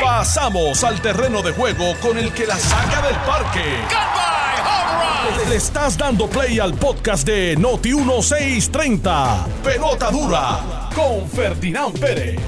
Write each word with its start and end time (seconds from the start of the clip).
Pasamos 0.00 0.84
al 0.84 1.00
terreno 1.00 1.42
de 1.42 1.52
juego 1.52 1.94
con 2.00 2.18
el 2.18 2.32
que 2.32 2.46
la 2.46 2.56
saca 2.56 3.02
del 3.06 3.16
parque. 3.16 3.64
Le 5.48 5.56
estás 5.56 5.96
dando 5.96 6.28
play 6.28 6.58
al 6.58 6.74
podcast 6.74 7.26
de 7.26 7.56
Noti 7.56 7.94
1630. 7.94 9.46
Pelota 9.64 10.10
dura 10.10 10.90
con 10.94 11.28
Ferdinand 11.28 11.98
Pérez. 11.98 12.38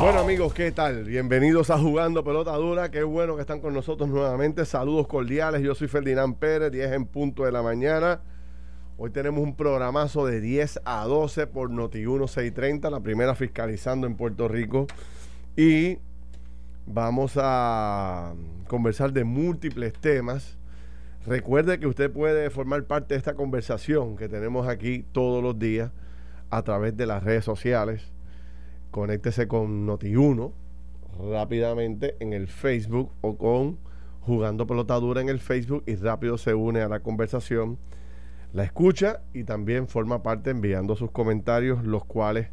Bueno 0.00 0.18
amigos, 0.18 0.52
¿qué 0.52 0.72
tal? 0.72 1.04
Bienvenidos 1.04 1.70
a 1.70 1.78
Jugando 1.78 2.24
Pelota 2.24 2.52
Dura. 2.56 2.90
Qué 2.90 3.04
bueno 3.04 3.36
que 3.36 3.42
están 3.42 3.60
con 3.60 3.72
nosotros 3.72 4.08
nuevamente. 4.08 4.64
Saludos 4.64 5.06
cordiales. 5.06 5.62
Yo 5.62 5.76
soy 5.76 5.86
Ferdinand 5.86 6.36
Pérez, 6.36 6.72
10 6.72 6.92
en 6.92 7.06
punto 7.06 7.44
de 7.44 7.52
la 7.52 7.62
mañana. 7.62 8.20
Hoy 8.98 9.10
tenemos 9.10 9.42
un 9.42 9.56
programazo 9.56 10.26
de 10.26 10.40
10 10.40 10.82
a 10.84 11.04
12 11.06 11.46
por 11.46 11.70
Noti 11.70 11.98
1630, 11.98 12.90
la 12.90 13.00
primera 13.00 13.34
fiscalizando 13.34 14.06
en 14.06 14.16
Puerto 14.16 14.48
Rico. 14.48 14.86
Y 15.56 15.98
vamos 16.86 17.32
a 17.36 18.34
conversar 18.68 19.12
de 19.12 19.24
múltiples 19.24 19.94
temas. 19.94 20.58
Recuerde 21.26 21.80
que 21.80 21.86
usted 21.86 22.12
puede 22.12 22.50
formar 22.50 22.84
parte 22.84 23.14
de 23.14 23.18
esta 23.18 23.34
conversación 23.34 24.16
que 24.16 24.28
tenemos 24.28 24.68
aquí 24.68 25.04
todos 25.12 25.42
los 25.42 25.58
días 25.58 25.90
a 26.50 26.62
través 26.62 26.94
de 26.94 27.06
las 27.06 27.24
redes 27.24 27.44
sociales. 27.46 28.12
Conéctese 28.90 29.48
con 29.48 29.86
Noti1 29.86 30.52
rápidamente 31.30 32.16
en 32.20 32.34
el 32.34 32.46
Facebook 32.46 33.10
o 33.22 33.36
con 33.36 33.78
Jugando 34.20 34.66
Pelotadura 34.66 35.20
en 35.20 35.28
el 35.30 35.40
Facebook 35.40 35.82
y 35.86 35.96
rápido 35.96 36.36
se 36.36 36.54
une 36.54 36.82
a 36.82 36.88
la 36.88 37.00
conversación. 37.00 37.78
La 38.52 38.64
escucha 38.64 39.22
y 39.32 39.44
también 39.44 39.88
forma 39.88 40.22
parte 40.22 40.50
enviando 40.50 40.94
sus 40.94 41.10
comentarios, 41.10 41.84
los 41.84 42.04
cuales 42.04 42.48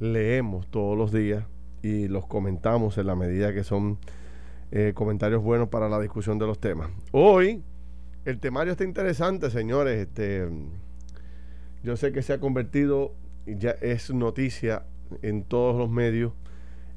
leemos 0.00 0.66
todos 0.68 0.96
los 0.96 1.12
días 1.12 1.44
y 1.82 2.08
los 2.08 2.26
comentamos 2.26 2.96
en 2.98 3.06
la 3.06 3.14
medida 3.14 3.52
que 3.52 3.62
son 3.62 3.98
eh, 4.72 4.92
comentarios 4.94 5.42
buenos 5.42 5.68
para 5.68 5.88
la 5.88 6.00
discusión 6.00 6.38
de 6.38 6.46
los 6.46 6.58
temas. 6.58 6.90
Hoy 7.12 7.62
el 8.24 8.40
temario 8.40 8.72
está 8.72 8.84
interesante, 8.84 9.50
señores. 9.50 10.08
Este, 10.08 10.48
yo 11.84 11.96
sé 11.96 12.12
que 12.12 12.22
se 12.22 12.32
ha 12.32 12.40
convertido, 12.40 13.14
ya 13.46 13.70
es 13.82 14.12
noticia 14.12 14.84
en 15.22 15.44
todos 15.44 15.76
los 15.76 15.88
medios, 15.90 16.32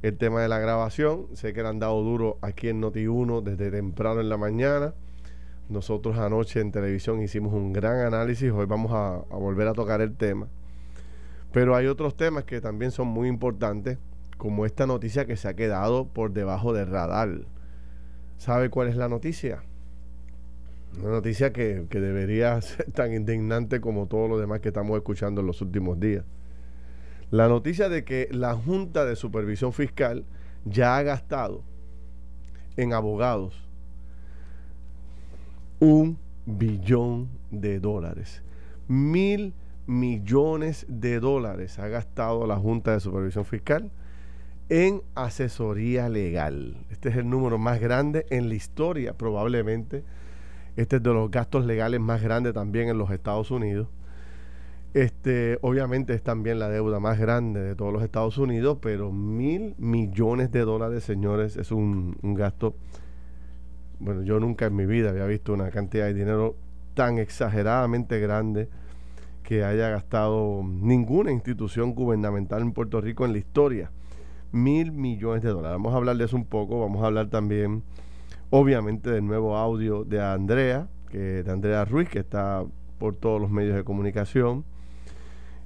el 0.02 0.18
tema 0.18 0.42
de 0.42 0.48
la 0.48 0.60
grabación. 0.60 1.28
Sé 1.34 1.54
que 1.54 1.62
le 1.62 1.68
han 1.68 1.80
dado 1.80 2.02
duro 2.02 2.40
aquí 2.42 2.70
en 2.70 2.82
Noti1 2.82 3.44
desde 3.44 3.70
temprano 3.70 4.22
en 4.22 4.30
la 4.30 4.38
mañana. 4.38 4.94
Nosotros 5.70 6.18
anoche 6.18 6.62
en 6.62 6.72
televisión 6.72 7.22
hicimos 7.22 7.54
un 7.54 7.74
gran 7.74 8.00
análisis. 8.00 8.52
Hoy 8.52 8.66
vamos 8.66 8.92
a, 8.92 9.24
volver 9.36 9.68
a 9.68 9.74
tocar 9.74 10.02
el 10.02 10.16
tema. 10.16 10.48
Pero 11.54 11.76
hay 11.76 11.86
otros 11.86 12.18
temas 12.18 12.44
que 12.44 12.60
también 12.60 12.90
son 12.90 13.08
muy 13.08 13.28
importantes 13.28 14.00
como 14.38 14.66
esta 14.66 14.88
noticia 14.88 15.26
que 15.26 15.36
se 15.36 15.48
ha 15.48 15.54
quedado 15.54 16.08
por 16.08 16.32
debajo 16.32 16.74
del 16.74 16.88
radar. 16.88 17.42
¿Sabe 18.38 18.72
cuál 18.72 18.88
es 18.88 18.96
la 18.96 19.10
noticia? 19.10 19.62
Una 20.98 21.10
noticia 21.10 21.54
que, 21.54 21.86
que, 21.88 22.00
debería 22.00 22.60
ser 22.64 22.92
tan 22.92 23.14
indignante 23.14 23.80
como 23.80 24.08
todo 24.08 24.28
lo 24.28 24.40
demás 24.40 24.62
que 24.62 24.70
estamos 24.70 24.98
escuchando 24.98 25.42
en 25.42 25.48
los 25.48 25.62
últimos 25.62 26.00
días. 26.00 26.26
La 27.30 27.48
noticia 27.48 27.90
de 27.90 28.04
que 28.04 28.28
la 28.32 28.56
Junta 28.56 29.06
de 29.06 29.16
Supervisión 29.16 29.72
Fiscal 29.72 30.26
ya 30.66 30.98
ha 30.98 31.04
gastado 31.04 31.62
en 32.76 32.94
abogados 32.94 33.69
un 35.80 36.18
billón 36.46 37.30
de 37.52 37.80
dólares. 37.80 38.44
Mil 38.88 39.54
millones 39.88 40.86
de 40.88 41.20
dólares 41.20 41.80
ha 41.80 41.88
gastado 41.88 42.46
la 42.46 42.58
Junta 42.58 42.94
de 42.94 43.00
Supervisión 43.00 43.46
Fiscal 43.46 43.92
en 44.70 45.02
asesoría 45.16 46.10
legal. 46.10 46.78
Este 46.92 47.10
es 47.10 47.18
el 47.18 47.30
número 47.30 47.58
más 47.58 47.80
grande 47.80 48.26
en 48.30 48.50
la 48.50 48.56
historia, 48.56 49.14
probablemente. 49.14 50.04
Este 50.76 50.98
es 50.98 51.04
de 51.04 51.14
los 51.14 51.32
gastos 51.32 51.66
legales 51.66 52.00
más 52.00 52.22
grandes 52.22 52.54
también 52.54 52.88
en 52.88 52.98
los 52.98 53.10
Estados 53.12 53.50
Unidos. 53.52 53.88
Este, 54.94 55.60
obviamente 55.62 56.14
es 56.14 56.24
también 56.24 56.58
la 56.58 56.70
deuda 56.70 57.00
más 57.00 57.20
grande 57.20 57.62
de 57.62 57.76
todos 57.76 57.94
los 57.94 58.04
Estados 58.04 58.38
Unidos, 58.38 58.80
pero 58.82 59.12
mil 59.12 59.76
millones 59.78 60.52
de 60.52 60.62
dólares, 60.62 61.04
señores, 61.04 61.58
es 61.58 61.72
un, 61.72 62.18
un 62.22 62.34
gasto. 62.34 62.76
Bueno, 64.00 64.24
yo 64.24 64.40
nunca 64.40 64.66
en 64.66 64.76
mi 64.76 64.86
vida 64.86 65.10
había 65.10 65.26
visto 65.26 65.54
una 65.54 65.70
cantidad 65.70 66.06
de 66.06 66.14
dinero 66.14 66.56
tan 66.94 67.18
exageradamente 67.18 68.20
grande 68.20 68.70
que 69.44 69.64
haya 69.64 69.90
gastado 69.90 70.62
ninguna 70.64 71.32
institución 71.32 71.94
gubernamental 71.94 72.62
en 72.62 72.72
Puerto 72.72 73.02
Rico 73.02 73.26
en 73.26 73.34
la 73.34 73.40
historia 73.40 73.92
mil 74.52 74.92
millones 74.92 75.44
de 75.44 75.50
dólares. 75.50 75.78
Vamos 75.78 75.94
a 75.94 75.98
hablar 75.98 76.18
de 76.18 76.26
eso 76.26 76.36
un 76.36 76.46
poco, 76.46 76.80
vamos 76.80 77.04
a 77.04 77.08
hablar 77.08 77.30
también, 77.30 77.84
obviamente, 78.50 79.10
del 79.10 79.26
nuevo 79.26 79.58
audio 79.58 80.04
de 80.04 80.22
Andrea, 80.22 80.88
que, 81.10 81.44
de 81.44 81.52
Andrea 81.52 81.86
Ruiz, 81.86 82.10
que 82.10 82.20
está 82.20 82.64
por 82.98 83.16
todos 83.16 83.40
los 83.40 83.50
medios 83.50 83.76
de 83.76 83.84
comunicación. 83.84 84.66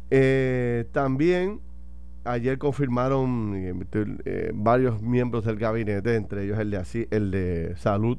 Eh, 0.10 0.86
también 0.92 1.62
ayer 2.24 2.58
confirmaron 2.58 3.54
eh, 3.56 3.74
eh, 4.26 4.52
varios 4.54 5.02
miembros 5.02 5.46
del 5.46 5.58
gabinete, 5.58 6.16
entre 6.16 6.46
ellos 6.46 6.60
el 6.60 7.32
de, 7.32 7.74
Salud 7.78 8.18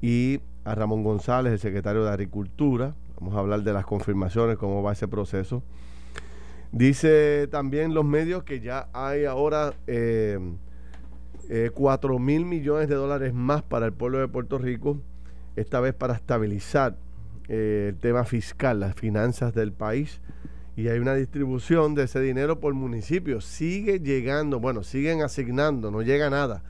y 0.00 0.40
a 0.64 0.74
Ramón 0.74 1.02
González, 1.02 1.52
el 1.52 1.58
secretario 1.58 2.04
de 2.04 2.10
Agricultura. 2.10 2.94
Vamos 3.18 3.36
a 3.36 3.40
hablar 3.40 3.62
de 3.62 3.72
las 3.72 3.84
confirmaciones, 3.84 4.56
cómo 4.56 4.82
va 4.82 4.92
ese 4.92 5.08
proceso. 5.08 5.62
Dice 6.72 7.48
también 7.48 7.94
los 7.94 8.04
medios 8.04 8.44
que 8.44 8.60
ya 8.60 8.88
hay 8.92 9.26
ahora 9.26 9.74
eh, 9.86 10.38
4 11.74 12.18
mil 12.18 12.44
millones 12.44 12.88
de 12.88 12.94
dólares 12.94 13.34
más 13.34 13.62
para 13.62 13.86
el 13.86 13.92
pueblo 13.92 14.18
de 14.18 14.28
Puerto 14.28 14.58
Rico, 14.58 14.98
esta 15.56 15.80
vez 15.80 15.94
para 15.94 16.14
estabilizar 16.14 16.96
eh, 17.48 17.88
el 17.90 17.98
tema 17.98 18.24
fiscal, 18.24 18.80
las 18.80 18.94
finanzas 18.94 19.52
del 19.54 19.72
país. 19.72 20.20
Y 20.76 20.88
hay 20.88 20.98
una 20.98 21.14
distribución 21.14 21.94
de 21.94 22.04
ese 22.04 22.20
dinero 22.20 22.60
por 22.60 22.74
municipio. 22.74 23.40
Sigue 23.40 24.00
llegando, 24.00 24.58
bueno, 24.58 24.82
siguen 24.82 25.22
asignando, 25.22 25.90
no 25.90 26.02
llega 26.02 26.30
nada, 26.30 26.62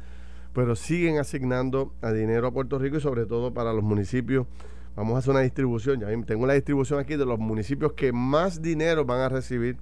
pero 0.52 0.74
siguen 0.74 1.18
asignando 1.18 1.94
a 2.02 2.12
dinero 2.12 2.48
a 2.48 2.52
Puerto 2.52 2.78
Rico 2.78 2.96
y 2.96 3.00
sobre 3.00 3.26
todo 3.26 3.54
para 3.54 3.72
los 3.72 3.84
municipios 3.84 4.46
Vamos 4.94 5.14
a 5.14 5.18
hacer 5.18 5.30
una 5.30 5.40
distribución. 5.40 6.00
Ya 6.00 6.08
tengo 6.24 6.46
la 6.46 6.54
distribución 6.54 7.00
aquí 7.00 7.16
de 7.16 7.24
los 7.24 7.38
municipios 7.38 7.92
que 7.94 8.12
más 8.12 8.60
dinero 8.60 9.04
van 9.04 9.20
a 9.20 9.28
recibir 9.28 9.76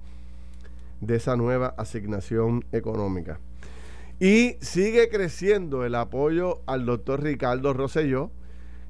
de 1.01 1.15
esa 1.15 1.35
nueva 1.35 1.73
asignación 1.77 2.63
económica. 2.71 3.39
Y 4.19 4.55
sigue 4.61 5.09
creciendo 5.09 5.83
el 5.83 5.95
apoyo 5.95 6.61
al 6.65 6.85
doctor 6.85 7.23
Ricardo 7.23 7.73
Rosselló. 7.73 8.31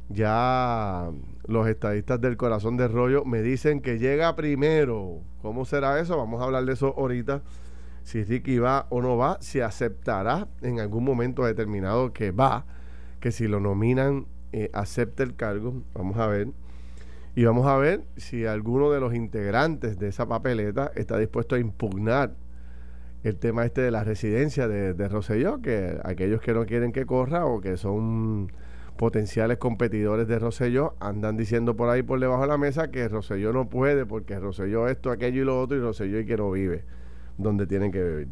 Ya 0.09 1.09
los 1.47 1.67
estadistas 1.67 2.21
del 2.21 2.37
corazón 2.37 2.77
de 2.77 2.87
rollo 2.87 3.25
me 3.25 3.41
dicen 3.41 3.81
que 3.81 3.97
llega 3.97 4.35
primero. 4.35 5.21
¿Cómo 5.41 5.65
será 5.65 5.99
eso? 5.99 6.17
Vamos 6.17 6.41
a 6.41 6.45
hablar 6.45 6.65
de 6.65 6.73
eso 6.73 6.93
ahorita. 6.97 7.41
Si 8.03 8.23
Ricky 8.23 8.59
va 8.59 8.87
o 8.89 9.01
no 9.01 9.17
va, 9.17 9.37
si 9.41 9.59
aceptará 9.59 10.47
en 10.61 10.79
algún 10.79 11.03
momento 11.03 11.45
determinado 11.45 12.13
que 12.13 12.31
va, 12.31 12.65
que 13.19 13.31
si 13.31 13.47
lo 13.47 13.59
nominan 13.59 14.25
eh, 14.53 14.69
acepte 14.73 15.23
el 15.23 15.35
cargo. 15.35 15.83
Vamos 15.93 16.17
a 16.17 16.27
ver. 16.27 16.49
Y 17.35 17.45
vamos 17.45 17.65
a 17.67 17.77
ver 17.77 18.03
si 18.17 18.45
alguno 18.45 18.91
de 18.91 18.99
los 18.99 19.13
integrantes 19.15 19.97
de 19.97 20.09
esa 20.09 20.27
papeleta 20.27 20.91
está 20.95 21.17
dispuesto 21.17 21.55
a 21.55 21.59
impugnar 21.59 22.33
el 23.23 23.37
tema 23.37 23.65
este 23.65 23.81
de 23.81 23.91
la 23.91 24.03
residencia 24.03 24.67
de, 24.67 24.93
de 24.93 25.07
Rosselló, 25.07 25.61
que 25.61 25.97
aquellos 26.03 26.41
que 26.41 26.53
no 26.53 26.65
quieren 26.65 26.91
que 26.91 27.05
corra 27.05 27.45
o 27.45 27.61
que 27.61 27.77
son 27.77 28.51
potenciales 29.01 29.57
competidores 29.57 30.27
de 30.27 30.37
Rosselló 30.37 30.93
andan 30.99 31.35
diciendo 31.35 31.75
por 31.75 31.89
ahí 31.89 32.03
por 32.03 32.19
debajo 32.19 32.43
de 32.43 32.49
la 32.49 32.59
mesa 32.59 32.91
que 32.91 33.07
Rosselló 33.07 33.51
no 33.51 33.67
puede 33.67 34.05
porque 34.05 34.37
Rosselló 34.37 34.87
esto, 34.87 35.09
aquello 35.09 35.41
y 35.41 35.45
lo 35.45 35.59
otro 35.59 35.75
y 35.75 35.79
Rosselló 35.79 36.19
y 36.19 36.25
que 36.27 36.37
no 36.37 36.51
vive 36.51 36.83
donde 37.35 37.65
tienen 37.65 37.91
que 37.91 38.03
vivir. 38.03 38.27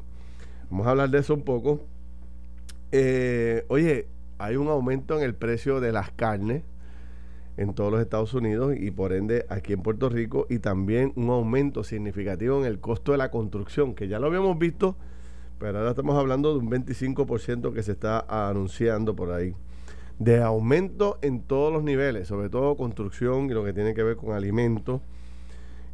Vamos 0.70 0.86
a 0.86 0.92
hablar 0.92 1.10
de 1.10 1.18
eso 1.18 1.34
un 1.34 1.42
poco. 1.42 1.82
Eh, 2.92 3.66
oye, 3.70 4.06
hay 4.38 4.58
un 4.58 4.68
aumento 4.68 5.18
en 5.18 5.24
el 5.24 5.34
precio 5.34 5.80
de 5.80 5.92
las 5.92 6.12
carnes 6.12 6.62
en 7.58 7.74
todos 7.74 7.92
los 7.92 8.00
Estados 8.00 8.36
Unidos 8.36 8.76
y 8.78 8.92
por 8.92 9.12
ende 9.12 9.48
aquí 9.50 9.74
en 9.74 9.82
Puerto 9.82 10.08
Rico 10.08 10.46
y 10.52 10.60
también 10.60 11.14
un 11.16 11.32
aumento 11.32 11.84
significativo 11.84 12.60
en 12.60 12.66
el 12.66 12.80
costo 12.80 13.14
de 13.14 13.18
la 13.18 13.32
construcción, 13.32 13.96
que 13.96 14.08
ya 14.08 14.20
lo 14.20 14.28
habíamos 14.28 14.60
visto, 14.60 14.96
pero 15.58 15.80
ahora 15.80 15.90
estamos 15.90 16.16
hablando 16.16 16.54
de 16.54 16.60
un 16.60 16.70
25% 16.70 17.74
que 17.74 17.82
se 17.82 17.94
está 17.94 18.20
anunciando 18.30 19.16
por 19.16 19.32
ahí. 19.32 19.56
De 20.20 20.42
aumento 20.42 21.18
en 21.22 21.42
todos 21.42 21.74
los 21.74 21.84
niveles, 21.84 22.28
sobre 22.28 22.50
todo 22.50 22.76
construcción 22.78 23.46
y 23.46 23.54
lo 23.54 23.64
que 23.64 23.74
tiene 23.74 23.94
que 23.94 24.04
ver 24.04 24.18
con 24.18 24.34
alimentos. 24.34 25.02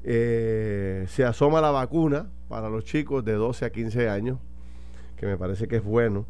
Eh, 0.03 1.05
se 1.07 1.23
asoma 1.23 1.61
la 1.61 1.71
vacuna 1.71 2.27
para 2.49 2.69
los 2.69 2.85
chicos 2.85 3.23
de 3.23 3.33
12 3.33 3.65
a 3.65 3.69
15 3.71 4.09
años, 4.09 4.39
que 5.17 5.25
me 5.25 5.37
parece 5.37 5.67
que 5.67 5.77
es 5.77 5.83
bueno 5.83 6.25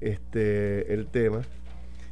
este, 0.00 0.92
el 0.92 1.06
tema. 1.06 1.42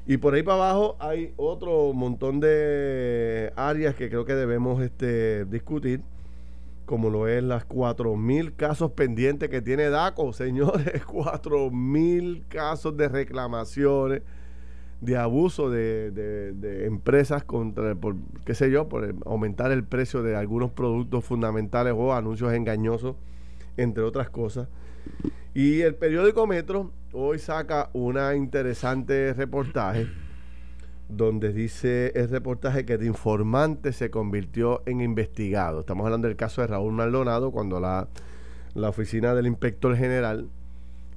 Y 0.07 0.17
por 0.17 0.35
ahí 0.35 0.43
para 0.43 0.71
abajo 0.71 0.97
hay 1.01 1.35
otro 1.37 1.93
montón 1.93 2.41
de 2.41 3.53
áreas 3.57 3.95
que 3.95 4.09
creo 4.09 4.25
que 4.25 4.35
debemos 4.35 4.83
este, 4.83 5.45
discutir. 5.45 6.01
como 6.87 7.11
lo 7.11 7.29
es 7.29 7.43
las 7.45 7.69
4.000 7.69 8.57
casos 8.57 8.93
pendientes 8.93 9.51
que 9.51 9.61
tiene 9.61 9.91
DACO, 9.91 10.33
señores, 10.33 11.05
4.000 11.05 12.49
casos 12.49 12.97
de 12.97 13.09
reclamaciones, 13.09 14.23
de 15.01 15.17
abuso 15.17 15.71
de, 15.71 16.87
empresas 16.87 17.45
contra, 17.45 17.95
por, 17.95 18.17
qué 18.45 18.55
sé 18.55 18.71
yo, 18.71 18.89
por 18.89 19.15
aumentar 19.27 19.71
el 19.71 19.85
precio 19.85 20.23
de 20.23 20.37
algunos 20.37 20.71
productos 20.71 21.25
fundamentales 21.25 21.95
o 21.97 22.15
anuncios 22.15 22.53
engañosos, 22.53 23.17
entre 23.77 24.03
otras 24.03 24.29
cosas. 24.31 24.69
Y 25.55 25.81
el 25.83 25.95
periódico 25.95 26.47
Metro 26.47 26.93
hoy 27.13 27.39
saca 27.39 27.91
una 27.93 28.35
interesante 28.35 29.33
reportaje 29.33 30.09
donde 31.09 31.53
dice 31.53 32.13
el 32.15 32.29
reportaje 32.29 32.85
que 32.85 32.99
de 32.99 33.07
informante 33.07 33.93
se 33.93 34.11
convirtió 34.11 34.83
en 34.85 35.01
investigado. 35.01 35.81
Estamos 35.81 36.05
hablando 36.05 36.29
del 36.29 36.37
caso 36.37 36.61
de 36.61 36.67
Raúl 36.67 36.93
Maldonado, 36.93 37.51
cuando 37.51 37.81
la, 37.81 38.09
la 38.75 38.91
oficina 38.91 39.35
del 39.35 39.47
inspector 39.47 39.97
general 39.97 40.49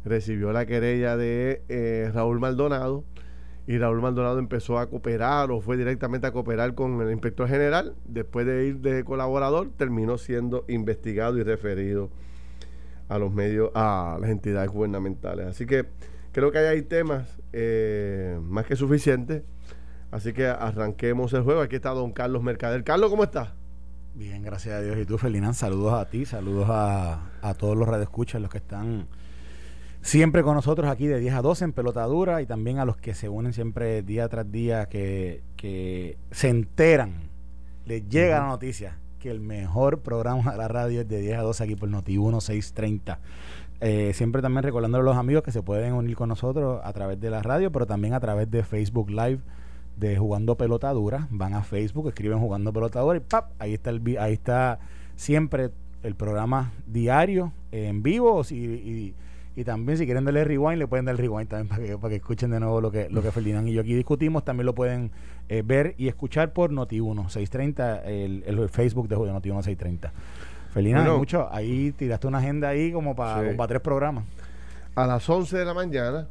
recibió 0.06 0.52
la 0.54 0.66
querella 0.66 1.18
de 1.18 1.64
eh, 1.68 2.10
Raúl 2.14 2.40
Maldonado 2.40 3.04
y 3.72 3.78
Raúl 3.78 4.02
Maldonado 4.02 4.40
empezó 4.40 4.80
a 4.80 4.90
cooperar 4.90 5.52
o 5.52 5.62
fue 5.62 5.78
directamente 5.78 6.28
a 6.28 6.32
cooperar 6.32 6.76
con 6.76 7.02
el 7.02 7.12
inspector 7.12 7.48
general. 7.48 7.96
Después 8.06 8.46
de 8.46 8.66
ir 8.66 8.80
de 8.80 9.04
colaborador, 9.04 9.70
terminó 9.78 10.18
siendo 10.18 10.66
investigado 10.68 11.38
y 11.38 11.44
referido 11.44 12.10
a 13.08 13.18
los 13.18 13.32
medios, 13.34 13.72
a 13.74 14.18
las 14.20 14.30
entidades 14.30 14.70
gubernamentales. 14.70 15.48
Así 15.48 15.66
que 15.66 15.86
creo 16.32 16.52
que 16.52 16.58
hay 16.60 16.82
temas 16.82 17.40
eh, 17.54 18.40
más 18.42 18.66
que 18.66 18.76
suficientes 18.76 19.44
Así 20.12 20.34
que 20.34 20.46
arranquemos 20.48 21.32
el 21.34 21.44
juego. 21.44 21.62
Aquí 21.62 21.78
está 21.78 21.92
don 21.92 22.12
Carlos 22.12 22.44
Mercader. 22.44 22.84
Carlos, 22.84 23.10
¿cómo 23.10 23.24
estás? 23.24 23.54
Bien, 24.14 24.44
gracias 24.44 24.76
a 24.76 24.82
Dios. 24.82 24.98
Y 24.98 25.06
tú, 25.06 25.18
Ferdinand, 25.18 25.56
saludos 25.56 25.94
a 25.94 26.10
ti, 26.10 26.26
saludos 26.26 26.68
a, 26.70 27.30
a 27.42 27.54
todos 27.54 27.78
los 27.78 27.88
radioescuchas, 27.88 28.42
los 28.42 28.52
que 28.52 28.58
están 28.58 29.08
siempre 30.02 30.44
con 30.44 30.56
nosotros 30.56 30.90
aquí 30.90 31.08
de 31.08 31.20
10 31.20 31.36
a 31.36 31.42
12 31.42 31.66
en 31.66 31.74
pelotadura 31.74 32.42
y 32.42 32.46
también 32.46 32.80
a 32.80 32.86
los 32.86 32.98
que 32.98 33.14
se 33.14 33.30
unen 33.30 33.54
siempre 33.54 34.02
día 34.02 34.28
tras 34.30 34.52
día, 34.52 34.88
que, 34.88 35.42
que 35.56 36.18
se 36.32 36.50
enteran, 36.50 37.30
les 37.86 38.08
llega 38.10 38.40
la 38.40 38.48
noticia 38.48 38.98
que 39.22 39.30
el 39.30 39.40
mejor 39.40 40.00
programa 40.00 40.52
de 40.52 40.58
la 40.58 40.68
radio 40.68 41.02
es 41.02 41.08
de 41.08 41.20
10 41.20 41.38
a 41.38 41.42
12 41.44 41.64
aquí 41.64 41.76
por 41.76 41.88
Noti 41.88 42.18
1630. 42.18 43.20
Eh, 43.80 44.12
siempre 44.14 44.42
también 44.42 44.64
recordándole 44.64 45.02
a 45.04 45.06
los 45.06 45.18
amigos 45.18 45.44
que 45.44 45.52
se 45.52 45.62
pueden 45.62 45.94
unir 45.94 46.16
con 46.16 46.30
nosotros 46.30 46.82
a 46.84 46.92
través 46.94 47.20
de 47.20 47.30
la 47.30 47.42
radio, 47.42 47.72
pero 47.72 47.86
también 47.86 48.14
a 48.14 48.20
través 48.20 48.50
de 48.50 48.64
Facebook 48.64 49.10
Live 49.10 49.40
de 49.98 50.18
Jugando 50.18 50.56
Pelotadura. 50.56 51.28
Van 51.30 51.54
a 51.54 51.64
Facebook, 51.64 52.08
escriben 52.10 52.40
Jugando 52.40 52.74
Pelotadura 52.74 53.18
y 53.18 53.22
¡pap! 53.22 53.52
Ahí 53.60 53.74
está, 53.74 53.92
el, 53.92 54.18
ahí 54.20 54.34
está 54.34 54.80
siempre 55.16 55.72
el 56.04 56.16
programa 56.16 56.74
diario 56.88 57.54
en 57.72 58.02
vivo 58.02 58.42
y, 58.50 58.56
y, 58.56 59.16
también 59.66 59.98
si 59.98 60.06
quieren 60.06 60.24
darle 60.24 60.44
rewind 60.44 60.80
le 60.80 60.88
pueden 60.88 61.06
dar 61.06 61.18
rewind 61.18 61.50
también 61.50 61.68
para 61.68 61.84
que, 61.84 61.98
para 61.98 62.10
que 62.10 62.16
escuchen 62.16 62.52
de 62.52 62.60
nuevo 62.60 62.80
lo 62.80 62.90
que, 62.90 63.10
lo 63.10 63.22
que 63.22 63.32
Ferdinand 63.32 63.68
y 63.68 63.74
yo 63.74 63.82
aquí 63.82 63.94
discutimos. 63.94 64.46
También 64.46 64.66
lo 64.66 64.74
pueden 64.74 65.12
eh, 65.50 65.62
ver 65.66 65.94
y 65.98 66.08
escuchar 66.08 66.54
por 66.54 66.72
Noti1 66.72 67.30
630, 67.30 68.04
el, 68.06 68.44
el 68.46 68.70
Facebook 68.70 69.08
de 69.08 69.18
Noti1 69.18 69.64
630. 69.64 70.12
Ferdinand, 70.74 71.18
mucho, 71.18 71.50
ahí 71.52 71.92
tiraste 71.92 72.28
una 72.28 72.38
agenda 72.38 72.70
ahí 72.70 72.94
como 72.94 73.14
para, 73.14 73.56
para 73.58 73.68
tres 73.68 73.82
programas. 73.82 74.24
A 74.96 75.06
las 75.06 75.30
11 75.30 75.58
de 75.58 75.66
la 75.66 75.74
mañana 75.74 76.28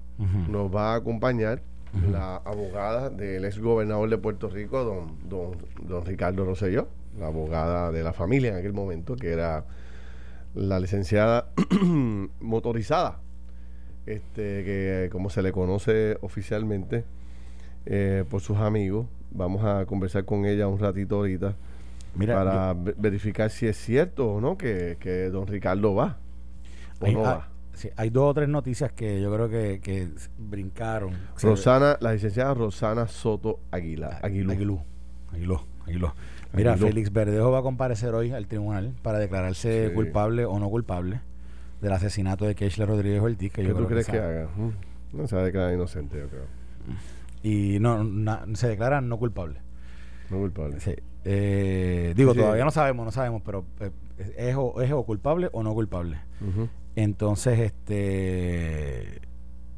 nos 0.48 0.74
va 0.74 0.92
a 0.92 0.96
acompañar 0.96 1.62
la 2.10 2.36
abogada 2.36 3.10
del 3.10 3.44
ex 3.44 3.58
gobernador 3.58 4.08
de 4.08 4.18
Puerto 4.18 4.48
Rico, 4.48 4.84
don, 4.84 5.16
don, 5.28 5.56
don 5.82 6.04
Ricardo 6.04 6.44
Rosselló, 6.44 6.88
la 7.18 7.26
abogada 7.26 7.90
de 7.90 8.02
la 8.02 8.12
familia 8.12 8.50
en 8.50 8.56
aquel 8.56 8.72
momento, 8.72 9.16
que 9.16 9.32
era 9.32 9.64
la 10.54 10.80
licenciada 10.80 11.48
motorizada, 12.40 13.20
este, 14.06 14.64
que 14.64 15.08
como 15.12 15.30
se 15.30 15.42
le 15.42 15.52
conoce 15.52 16.18
oficialmente 16.20 17.04
eh, 17.86 18.24
por 18.28 18.40
sus 18.40 18.58
amigos. 18.58 19.06
Vamos 19.32 19.64
a 19.64 19.86
conversar 19.86 20.24
con 20.24 20.44
ella 20.44 20.66
un 20.66 20.78
ratito 20.78 21.16
ahorita 21.16 21.54
para 22.26 22.74
verificar 22.74 23.50
si 23.50 23.66
es 23.66 23.76
cierto 23.76 24.32
o 24.32 24.40
no 24.40 24.58
que, 24.58 24.96
que 24.98 25.30
don 25.30 25.46
Ricardo 25.46 25.94
va 25.94 26.18
o 27.00 27.06
no 27.06 27.20
va 27.20 27.50
hay 27.96 28.10
dos 28.10 28.30
o 28.30 28.34
tres 28.34 28.48
noticias 28.48 28.92
que 28.92 29.20
yo 29.20 29.32
creo 29.32 29.48
que, 29.48 29.80
que 29.80 30.08
brincaron. 30.38 31.14
Rosana, 31.40 31.96
la 32.00 32.12
licenciada 32.12 32.54
Rosana 32.54 33.06
Soto 33.06 33.60
Aguilar. 33.70 34.18
Aguilú. 34.22 34.52
Aguilú. 34.52 34.80
Aguilú. 35.32 35.60
Aguilú. 35.86 36.10
Mira, 36.52 36.76
Félix 36.76 37.12
Verdejo 37.12 37.50
va 37.50 37.60
a 37.60 37.62
comparecer 37.62 38.14
hoy 38.14 38.32
al 38.32 38.46
tribunal 38.46 38.92
para 39.02 39.18
declararse 39.18 39.92
culpable 39.94 40.44
o 40.44 40.58
no 40.58 40.68
culpable 40.68 41.20
del 41.80 41.92
asesinato 41.92 42.44
de 42.44 42.54
Keishla 42.54 42.86
Rodríguez 42.86 43.22
Ortiz. 43.22 43.52
Que 43.52 43.62
¿Qué 43.62 43.72
tú 43.72 43.86
crees 43.86 44.06
que, 44.06 44.18
haga? 44.18 44.48
No 45.12 45.26
se 45.26 45.36
va 45.36 45.42
a 45.42 45.44
declarar 45.44 45.74
inocente, 45.74 46.18
yo 46.18 46.28
creo. 46.28 46.44
Y 47.42 47.78
no, 47.80 48.04
se 48.54 48.68
declara 48.68 49.00
no 49.00 49.18
culpable. 49.18 49.60
No 50.30 50.38
culpable. 50.38 50.80
Sí. 50.80 50.94
Eh, 51.24 52.14
digo, 52.16 52.34
todavía 52.34 52.64
no 52.64 52.70
sabemos, 52.70 53.04
no 53.04 53.12
sabemos, 53.12 53.42
pero 53.44 53.64
eh, 53.80 53.90
es, 54.36 54.56
o, 54.56 54.80
es 54.80 54.90
o 54.92 55.04
culpable 55.04 55.48
o 55.52 55.62
no 55.62 55.74
culpable. 55.74 56.18
Entonces, 56.96 57.58
este. 57.60 59.20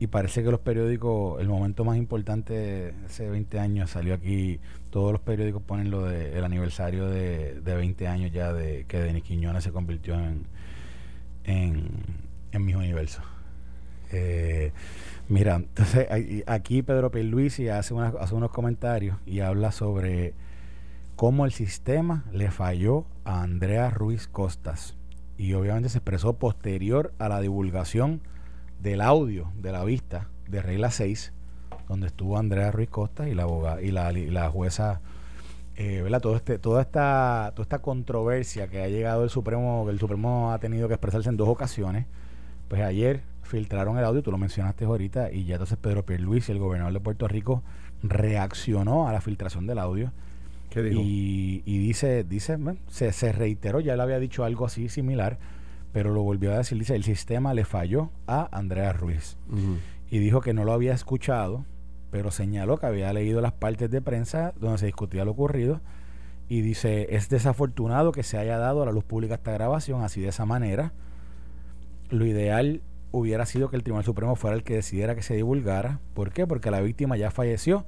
Y 0.02 0.08
parece 0.08 0.43
que 0.43 0.50
los 0.50 0.58
periódicos, 0.58 1.40
el 1.40 1.49
momento 1.49 1.84
más 1.84 1.96
importante 1.96 2.93
hace 3.06 3.31
20 3.31 3.60
años 3.60 3.90
salió 3.90 4.14
aquí, 4.14 4.58
todos 4.90 5.12
los 5.12 5.20
periódicos 5.20 5.62
ponen 5.62 5.93
lo 5.93 6.02
del 6.02 6.34
el 6.38 6.43
aniversario 6.43 7.08
de, 7.08 7.60
de 7.60 7.75
20 7.76 8.08
años 8.08 8.32
ya 8.32 8.52
de 8.52 8.84
que 8.88 8.99
Denis 8.99 9.22
Quiñones 9.22 9.62
se 9.62 9.70
convirtió 9.70 10.14
en, 10.14 10.46
en, 11.44 11.88
en 12.50 12.64
mis 12.64 12.75
universos. 12.75 13.22
Eh, 14.10 14.72
mira, 15.28 15.54
entonces 15.54 16.08
aquí 16.49 16.82
Pedro 16.82 17.12
Pierluisi 17.12 17.69
hace, 17.69 17.94
hace 17.96 18.34
unos 18.34 18.50
comentarios 18.50 19.19
y 19.25 19.38
habla 19.38 19.70
sobre 19.70 20.34
cómo 21.14 21.44
el 21.44 21.52
sistema 21.52 22.25
le 22.32 22.50
falló 22.50 23.06
a 23.22 23.43
Andrea 23.43 23.88
Ruiz 23.90 24.26
Costas 24.26 24.96
y 25.38 25.52
obviamente 25.52 25.90
se 25.90 25.99
expresó 25.99 26.32
posterior 26.40 27.14
a 27.20 27.28
la 27.28 27.40
divulgación 27.40 28.20
del 28.82 29.00
audio 29.00 29.52
de 29.56 29.73
la 29.73 29.84
vista 29.84 30.29
de 30.49 30.61
Regla 30.61 30.90
6, 30.90 31.32
donde 31.88 32.08
estuvo 32.08 32.38
Andrea 32.38 32.70
Ruiz 32.70 32.90
Costa 32.90 33.29
y 33.29 33.34
la 33.34 33.44
abogada 33.44 33.81
y 33.81 33.90
la, 33.90 34.12
la 34.12 34.50
jueza 34.50 35.00
eh, 35.76 36.02
¿verdad? 36.02 36.20
Todo 36.20 36.37
este, 36.37 36.58
toda 36.58 36.82
esta 36.82 37.52
toda 37.55 37.62
esta 37.62 37.79
controversia 37.79 38.69
que 38.69 38.82
ha 38.82 38.88
llegado 38.88 39.25
el 39.25 39.31
Supremo, 39.31 39.84
que 39.87 39.93
el 39.93 39.99
Supremo 39.99 40.52
ha 40.52 40.58
tenido 40.58 40.87
que 40.87 40.94
expresarse 40.94 41.31
en 41.31 41.38
dos 41.38 41.49
ocasiones, 41.49 42.06
pues 42.69 42.82
ayer 42.82 43.23
filtraron 43.43 43.99
el 43.99 44.05
audio, 44.05 44.23
tú 44.23 44.31
lo 44.31 44.38
mencionaste 44.38 44.85
ahorita, 44.85 45.32
y 45.32 45.44
ya 45.44 45.54
entonces 45.54 45.78
Pedro 45.78 46.04
Pierluisi, 46.04 46.52
el 46.52 46.59
gobernador 46.59 46.92
de 46.92 47.00
Puerto 47.00 47.26
Rico, 47.26 47.62
reaccionó 48.02 49.09
a 49.09 49.12
la 49.12 49.21
filtración 49.21 49.66
del 49.66 49.78
audio. 49.78 50.12
Y, 50.75 51.61
dice, 51.66 52.25
dice 52.25 52.56
se, 52.88 53.12
se 53.12 53.33
reiteró, 53.33 53.80
ya 53.80 53.95
le 53.95 54.02
había 54.02 54.18
dicho 54.18 54.45
algo 54.45 54.64
así 54.64 54.88
similar, 54.88 55.38
pero 55.92 56.12
lo 56.12 56.22
volvió 56.22 56.52
a 56.52 56.58
decir, 56.58 56.78
dice, 56.78 56.94
el 56.94 57.04
sistema 57.04 57.54
le 57.54 57.64
falló 57.64 58.11
a 58.26 58.49
Andrea 58.56 58.92
Ruiz. 58.92 59.37
Y 60.11 60.18
dijo 60.18 60.40
que 60.40 60.54
no 60.54 60.64
lo 60.64 60.72
había 60.72 60.94
escuchado, 60.94 61.64
pero 62.11 62.30
señaló 62.30 62.78
que 62.78 62.87
había 62.87 63.12
leído 63.12 63.40
las 63.40 63.52
partes 63.52 63.90
de 63.90 64.02
prensa 64.02 64.52
donde 64.58 64.78
se 64.78 64.87
discutía 64.87 65.25
lo 65.25 65.32
ocurrido. 65.32 65.80
Y 66.49 66.61
dice, 66.61 67.14
es 67.14 67.28
desafortunado 67.28 68.12
que 68.12 68.22
se 68.22 68.37
haya 68.37 68.58
dado 68.58 68.82
a 68.82 68.87
la 68.87 68.92
luz 68.92 69.04
pública 69.04 69.34
esta 69.34 69.52
grabación 69.52 70.02
así 70.02 70.20
de 70.20 70.28
esa 70.28 70.44
manera. 70.44 70.92
Lo 72.11 72.26
ideal 72.26 72.82
hubiera 73.11 73.46
sido 73.46 73.70
que 73.70 73.76
el 73.76 73.82
Tribunal 73.82 74.04
Supremo 74.04 74.37
fuera 74.37 74.56
el 74.56 74.64
que 74.64 74.75
decidiera 74.75 75.14
que 75.14 75.22
se 75.22 75.34
divulgara. 75.34 76.00
¿Por 76.14 76.32
qué? 76.32 76.46
Porque 76.46 76.70
la 76.70 76.80
víctima 76.80 77.16
ya 77.16 77.30
falleció 77.30 77.87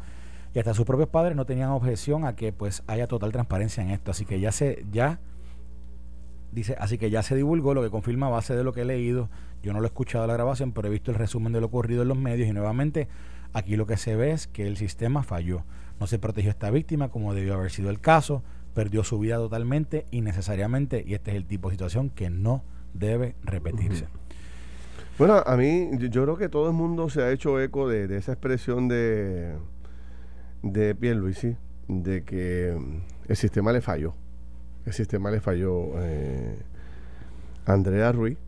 y 0.54 0.58
hasta 0.58 0.73
sus 0.73 0.87
propios 0.87 1.08
padres 1.08 1.37
no 1.37 1.46
tenían 1.46 1.70
objeción 1.70 2.25
a 2.25 2.37
que 2.37 2.52
pues 2.52 2.82
haya 2.87 3.08
total 3.08 3.32
transparencia 3.32 3.82
en 3.82 3.90
esto. 3.90 4.12
Así 4.12 4.25
que 4.25 4.38
ya 4.38 4.52
se, 4.52 4.84
ya, 4.92 5.18
dice, 6.54 6.76
así 6.78 6.99
que 6.99 7.11
ya 7.11 7.23
se 7.23 7.34
divulgó, 7.34 7.75
lo 7.75 7.82
que 7.82 7.90
confirma 7.90 8.26
a 8.26 8.30
base 8.30 8.54
de 8.54 8.64
lo 8.64 8.73
que 8.73 8.82
he 8.82 8.84
leído. 8.84 9.28
Yo 9.62 9.73
no 9.73 9.80
lo 9.80 9.87
he 9.87 9.88
escuchado 9.88 10.26
la 10.26 10.34
grabación, 10.34 10.73
pero 10.73 10.88
he 10.88 10.90
visto 10.90 11.11
el 11.11 11.16
resumen 11.16 11.52
de 11.52 11.61
lo 11.61 11.66
ocurrido 11.66 12.02
en 12.02 12.08
los 12.08 12.18
medios 12.18 12.49
y 12.49 12.52
nuevamente 12.52 13.08
aquí 13.52 13.76
lo 13.76 13.87
que 13.87 13.96
se 13.96 14.16
ve 14.16 14.32
es 14.32 14.46
que 14.46 14.66
el 14.66 14.76
sistema 14.76 15.23
falló. 15.23 15.64
No 16.00 16.06
se 16.06 16.18
protegió 16.18 16.50
a 16.50 16.52
esta 16.52 16.70
víctima 16.70 17.08
como 17.08 17.34
debió 17.34 17.54
haber 17.54 17.70
sido 17.70 17.90
el 17.90 18.00
caso, 18.00 18.42
perdió 18.75 19.04
su 19.04 19.18
vida 19.18 19.37
totalmente, 19.37 20.06
innecesariamente, 20.11 21.04
y 21.06 21.14
este 21.14 21.30
es 21.30 21.37
el 21.37 21.46
tipo 21.46 21.68
de 21.68 21.75
situación 21.75 22.11
que 22.11 22.30
no 22.30 22.62
debe 22.92 23.37
repetirse. 23.42 24.06
Bueno, 25.18 25.42
a 25.46 25.56
mí 25.56 25.90
yo 26.11 26.23
creo 26.23 26.37
que 26.37 26.49
todo 26.49 26.68
el 26.68 26.75
mundo 26.75 27.08
se 27.08 27.23
ha 27.23 27.30
hecho 27.30 27.61
eco 27.61 27.88
de 27.88 28.16
esa 28.16 28.32
expresión 28.32 28.88
de 28.88 29.54
de 30.64 30.94
Pierluisi 30.94 31.56
de 31.88 32.25
que 32.25 32.76
el 33.28 33.37
sistema 33.37 33.70
le 33.73 33.82
falló. 33.82 34.14
El 34.87 34.93
sistema 34.93 35.31
le 35.31 35.41
falló 35.41 35.93
eh, 35.97 36.59
Andrea 37.67 38.12
Ruiz. 38.12 38.38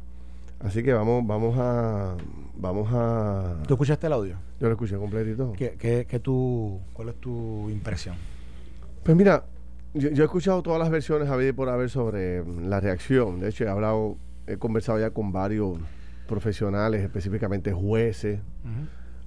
Así 0.60 0.82
que 0.82 0.92
vamos, 0.92 1.26
vamos 1.26 1.56
a, 1.58 2.16
vamos 2.56 2.88
a. 2.92 3.62
¿Tú 3.66 3.74
escuchaste 3.74 4.06
el 4.06 4.12
audio? 4.12 4.36
Yo 4.58 4.68
lo 4.68 4.72
escuché 4.72 4.96
completito. 4.96 5.52
¿Qué, 5.52 5.76
qué, 5.78 6.06
qué 6.08 6.18
tú, 6.18 6.80
cuál 6.92 7.10
es 7.10 7.16
tu 7.16 7.68
impresión? 7.70 8.16
Pues 9.02 9.16
mira, 9.16 9.44
yo, 9.94 10.10
he 10.10 10.24
escuchado 10.24 10.62
todas 10.62 10.78
las 10.78 10.90
versiones 10.90 11.28
a 11.30 11.36
por 11.54 11.68
haber 11.68 11.88
sobre 11.88 12.42
mm, 12.42 12.68
la 12.68 12.80
reacción. 12.80 13.40
De 13.40 13.48
hecho, 13.48 13.64
he 13.64 13.68
hablado, 13.68 14.16
he 14.46 14.56
conversado 14.56 14.98
ya 14.98 15.10
con 15.10 15.32
varios 15.32 15.78
profesionales, 16.26 17.02
específicamente 17.02 17.72
jueces. 17.72 18.40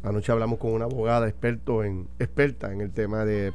Anoche 0.03 0.31
hablamos 0.31 0.59
con 0.59 0.71
una 0.71 0.85
abogada 0.85 1.27
experto 1.27 1.83
en, 1.83 2.07
experta 2.19 2.71
en 2.71 2.81
el 2.81 2.91
tema 2.91 3.25
de, 3.25 3.51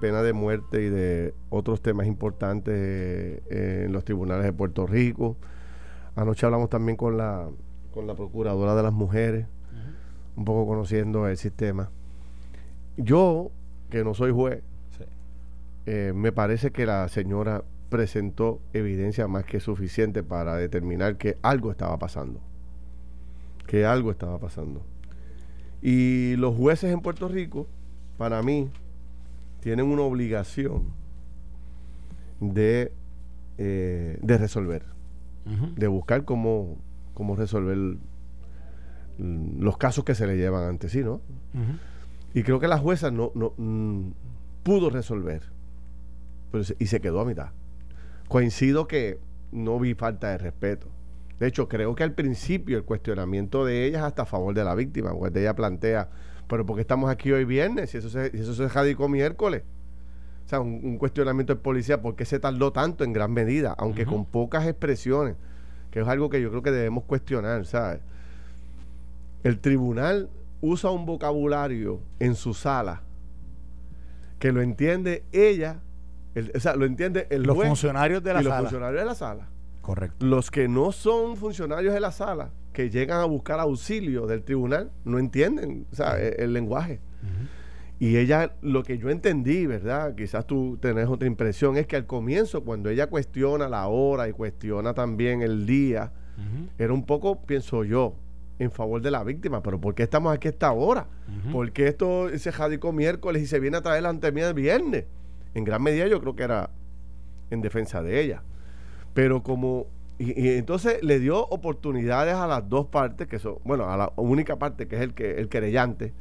pena 0.00 0.22
de 0.22 0.32
muerte 0.32 0.82
y 0.82 0.88
de 0.88 1.34
otros 1.50 1.80
temas 1.80 2.06
importantes 2.06 2.74
eh, 2.74 3.84
en 3.86 3.92
los 3.92 4.04
tribunales 4.04 4.44
de 4.44 4.52
Puerto 4.52 4.86
Rico. 4.86 5.36
Anoche 6.16 6.46
hablamos 6.46 6.68
también 6.68 6.96
con 6.96 7.16
la, 7.16 7.48
con 7.92 8.06
la 8.06 8.14
procuradora 8.14 8.74
de 8.74 8.82
las 8.82 8.92
mujeres, 8.92 9.46
un 10.36 10.44
poco 10.44 10.66
conociendo 10.66 11.26
el 11.28 11.36
sistema. 11.36 11.90
Yo, 12.96 13.50
que 13.90 14.04
no 14.04 14.14
soy 14.14 14.32
juez, 14.32 14.62
eh, 15.86 16.12
me 16.14 16.32
parece 16.32 16.70
que 16.70 16.84
la 16.84 17.08
señora 17.08 17.64
presentó 17.88 18.60
evidencia 18.72 19.26
más 19.28 19.44
que 19.44 19.60
suficiente 19.60 20.22
para 20.22 20.56
determinar 20.56 21.16
que 21.16 21.38
algo 21.42 21.70
estaba 21.70 21.98
pasando. 21.98 22.40
Que 23.66 23.86
algo 23.86 24.10
estaba 24.10 24.38
pasando. 24.38 24.82
Y 25.80 26.36
los 26.36 26.56
jueces 26.56 26.92
en 26.92 27.00
Puerto 27.00 27.28
Rico, 27.28 27.66
para 28.16 28.42
mí, 28.42 28.68
tienen 29.60 29.86
una 29.86 30.02
obligación 30.02 30.92
de, 32.40 32.92
eh, 33.58 34.18
de 34.20 34.38
resolver, 34.38 34.84
de 35.76 35.86
buscar 35.86 36.24
cómo, 36.24 36.76
cómo 37.14 37.34
resolver 37.36 37.96
los 39.18 39.78
casos 39.78 40.04
que 40.04 40.14
se 40.14 40.26
le 40.26 40.36
llevan 40.36 40.64
ante 40.64 40.88
sí, 40.88 41.02
¿no? 41.02 41.20
Y 42.34 42.42
creo 42.42 42.60
que 42.60 42.68
la 42.68 42.78
jueza 42.78 43.10
no, 43.10 43.32
no 43.34 43.54
mm, 43.56 44.10
pudo 44.62 44.90
resolver 44.90 45.42
y 46.78 46.86
se 46.86 47.00
quedó 47.00 47.20
a 47.20 47.24
mitad. 47.24 47.48
Coincido 48.28 48.86
que 48.86 49.18
no 49.52 49.78
vi 49.78 49.94
falta 49.94 50.28
de 50.30 50.38
respeto. 50.38 50.88
De 51.38 51.46
hecho, 51.46 51.68
creo 51.68 51.94
que 51.94 52.02
al 52.02 52.12
principio 52.12 52.76
el 52.76 52.84
cuestionamiento 52.84 53.64
de 53.64 53.86
ella 53.86 53.98
es 53.98 54.04
hasta 54.04 54.22
a 54.22 54.26
favor 54.26 54.54
de 54.54 54.64
la 54.64 54.74
víctima, 54.74 55.12
porque 55.16 55.40
ella 55.40 55.54
plantea, 55.54 56.10
pero 56.48 56.66
¿por 56.66 56.76
qué 56.76 56.82
estamos 56.82 57.10
aquí 57.10 57.30
hoy 57.30 57.44
viernes? 57.44 57.90
Si 57.90 57.98
eso 57.98 58.10
se, 58.10 58.30
si 58.30 58.38
eso 58.38 58.54
se 58.54 58.68
radicó 58.68 59.08
miércoles. 59.08 59.62
O 60.46 60.48
sea, 60.48 60.60
un, 60.60 60.96
cuestionamiento 60.96 61.54
de 61.54 61.60
policía, 61.60 62.00
¿por 62.00 62.16
qué 62.16 62.24
se 62.24 62.38
tardó 62.38 62.72
tanto 62.72 63.04
en 63.04 63.12
gran 63.12 63.32
medida? 63.32 63.74
Aunque 63.78 64.06
con 64.06 64.24
pocas 64.24 64.66
expresiones, 64.66 65.36
que 65.90 66.00
es 66.00 66.08
algo 66.08 66.30
que 66.30 66.40
yo 66.40 66.48
creo 66.48 66.62
que 66.62 66.70
debemos 66.70 67.04
cuestionar, 67.04 67.66
¿sabes? 67.66 68.00
El 69.44 69.58
tribunal 69.60 70.30
usa 70.62 70.90
un 70.90 71.04
vocabulario 71.04 72.00
en 72.18 72.34
su 72.34 72.54
sala 72.54 73.02
que 74.38 74.52
lo 74.52 74.62
entiende 74.62 75.24
ella 75.32 75.80
o 76.54 76.60
sea, 76.60 76.76
lo 76.76 76.84
entiende 76.84 77.26
el 77.30 77.42
los 77.42 77.56
funcionarios 77.56 78.22
de 78.22 78.34
la 78.34 78.40
y 78.40 78.44
sala. 78.44 78.56
los 78.56 78.64
funcionarios 78.64 79.00
de 79.00 79.06
la 79.06 79.14
sala. 79.14 79.48
Correcto. 79.80 80.26
Los 80.26 80.50
que 80.50 80.68
no 80.68 80.92
son 80.92 81.36
funcionarios 81.36 81.94
de 81.94 82.00
la 82.00 82.12
sala, 82.12 82.50
que 82.78 82.90
llegan 82.90 83.20
a 83.20 83.24
buscar 83.24 83.58
auxilio 83.58 84.28
del 84.28 84.44
tribunal, 84.44 84.92
no 85.04 85.18
entienden 85.18 85.84
o 85.90 85.96
sea, 85.96 86.16
el, 86.16 86.52
lenguaje. 86.52 87.00
Y 87.98 88.18
ella, 88.18 88.52
lo 88.62 88.84
que 88.84 88.98
yo 88.98 89.10
entendí, 89.10 89.66
¿verdad? 89.66 90.14
Quizás 90.14 90.46
tú 90.46 90.78
tenés 90.80 91.08
otra 91.08 91.26
impresión, 91.26 91.76
es 91.76 91.88
que 91.88 91.96
al 91.96 92.06
comienzo, 92.06 92.62
cuando 92.62 92.88
ella 92.88 93.08
cuestiona 93.08 93.68
la 93.68 93.88
hora 93.88 94.28
y 94.28 94.32
cuestiona 94.32 94.94
también 94.94 95.42
el 95.42 95.66
día, 95.66 96.12
era 96.78 96.92
un 96.92 97.04
poco, 97.04 97.42
pienso 97.42 97.82
yo, 97.82 98.14
en 98.60 98.70
favor 98.70 99.02
de 99.02 99.10
la 99.10 99.24
víctima. 99.24 99.60
Pero 99.60 99.80
¿por 99.80 99.96
qué 99.96 100.04
estamos 100.04 100.32
aquí 100.32 100.46
a 100.46 100.52
esta 100.52 100.70
hora? 100.70 101.08
¿Por 101.50 101.72
qué 101.72 101.88
esto 101.88 102.28
se 102.38 102.52
jadicó 102.52 102.92
miércoles 102.92 103.42
y 103.42 103.46
se 103.48 103.58
viene 103.58 103.78
a 103.78 103.82
traer 103.82 104.04
la 104.04 104.10
antemía 104.10 104.46
el 104.46 104.54
viernes? 104.54 105.06
en 105.54 105.64
gran 105.64 105.82
medida 105.82 106.06
yo 106.06 106.20
creo 106.20 106.36
que 106.36 106.44
era 106.44 106.70
en 107.50 107.60
defensa 107.60 108.04
de 108.04 108.20
ella. 108.20 108.44
Pero 109.14 109.42
como 109.42 109.88
y, 110.18 110.48
entonces 110.56 111.02
le 111.02 111.20
dio 111.20 111.46
oportunidades 111.46 112.34
a 112.34 112.46
las 112.46 112.68
dos 112.68 112.86
partes, 112.86 113.28
que 113.28 113.38
son, 113.38 113.58
bueno, 113.64 113.88
a 113.90 113.96
la 113.96 114.12
única 114.16 114.56
parte 114.56 114.88
que 114.88 114.96
es 114.96 115.02
el 115.02 115.14
que 115.14 115.38
el 115.38 115.48
querellante, 115.48 116.12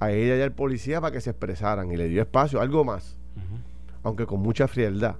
a 0.00 0.10
ella 0.10 0.36
y 0.36 0.42
al 0.42 0.52
policía 0.52 1.00
para 1.00 1.12
que 1.12 1.20
se 1.20 1.30
expresaran 1.30 1.90
y 1.92 1.96
le 1.96 2.08
dio 2.08 2.20
espacio, 2.20 2.60
algo 2.60 2.84
más, 2.84 3.18
aunque 4.02 4.26
con 4.26 4.40
mucha 4.40 4.66
frialdad, 4.68 5.16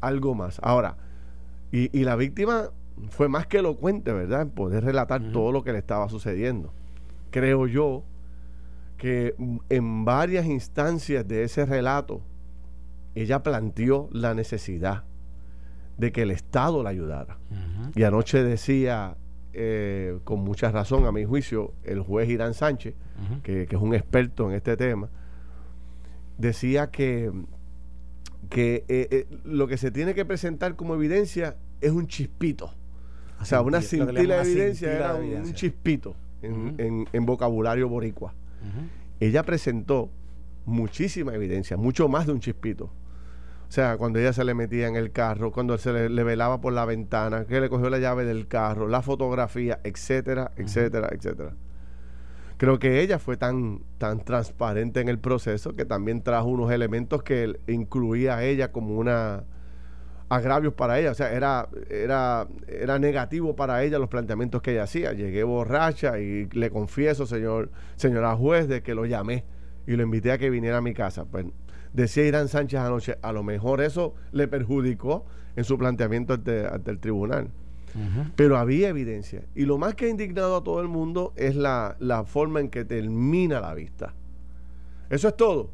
algo 0.00 0.34
más. 0.34 0.58
Ahora, 0.62 0.96
y, 1.70 2.04
la 2.04 2.16
víctima 2.16 2.70
fue 3.10 3.28
más 3.28 3.46
que 3.46 3.58
elocuente, 3.58 4.12
¿verdad? 4.12 4.42
En 4.42 4.50
poder 4.50 4.84
relatar 4.84 5.30
todo 5.32 5.52
lo 5.52 5.62
que 5.62 5.72
le 5.72 5.78
estaba 5.78 6.08
sucediendo. 6.08 6.72
Creo 7.30 7.66
yo 7.66 8.02
que 8.96 9.34
en 9.68 10.04
varias 10.04 10.46
instancias 10.46 11.26
de 11.28 11.42
ese 11.44 11.66
relato, 11.66 12.22
ella 13.14 13.42
planteó 13.42 14.08
la 14.12 14.34
necesidad 14.34 15.04
de 15.98 16.12
que 16.12 16.22
el 16.22 16.30
Estado 16.30 16.82
la 16.82 16.90
ayudara. 16.90 17.38
Y 17.94 18.02
anoche 18.02 18.42
decía, 18.42 19.16
eh, 19.52 20.18
con 20.24 20.40
mucha 20.40 20.70
razón, 20.70 21.06
a 21.06 21.12
mi 21.12 21.24
juicio, 21.24 21.72
el 21.84 22.00
juez 22.00 22.28
Irán 22.28 22.54
Sánchez, 22.54 22.94
que, 23.42 23.62
es 23.62 23.80
un 23.80 23.94
experto 23.94 24.50
en 24.50 24.56
este 24.56 24.76
tema, 24.76 25.08
decía 26.36 26.90
que, 26.90 27.32
que 28.50 28.84
eh, 28.88 29.08
eh, 29.10 29.26
lo 29.44 29.66
que 29.66 29.78
se 29.78 29.90
tiene 29.90 30.14
que 30.14 30.24
presentar 30.24 30.76
como 30.76 30.94
evidencia 30.94 31.56
es 31.80 31.90
un 31.90 32.06
chispito. 32.06 32.72
O 33.40 33.44
sea, 33.44 33.62
una 33.62 33.80
cintila 33.80 34.42
de 34.42 34.50
evidencia 34.50 34.92
era 34.92 35.14
un, 35.14 35.52
chispito 35.52 36.14
en, 36.42 37.06
en, 37.12 37.26
vocabulario 37.26 37.88
boricua. 37.88 38.34
Ella 39.20 39.42
presentó 39.42 40.10
muchísima 40.66 41.34
evidencia, 41.34 41.76
mucho 41.76 42.08
más 42.08 42.26
de 42.26 42.32
un 42.32 42.40
chispito. 42.40 42.90
O 43.68 43.72
sea, 43.72 43.96
cuando 43.96 44.18
ella 44.18 44.32
se 44.32 44.44
le 44.44 44.54
metía 44.54 44.86
en 44.86 44.96
el 44.96 45.10
carro, 45.10 45.50
cuando 45.50 45.76
se 45.76 46.08
le, 46.08 46.24
velaba 46.24 46.60
por 46.60 46.72
la 46.72 46.84
ventana, 46.84 47.46
que 47.46 47.60
le 47.60 47.68
cogió 47.68 47.90
la 47.90 47.98
llave 47.98 48.24
del 48.24 48.46
carro, 48.46 48.88
la 48.88 49.02
fotografía, 49.02 49.80
etcétera, 49.82 50.52
etcétera, 50.56 51.08
etcétera. 51.12 51.52
Creo 52.58 52.78
que 52.78 53.00
ella 53.00 53.18
fue 53.18 53.36
tan, 53.36 53.80
tan 53.98 54.20
transparente 54.24 55.00
en 55.00 55.08
el 55.08 55.18
proceso 55.18 55.74
que 55.74 55.84
también 55.84 56.22
trajo 56.22 56.48
unos 56.48 56.70
elementos 56.70 57.22
que 57.22 57.58
incluía 57.66 58.36
a 58.36 58.44
ella 58.44 58.72
como 58.72 58.96
una 58.96 59.44
agravios 60.28 60.74
para 60.74 60.98
ella, 60.98 61.12
o 61.12 61.14
sea, 61.14 61.32
era, 61.32 61.68
era, 61.88 62.48
era 62.66 62.98
negativo 62.98 63.54
para 63.54 63.82
ella 63.84 63.98
los 63.98 64.08
planteamientos 64.08 64.62
que 64.62 64.72
ella 64.72 64.84
hacía. 64.84 65.12
Llegué 65.12 65.44
borracha 65.44 66.18
y 66.18 66.46
le 66.46 66.70
confieso, 66.70 67.26
señor, 67.26 67.70
señora 67.96 68.34
juez, 68.36 68.68
de 68.68 68.82
que 68.82 68.94
lo 68.94 69.06
llamé 69.06 69.44
y 69.86 69.92
lo 69.92 70.02
invité 70.02 70.32
a 70.32 70.38
que 70.38 70.50
viniera 70.50 70.78
a 70.78 70.80
mi 70.80 70.94
casa. 70.94 71.24
Pues 71.24 71.46
Decía 71.96 72.26
Irán 72.26 72.48
Sánchez 72.48 72.78
anoche, 72.78 73.16
a 73.22 73.32
lo 73.32 73.42
mejor 73.42 73.80
eso 73.80 74.12
le 74.30 74.48
perjudicó 74.48 75.24
en 75.56 75.64
su 75.64 75.78
planteamiento 75.78 76.34
ante, 76.34 76.66
el 76.90 76.98
tribunal. 76.98 77.48
Pero 78.36 78.58
había 78.58 78.90
evidencia. 78.90 79.44
Y 79.54 79.64
lo 79.64 79.78
más 79.78 79.94
que 79.94 80.04
ha 80.04 80.08
indignado 80.10 80.58
a 80.58 80.62
todo 80.62 80.82
el 80.82 80.88
mundo 80.88 81.32
es 81.36 81.56
la, 81.56 81.96
forma 82.26 82.60
en 82.60 82.68
que 82.68 82.84
termina 82.84 83.62
la 83.62 83.72
vista. 83.72 84.12
Eso 85.08 85.28
es 85.28 85.36
todo. 85.38 85.70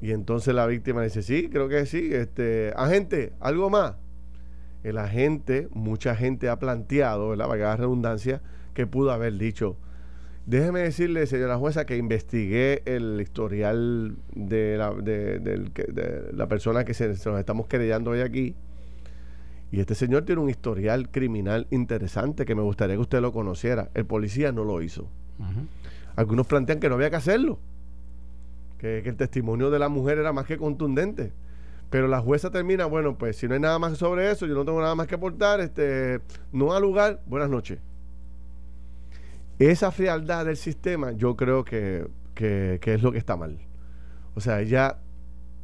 Y 0.00 0.12
entonces 0.12 0.54
la 0.54 0.66
víctima 0.66 1.02
dice, 1.02 1.22
sí, 1.22 1.50
creo 1.50 1.68
que 1.68 1.84
sí. 1.84 2.08
Este, 2.14 2.72
agente, 2.74 3.34
algo 3.40 3.68
más. 3.68 3.96
El 4.82 4.96
agente, 4.96 5.68
mucha 5.74 6.16
gente 6.16 6.48
ha 6.48 6.58
planteado, 6.58 7.28
¿verdad? 7.28 7.48
Para 7.48 7.58
que 7.58 7.64
haga 7.64 7.76
redundancia, 7.76 8.40
que 8.72 8.86
pudo 8.86 9.12
haber 9.12 9.36
dicho, 9.36 9.76
Déjeme 10.48 10.80
decirle, 10.80 11.26
señora 11.26 11.58
jueza, 11.58 11.84
que 11.84 11.98
investigué 11.98 12.80
el 12.86 13.20
historial 13.20 14.16
de 14.34 14.78
la, 14.78 14.94
de, 14.94 16.30
la 16.32 16.48
persona 16.48 16.86
que 16.86 16.94
se, 16.94 17.06
nos 17.08 17.38
estamos 17.38 17.66
querellando 17.66 18.12
hoy 18.12 18.20
aquí. 18.20 18.54
Y 19.70 19.80
este 19.80 19.94
señor 19.94 20.24
tiene 20.24 20.40
un 20.40 20.48
historial 20.48 21.10
criminal 21.10 21.66
interesante 21.70 22.46
que 22.46 22.54
me 22.54 22.62
gustaría 22.62 22.96
que 22.96 23.02
usted 23.02 23.20
lo 23.20 23.30
conociera. 23.30 23.90
El 23.92 24.06
policía 24.06 24.50
no 24.50 24.64
lo 24.64 24.80
hizo. 24.80 25.10
Algunos 26.16 26.46
plantean 26.46 26.80
que 26.80 26.88
no 26.88 26.94
había 26.94 27.10
que 27.10 27.16
hacerlo. 27.16 27.58
Que, 28.78 29.02
que, 29.02 29.10
el 29.10 29.16
testimonio 29.16 29.68
de 29.70 29.78
la 29.78 29.90
mujer 29.90 30.16
era 30.16 30.32
más 30.32 30.46
que 30.46 30.56
contundente. 30.56 31.30
Pero 31.90 32.08
la 32.08 32.22
jueza 32.22 32.50
termina, 32.50 32.86
bueno, 32.86 33.18
pues 33.18 33.36
si 33.36 33.48
no 33.48 33.52
hay 33.52 33.60
nada 33.60 33.78
más 33.78 33.98
sobre 33.98 34.30
eso, 34.30 34.46
yo 34.46 34.54
no 34.54 34.64
tengo 34.64 34.80
nada 34.80 34.94
más 34.94 35.08
que 35.08 35.14
aportar, 35.16 35.60
este, 35.60 36.20
no 36.52 36.72
ha 36.72 36.80
lugar, 36.80 37.20
buenas 37.26 37.50
noches. 37.50 37.80
Esa 39.58 39.90
frialdad 39.90 40.46
del 40.46 40.56
sistema 40.56 41.12
yo 41.12 41.36
creo 41.36 41.64
que, 41.64 42.08
es 42.36 43.02
lo 43.02 43.10
que 43.10 43.18
está 43.18 43.36
mal. 43.36 43.58
O 44.34 44.40
sea, 44.40 44.62
ya, 44.62 45.00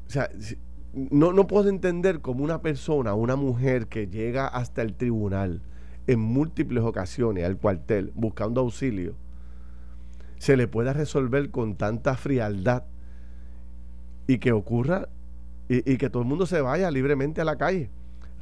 o 0.09 0.11
sea, 0.11 0.31
no, 0.93 1.33
no 1.33 1.47
puedo 1.47 1.69
entender 1.69 2.21
como 2.21 2.43
una 2.43 2.61
persona, 2.61 3.15
una 3.15 3.37
mujer 3.37 3.87
que 3.87 4.09
llega 4.09 4.49
hasta 4.49 4.83
el 4.83 4.95
tribunal 4.95 5.63
en 6.09 6.19
múltiples 6.19 6.83
ocasiones 6.83 7.45
al 7.45 7.57
cuartel 7.57 8.11
buscando 8.17 8.61
auxilio, 8.61 9.15
se 10.39 10.57
le 10.57 10.67
pueda 10.67 10.93
resolver 10.93 11.51
con 11.51 11.77
tanta 11.77 12.17
frialdad 12.17 12.83
y 14.27 14.39
que 14.39 14.53
ocurra 14.53 15.09
y, 15.69 15.91
y, 15.91 15.97
que 15.97 16.11
todo 16.11 16.23
el 16.23 16.29
mundo 16.29 16.47
se 16.47 16.61
vaya 16.61 16.91
libremente 16.91 17.41
a 17.41 17.45
la 17.45 17.57
calle. 17.57 17.91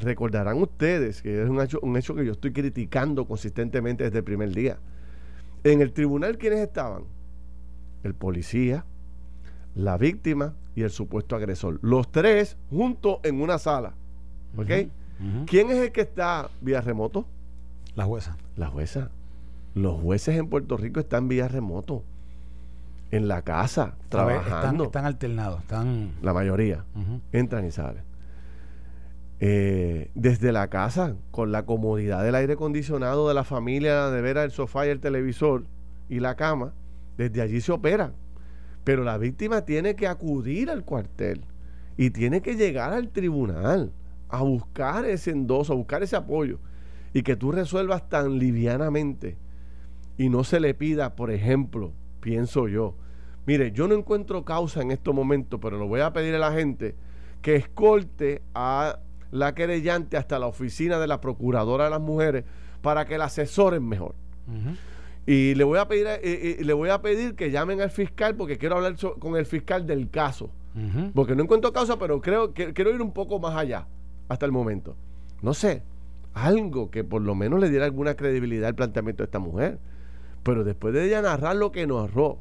Recordarán 0.00 0.60
ustedes 0.60 1.20
que 1.20 1.42
es 1.42 1.48
un 1.48 1.60
hecho, 1.60 1.78
un 1.82 1.96
hecho 1.96 2.14
que 2.14 2.24
yo 2.24 2.32
estoy 2.32 2.52
criticando 2.52 3.26
consistentemente 3.26 4.04
desde 4.04 4.18
el 4.18 4.24
primer 4.24 4.52
día 4.52 4.78
en 5.64 5.80
el 5.80 5.92
tribunal, 5.92 6.38
¿quiénes 6.38 6.60
estaban? 6.60 7.04
El 8.02 8.14
policía, 8.14 8.84
la 9.74 9.96
víctima 9.96 10.54
y 10.74 10.82
el 10.82 10.90
supuesto 10.90 11.36
agresor. 11.36 11.78
Los 11.82 12.10
tres 12.10 12.56
juntos 12.70 13.18
en 13.22 13.40
una 13.40 13.58
sala. 13.58 13.94
¿Ok? 14.56 14.70
¿Quién 15.46 15.70
es 15.70 15.78
el 15.78 15.92
que 15.92 16.00
está 16.00 16.50
vía 16.60 16.80
remoto? 16.80 17.26
La 17.94 18.04
jueza. 18.04 18.36
La 18.56 18.66
jueza. 18.66 19.10
Los 19.74 20.00
jueces 20.00 20.36
en 20.36 20.48
Puerto 20.48 20.76
Rico 20.76 21.00
están 21.00 21.28
vía 21.28 21.48
remoto. 21.48 22.02
En 23.10 23.28
la 23.28 23.42
casa, 23.42 23.94
trabajando. 24.08 24.84
Están, 24.84 25.04
alternados. 25.04 25.60
Están... 25.60 26.12
La 26.22 26.32
mayoría. 26.32 26.84
Entran 27.30 27.66
y 27.66 27.70
salen. 27.70 28.02
Eh, 29.44 30.12
desde 30.14 30.52
la 30.52 30.68
casa, 30.68 31.16
con 31.32 31.50
la 31.50 31.66
comodidad 31.66 32.22
del 32.22 32.36
aire 32.36 32.52
acondicionado 32.52 33.26
de 33.26 33.34
la 33.34 33.42
familia, 33.42 34.08
de 34.08 34.20
ver 34.20 34.36
el 34.36 34.52
sofá 34.52 34.86
y 34.86 34.90
el 34.90 35.00
televisor 35.00 35.64
y 36.08 36.20
la 36.20 36.36
cama, 36.36 36.74
desde 37.18 37.42
allí 37.42 37.60
se 37.60 37.72
opera. 37.72 38.12
Pero 38.84 39.02
la 39.02 39.18
víctima 39.18 39.62
tiene 39.62 39.96
que 39.96 40.06
acudir 40.06 40.70
al 40.70 40.84
cuartel 40.84 41.40
y 41.96 42.10
tiene 42.10 42.40
que 42.40 42.54
llegar 42.54 42.92
al 42.92 43.08
tribunal 43.08 43.90
a 44.28 44.42
buscar 44.42 45.06
ese 45.06 45.32
endoso, 45.32 45.72
a 45.72 45.76
buscar 45.76 46.04
ese 46.04 46.14
apoyo 46.14 46.60
y 47.12 47.24
que 47.24 47.34
tú 47.34 47.50
resuelvas 47.50 48.08
tan 48.08 48.38
livianamente 48.38 49.38
y 50.18 50.28
no 50.28 50.44
se 50.44 50.60
le 50.60 50.72
pida, 50.72 51.16
por 51.16 51.32
ejemplo, 51.32 51.90
pienso 52.20 52.68
yo, 52.68 52.94
mire, 53.44 53.72
yo 53.72 53.88
no 53.88 53.96
encuentro 53.96 54.44
causa 54.44 54.82
en 54.82 54.92
estos 54.92 55.12
momentos, 55.12 55.58
pero 55.60 55.78
lo 55.78 55.88
voy 55.88 55.98
a 55.98 56.12
pedir 56.12 56.32
a 56.36 56.38
la 56.38 56.52
gente 56.52 56.94
que 57.42 57.56
escolte 57.56 58.40
a 58.54 59.00
la 59.32 59.54
querellante 59.54 60.16
hasta 60.16 60.38
la 60.38 60.46
oficina 60.46 61.00
de 61.00 61.08
la 61.08 61.20
procuradora 61.20 61.84
de 61.84 61.90
las 61.90 62.00
mujeres 62.00 62.44
para 62.82 63.06
que 63.06 63.18
la 63.18 63.24
asesoren 63.24 63.86
mejor. 63.88 64.14
Y 65.26 65.54
le 65.54 65.64
voy 65.64 65.78
a 65.78 65.88
pedir 65.88 66.06
eh, 66.06 66.20
eh, 66.22 66.58
le 66.62 66.72
voy 66.72 66.90
a 66.90 67.00
pedir 67.00 67.34
que 67.34 67.50
llamen 67.50 67.80
al 67.80 67.90
fiscal 67.90 68.36
porque 68.36 68.58
quiero 68.58 68.76
hablar 68.76 68.96
con 69.18 69.36
el 69.36 69.46
fiscal 69.46 69.86
del 69.86 70.10
caso. 70.10 70.50
Porque 71.14 71.34
no 71.34 71.42
encuentro 71.42 71.72
causa, 71.72 71.98
pero 71.98 72.20
creo 72.20 72.54
que 72.54 72.72
quiero 72.72 72.94
ir 72.94 73.02
un 73.02 73.12
poco 73.12 73.38
más 73.38 73.56
allá 73.56 73.86
hasta 74.28 74.46
el 74.46 74.52
momento. 74.52 74.96
No 75.42 75.54
sé, 75.54 75.82
algo 76.34 76.90
que 76.90 77.04
por 77.04 77.22
lo 77.22 77.34
menos 77.34 77.60
le 77.60 77.68
diera 77.68 77.84
alguna 77.84 78.14
credibilidad 78.14 78.68
al 78.68 78.74
planteamiento 78.74 79.22
de 79.22 79.26
esta 79.26 79.38
mujer. 79.38 79.78
Pero 80.42 80.64
después 80.64 80.92
de 80.92 81.06
ella 81.06 81.22
narrar 81.22 81.56
lo 81.56 81.72
que 81.72 81.86
narró, 81.86 82.38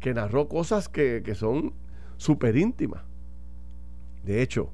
que 0.00 0.14
narró 0.14 0.48
cosas 0.48 0.88
que, 0.88 1.22
que 1.24 1.34
son 1.34 1.74
súper 2.16 2.56
íntimas. 2.56 3.02
De 4.24 4.42
hecho, 4.42 4.70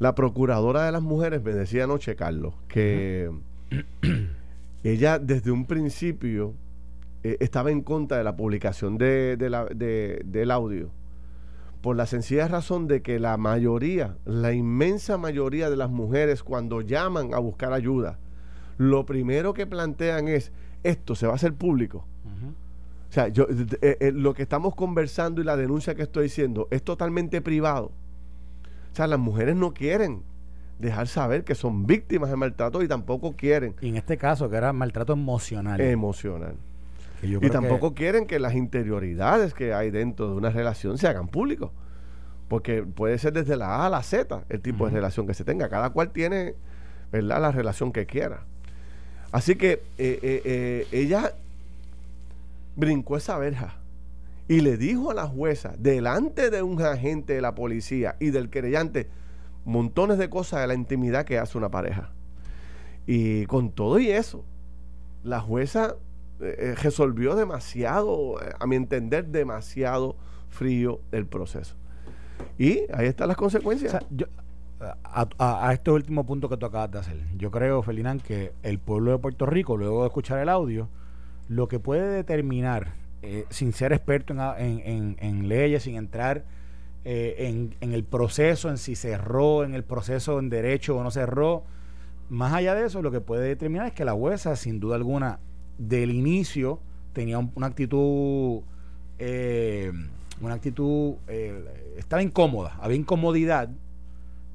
la 0.00 0.14
procuradora 0.14 0.86
de 0.86 0.92
las 0.92 1.02
mujeres 1.02 1.42
me 1.44 1.52
decía 1.52 1.84
anoche, 1.84 2.16
Carlos, 2.16 2.54
que 2.68 3.30
ella 4.82 5.18
desde 5.18 5.50
un 5.50 5.66
principio 5.66 6.54
eh, 7.22 7.36
estaba 7.40 7.70
en 7.70 7.82
contra 7.82 8.16
de 8.16 8.24
la 8.24 8.34
publicación 8.34 8.96
de, 8.96 9.36
del 9.36 10.50
audio 10.50 10.90
por 11.82 11.96
la 11.96 12.06
sencilla 12.06 12.48
razón 12.48 12.88
de 12.88 13.02
que 13.02 13.18
la 13.18 13.36
mayoría, 13.36 14.16
la 14.24 14.52
inmensa 14.52 15.18
mayoría 15.18 15.70
de 15.70 15.76
las 15.76 15.90
mujeres 15.90 16.42
cuando 16.42 16.80
llaman 16.80 17.32
a 17.34 17.38
buscar 17.38 17.72
ayuda, 17.72 18.18
lo 18.78 19.04
primero 19.06 19.54
que 19.54 19.66
plantean 19.66 20.28
es, 20.28 20.52
esto 20.82 21.14
se 21.14 21.26
va 21.26 21.32
a 21.32 21.36
hacer 21.36 21.54
público. 21.54 22.06
O 23.08 23.12
sea, 23.12 23.28
yo, 23.28 23.46
eh, 23.50 23.96
eh, 24.00 24.12
lo 24.14 24.34
que 24.34 24.42
estamos 24.42 24.74
conversando 24.74 25.40
y 25.40 25.44
la 25.44 25.56
denuncia 25.56 25.94
que 25.94 26.02
estoy 26.02 26.24
diciendo 26.24 26.68
es 26.70 26.82
totalmente 26.84 27.40
privado. 27.42 27.92
O 28.92 28.96
sea, 28.96 29.06
las 29.06 29.18
mujeres 29.18 29.56
no 29.56 29.72
quieren 29.72 30.22
dejar 30.78 31.06
saber 31.06 31.44
que 31.44 31.54
son 31.54 31.86
víctimas 31.86 32.30
de 32.30 32.36
maltrato 32.36 32.82
y 32.82 32.88
tampoco 32.88 33.36
quieren. 33.36 33.74
Y 33.80 33.88
en 33.88 33.96
este 33.96 34.16
caso, 34.16 34.48
que 34.48 34.56
era 34.56 34.72
maltrato 34.72 35.12
emocional. 35.12 35.80
Emocional. 35.80 36.56
Y 37.22 37.50
tampoco 37.50 37.94
quieren 37.94 38.26
que 38.26 38.38
las 38.38 38.54
interioridades 38.54 39.52
que 39.52 39.74
hay 39.74 39.90
dentro 39.90 40.30
de 40.30 40.36
una 40.36 40.50
relación 40.50 40.96
se 40.96 41.06
hagan 41.06 41.28
públicos. 41.28 41.70
Porque 42.48 42.82
puede 42.82 43.18
ser 43.18 43.34
desde 43.34 43.56
la 43.56 43.76
A 43.76 43.86
a 43.86 43.90
la 43.90 44.02
Z 44.02 44.44
el 44.48 44.60
tipo 44.60 44.86
de 44.86 44.92
relación 44.92 45.26
que 45.26 45.34
se 45.34 45.44
tenga. 45.44 45.68
Cada 45.68 45.90
cual 45.90 46.10
tiene, 46.10 46.54
¿verdad?, 47.12 47.40
la 47.40 47.52
relación 47.52 47.92
que 47.92 48.06
quiera. 48.06 48.44
Así 49.32 49.54
que 49.54 49.72
eh, 49.98 50.18
eh, 50.22 50.42
eh, 50.44 50.86
ella 50.90 51.34
brincó 52.74 53.16
esa 53.16 53.38
verja 53.38 53.76
y 54.50 54.62
le 54.62 54.76
dijo 54.76 55.12
a 55.12 55.14
la 55.14 55.28
jueza, 55.28 55.76
delante 55.78 56.50
de 56.50 56.60
un 56.60 56.82
agente 56.82 57.34
de 57.34 57.40
la 57.40 57.54
policía 57.54 58.16
y 58.18 58.30
del 58.30 58.50
querellante, 58.50 59.08
montones 59.64 60.18
de 60.18 60.28
cosas 60.28 60.62
de 60.62 60.66
la 60.66 60.74
intimidad 60.74 61.24
que 61.24 61.38
hace 61.38 61.56
una 61.56 61.70
pareja. 61.70 62.10
Y 63.06 63.46
con 63.46 63.70
todo 63.70 64.00
y 64.00 64.10
eso, 64.10 64.44
la 65.22 65.38
jueza 65.38 65.94
eh, 66.40 66.56
eh, 66.58 66.74
resolvió 66.82 67.36
demasiado, 67.36 68.42
eh, 68.42 68.52
a 68.58 68.66
mi 68.66 68.74
entender, 68.74 69.28
demasiado 69.28 70.16
frío 70.48 71.00
el 71.12 71.26
proceso. 71.26 71.76
Y 72.58 72.80
ahí 72.92 73.06
están 73.06 73.28
las 73.28 73.36
consecuencias. 73.36 74.04
a, 75.04 75.72
este 75.72 75.92
último 75.92 76.26
punto 76.26 76.48
que 76.48 76.56
tú 76.56 76.66
acabas 76.66 76.90
de 76.90 76.98
hacer, 76.98 77.20
yo 77.36 77.52
creo, 77.52 77.84
Felinán, 77.84 78.18
que 78.18 78.52
el 78.64 78.80
pueblo 78.80 79.12
de 79.12 79.18
Puerto 79.18 79.46
Rico, 79.46 79.76
luego 79.76 80.00
de 80.00 80.08
escuchar 80.08 80.40
el 80.40 80.48
audio, 80.48 80.88
lo 81.46 81.68
que 81.68 81.78
puede 81.78 82.08
determinar 82.08 82.98
eh, 83.22 83.44
sin 83.50 83.74
ser 83.74 83.92
experto 83.92 84.34
en, 84.56 85.48
leyes, 85.48 85.82
sin 85.82 85.96
entrar 85.96 86.42
eh, 87.04 87.74
en, 87.80 87.92
el 87.92 88.04
proceso, 88.04 88.70
en 88.70 88.78
si 88.78 88.96
cerró, 88.96 89.62
en 89.62 89.74
el 89.74 89.84
proceso 89.84 90.38
en 90.38 90.48
derecho 90.48 90.96
o 90.96 91.02
no 91.02 91.10
cerró. 91.10 91.64
Más 92.30 92.54
allá 92.54 92.74
de 92.74 92.86
eso, 92.86 93.02
lo 93.02 93.10
que 93.10 93.20
puede 93.20 93.46
determinar 93.46 93.88
es 93.88 93.92
que 93.92 94.06
la 94.06 94.12
jueza, 94.12 94.56
sin 94.56 94.80
duda 94.80 94.96
alguna, 94.96 95.38
del 95.76 96.10
inicio 96.10 96.80
tenía 97.12 97.38
una 97.38 97.66
actitud, 97.66 98.62
eh, 99.18 99.92
una 100.40 100.54
actitud, 100.54 101.16
estaba 101.98 102.22
incómoda, 102.22 102.78
había 102.80 102.96
incomodidad 102.96 103.68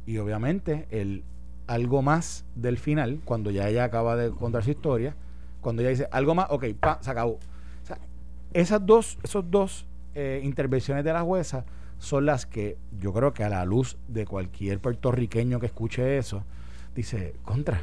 y 0.07 0.17
obviamente 0.17 0.87
el 0.89 1.23
algo 1.67 2.01
más 2.01 2.45
del 2.55 2.77
final, 2.77 3.21
cuando 3.25 3.51
ya 3.51 3.67
ella 3.69 3.83
acaba 3.83 4.15
de 4.15 4.31
contar 4.31 4.63
su 4.63 4.71
historia, 4.71 5.15
cuando 5.61 5.81
ella 5.81 5.89
dice 5.89 6.07
algo 6.11 6.33
más, 6.33 6.47
ok, 6.49 6.65
pa, 6.79 6.99
se 7.01 7.11
acabó 7.11 7.39
esas 8.55 8.85
dos, 8.85 9.19
esos 9.21 9.51
dos 9.51 9.85
eh, 10.15 10.39
intervenciones 10.41 11.03
de 11.03 11.11
la 11.11 11.21
jueza 11.21 11.65
son 11.97 12.25
las 12.25 12.45
que 12.45 12.77
yo 12.99 13.11
creo 13.11 13.33
que 13.33 13.43
a 13.43 13.49
la 13.49 13.65
luz 13.65 13.97
de 14.07 14.25
cualquier 14.25 14.79
puertorriqueño 14.79 15.59
que 15.59 15.65
escuche 15.65 16.17
eso, 16.17 16.43
dice, 16.95 17.35
contra, 17.43 17.81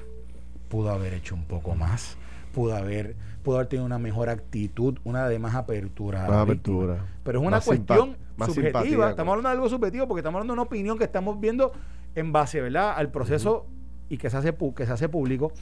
pudo 0.71 0.91
haber 0.91 1.13
hecho 1.13 1.35
un 1.35 1.45
poco 1.45 1.75
más, 1.75 2.17
pudo 2.55 2.75
haber, 2.75 3.17
pudo 3.43 3.57
haber 3.57 3.69
tenido 3.69 3.85
una 3.85 3.99
mejor 3.99 4.31
actitud, 4.31 4.99
una 5.05 5.29
de 5.29 5.39
más 5.39 5.55
apertura. 5.55 6.27
Más 6.27 6.39
apertura. 6.39 7.05
Pero 7.23 7.41
es 7.41 7.47
una 7.47 7.61
cuestión 7.61 8.17
subjetiva, 8.47 9.11
estamos 9.11 9.33
hablando 9.33 9.51
de 9.51 9.55
algo 9.55 9.69
subjetivo 9.69 10.09
porque 10.09 10.21
estamos 10.21 10.39
hablando 10.39 10.55
de 10.55 10.61
una 10.61 10.63
opinión 10.63 10.97
que 10.97 11.05
estamos 11.05 11.39
viendo 11.39 11.73
en 12.15 12.33
base, 12.33 12.63
¿verdad?, 12.63 12.95
al 12.97 13.11
proceso 13.11 13.67
y 14.09 14.17
que 14.17 14.31
se 14.31 14.39
hace 14.39 14.55
que 14.75 14.87
se 14.87 14.93
hace 14.93 15.11
público 15.11 15.53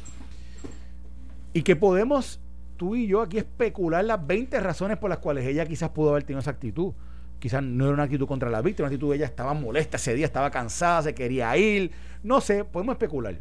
y 1.53 1.62
que 1.62 1.75
podemos 1.75 2.40
tú 2.81 2.97
y 2.97 3.07
yo 3.07 3.21
aquí 3.21 3.37
especular 3.37 4.03
las 4.03 4.27
20 4.27 4.59
razones 4.59 4.97
por 4.97 5.11
las 5.11 5.19
cuales 5.19 5.45
ella 5.45 5.66
quizás 5.66 5.90
pudo 5.90 6.12
haber 6.12 6.23
tenido 6.23 6.40
esa 6.40 6.53
actitud. 6.53 6.95
Quizás 7.38 7.62
no 7.62 7.85
era 7.85 7.93
una 7.93 8.05
actitud 8.05 8.27
contra 8.27 8.49
la 8.49 8.62
víctima, 8.62 8.87
una 8.87 8.95
actitud 8.95 9.11
de 9.11 9.16
ella 9.16 9.27
estaba 9.27 9.53
molesta 9.53 9.99
ese 9.99 10.14
día, 10.14 10.25
estaba 10.25 10.51
cansada, 10.51 11.03
se 11.03 11.14
quería 11.14 11.55
ir. 11.59 11.90
No 12.23 12.40
sé, 12.40 12.64
podemos 12.64 12.95
especular. 12.95 13.38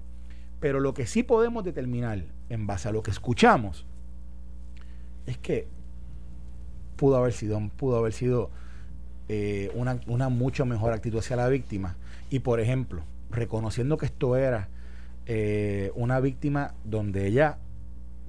Pero 0.60 0.82
lo 0.82 0.93
que 0.93 1.08
sí 1.08 1.23
podemos 1.23 1.63
determinar 1.63 2.21
en 2.49 2.67
base 2.67 2.89
a 2.89 2.91
lo 2.91 3.02
que 3.02 3.12
escuchamos 3.12 3.86
es 5.25 5.38
que 5.38 5.69
pudo 6.97 7.15
haber 7.15 7.32
sido, 7.32 7.62
pudo 7.78 7.95
haber 7.95 8.12
sido 8.12 8.52
eh, 9.30 9.71
una, 9.73 10.02
una 10.08 10.28
mucho 10.28 10.65
mejor 10.65 10.91
actitud 10.91 11.19
hacia 11.19 11.38
la 11.38 11.47
víctima. 11.47 11.95
Y 12.30 12.39
por 12.39 12.60
ejemplo, 12.60 13.04
reconociendo 13.32 13.95
que 13.95 14.08
esto 14.08 14.36
era 14.36 14.67
eh, 15.28 15.93
una 15.95 16.19
víctima 16.19 16.73
donde 16.84 17.25
ella 17.25 17.58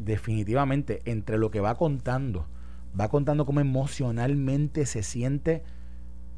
definitivamente 0.05 1.01
entre 1.05 1.39
lo 1.39 1.51
que 1.51 1.61
va 1.61 1.77
contando, 1.77 2.47
va 2.99 3.09
contando 3.09 3.47
cómo 3.47 3.61
emocionalmente 3.61 4.87
se 4.87 5.03
siente 5.03 5.63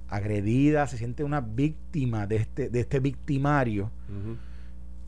agredida, 0.08 0.86
se 0.86 0.98
siente 0.98 1.24
una 1.24 1.40
víctima 1.40 2.26
de 2.26 2.36
este, 2.36 2.68
de 2.68 2.80
este 2.80 3.00
victimario. 3.00 3.90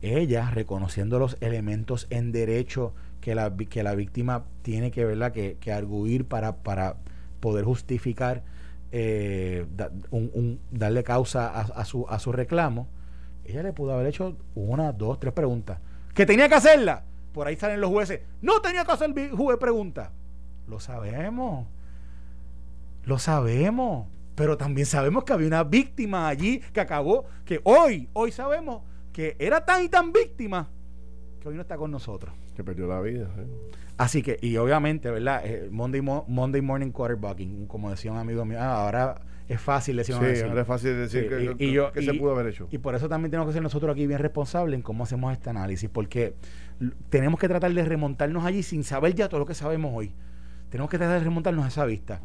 Ella 0.01 0.49
reconociendo 0.51 1.19
los 1.19 1.37
elementos 1.41 2.07
en 2.09 2.31
derecho 2.31 2.93
que 3.21 3.35
la, 3.35 3.55
que 3.55 3.83
la 3.83 3.95
víctima 3.95 4.45
tiene 4.61 4.91
que, 4.91 5.05
¿verdad? 5.05 5.31
que, 5.31 5.57
que 5.59 5.71
arguir 5.71 6.25
para, 6.25 6.57
para 6.57 6.97
poder 7.39 7.65
justificar, 7.65 8.43
eh, 8.91 9.65
un, 10.11 10.59
darle 10.71 11.03
causa 11.03 11.47
a, 11.47 11.61
a, 11.61 11.85
su, 11.85 12.07
a 12.07 12.19
su 12.19 12.31
reclamo, 12.31 12.87
ella 13.45 13.61
le 13.61 13.73
pudo 13.73 13.93
haber 13.93 14.07
hecho 14.07 14.37
una, 14.55 14.91
dos, 14.91 15.19
tres 15.19 15.33
preguntas. 15.33 15.79
¿Que 16.13 16.25
tenía 16.25 16.49
que 16.49 16.55
hacerla? 16.55 17.03
Por 17.35 17.47
ahí 17.47 17.57
salen 17.57 17.81
los 17.81 17.89
jueces. 17.89 18.21
No 18.41 18.61
tenía 18.61 18.85
que 18.85 18.93
hacer 18.93 19.13
el 19.13 19.31
juez 19.31 19.57
pregunta. 19.57 20.13
Lo 20.69 20.79
sabemos. 20.79 21.67
Lo 23.03 23.19
sabemos. 23.19 24.07
Pero 24.35 24.57
también 24.57 24.87
sabemos 24.87 25.25
que 25.25 25.33
había 25.33 25.47
una 25.47 25.65
víctima 25.65 26.29
allí 26.29 26.59
que 26.71 26.79
acabó, 26.79 27.25
que 27.43 27.59
hoy, 27.65 28.07
hoy 28.13 28.31
sabemos 28.31 28.83
que 29.11 29.35
era 29.37 29.65
tan 29.65 29.83
y 29.83 29.89
tan 29.89 30.13
víctima 30.13 30.69
que 31.41 31.49
hoy 31.49 31.55
no 31.55 31.61
está 31.61 31.75
con 31.75 31.91
nosotros. 31.91 32.33
Que 32.55 32.63
perdió 32.63 32.87
la 32.87 33.01
vida. 33.01 33.27
Así 33.97 34.21
que, 34.21 34.37
y 34.41 34.55
obviamente, 34.55 35.11
¿verdad? 35.11 35.41
Eh, 35.45 35.67
Monday, 35.69 36.01
Monday 36.01 36.61
Morning 36.61 36.91
Quarterbacking, 36.91 37.67
como 37.67 37.89
decía 37.89 38.13
un 38.13 38.17
amigo 38.17 38.45
mío, 38.45 38.59
ah, 38.61 38.85
ahora 38.85 39.21
es 39.47 39.61
fácil 39.61 39.97
decir 39.97 40.15
sí, 40.15 40.25
es 40.25 40.67
fácil 40.67 40.97
decir 40.97 41.29
que, 41.29 42.01
se 42.01 42.13
pudo 42.15 42.31
haber 42.31 42.47
hecho. 42.47 42.67
Y 42.71 42.79
por 42.79 42.95
eso 42.95 43.07
también 43.07 43.29
tenemos 43.29 43.47
que 43.47 43.53
ser 43.53 43.61
nosotros 43.61 43.91
aquí 43.93 44.07
bien 44.07 44.19
responsables 44.19 44.75
en 44.75 44.81
cómo 44.81 45.03
hacemos 45.03 45.31
este 45.33 45.51
análisis, 45.51 45.89
porque 45.89 46.33
tenemos 47.09 47.39
que 47.39 47.47
tratar 47.47 47.73
de 47.73 47.85
remontarnos 47.85 48.45
allí 48.45 48.63
sin 48.63 48.83
saber 48.83 49.15
ya 49.15 49.29
todo 49.29 49.39
lo 49.39 49.45
que 49.45 49.53
sabemos 49.53 49.91
hoy. 49.95 50.13
Tenemos 50.69 50.89
que 50.89 50.97
tratar 50.97 51.19
de 51.19 51.23
remontarnos 51.23 51.65
a 51.65 51.67
esa 51.69 51.85
vista. 51.85 52.21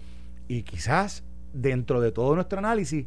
Y 0.48 0.62
quizás 0.62 1.24
dentro 1.52 2.00
de 2.00 2.12
todo 2.12 2.34
nuestro 2.34 2.58
análisis, 2.58 3.06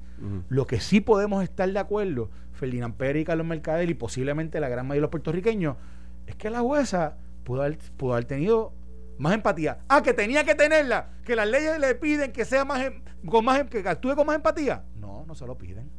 lo 0.49 0.67
que 0.67 0.79
sí 0.79 1.01
podemos 1.01 1.43
estar 1.43 1.71
de 1.71 1.79
acuerdo, 1.79 2.29
Ferdinand 2.53 2.95
Pérez 2.95 3.23
y 3.23 3.25
Carlos 3.25 3.47
Mercader 3.47 3.89
y 3.89 3.93
posiblemente 3.93 4.59
la 4.59 4.69
gran 4.69 4.85
mayoría 4.85 4.99
de 4.99 5.01
los 5.01 5.11
puertorriqueños, 5.11 5.77
es 6.27 6.35
que 6.35 6.49
la 6.49 6.61
jueza 6.61 7.17
pudo 7.43 7.61
haber, 7.61 7.77
pudo 7.97 8.13
haber 8.13 8.25
tenido 8.25 8.73
más 9.17 9.33
empatía. 9.33 9.79
Ah, 9.87 10.01
que 10.01 10.13
tenía 10.13 10.43
que 10.43 10.55
tenerla, 10.55 11.09
que 11.25 11.35
las 11.35 11.47
leyes 11.47 11.79
le 11.79 11.95
piden 11.95 12.31
que 12.31 12.45
sea 12.45 12.65
más, 12.65 12.81
em, 12.81 13.01
con 13.25 13.43
más 13.45 13.59
em, 13.59 13.67
que 13.67 13.87
actúe 13.87 14.15
con 14.15 14.25
más 14.25 14.35
empatía. 14.35 14.83
No, 14.95 15.25
no 15.25 15.35
se 15.35 15.45
lo 15.45 15.57
piden. 15.57 15.89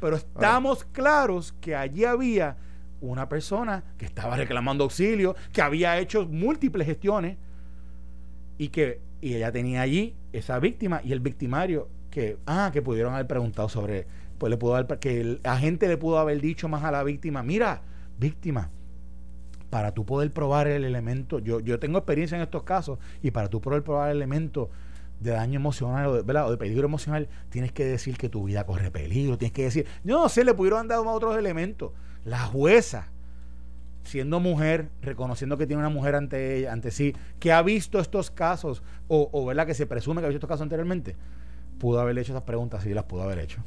Pero 0.00 0.16
estamos 0.16 0.84
claros 0.84 1.52
que 1.60 1.76
allí 1.76 2.04
había 2.04 2.56
una 3.02 3.28
persona 3.28 3.84
que 3.98 4.06
estaba 4.06 4.36
reclamando 4.36 4.84
auxilio, 4.84 5.36
que 5.52 5.60
había 5.60 5.98
hecho 5.98 6.26
múltiples 6.26 6.86
gestiones 6.86 7.36
y 8.56 8.68
que 8.68 9.00
y 9.20 9.34
ella 9.34 9.52
tenía 9.52 9.82
allí 9.82 10.16
esa 10.32 10.58
víctima 10.58 11.00
y 11.04 11.12
el 11.12 11.20
victimario 11.20 11.88
que 12.10 12.38
ah 12.46 12.70
que 12.72 12.82
pudieron 12.82 13.14
haber 13.14 13.26
preguntado 13.26 13.68
sobre 13.68 14.06
pues 14.38 14.50
le 14.50 14.56
pudo 14.56 14.74
haber 14.74 14.98
que 14.98 15.20
el 15.20 15.40
agente 15.44 15.86
le 15.86 15.96
pudo 15.96 16.18
haber 16.18 16.40
dicho 16.40 16.68
más 16.68 16.82
a 16.82 16.90
la 16.90 17.04
víctima, 17.04 17.44
mira, 17.44 17.82
víctima, 18.18 18.70
para 19.70 19.94
tú 19.94 20.04
poder 20.04 20.32
probar 20.32 20.66
el 20.66 20.84
elemento, 20.84 21.38
yo, 21.38 21.60
yo 21.60 21.78
tengo 21.78 21.98
experiencia 21.98 22.36
en 22.36 22.42
estos 22.42 22.64
casos, 22.64 22.98
y 23.22 23.30
para 23.30 23.48
tú 23.48 23.60
poder 23.60 23.84
probar 23.84 24.10
el 24.10 24.16
elemento 24.16 24.68
de 25.20 25.30
daño 25.30 25.60
emocional 25.60 26.06
o 26.06 26.22
de, 26.22 26.50
de 26.50 26.56
peligro 26.56 26.86
emocional, 26.86 27.28
tienes 27.50 27.70
que 27.70 27.84
decir 27.84 28.16
que 28.16 28.28
tu 28.28 28.44
vida 28.44 28.66
corre 28.66 28.90
peligro, 28.90 29.38
tienes 29.38 29.52
que 29.52 29.62
decir, 29.62 29.86
no 30.02 30.28
sé, 30.28 30.44
le 30.44 30.54
pudieron 30.54 30.88
dar 30.88 30.98
otros 30.98 31.36
elementos. 31.36 31.92
La 32.24 32.40
jueza, 32.40 33.08
siendo 34.04 34.40
mujer, 34.40 34.90
reconociendo 35.00 35.58
que 35.58 35.66
tiene 35.66 35.80
una 35.80 35.88
mujer 35.88 36.14
ante 36.14 36.56
ella, 36.56 36.72
ante 36.72 36.90
sí, 36.90 37.14
que 37.38 37.52
ha 37.52 37.62
visto 37.62 37.98
estos 37.98 38.30
casos, 38.30 38.82
o, 39.08 39.28
o 39.32 39.46
¿verdad? 39.46 39.66
que 39.66 39.74
se 39.74 39.86
presume 39.86 40.20
que 40.20 40.26
ha 40.26 40.28
visto 40.28 40.38
estos 40.38 40.48
casos 40.48 40.62
anteriormente, 40.62 41.16
pudo 41.78 42.00
haberle 42.00 42.20
hecho 42.20 42.32
esas 42.32 42.44
preguntas, 42.44 42.82
sí 42.82 42.94
las 42.94 43.04
pudo 43.04 43.22
haber 43.22 43.38
hecho 43.38 43.62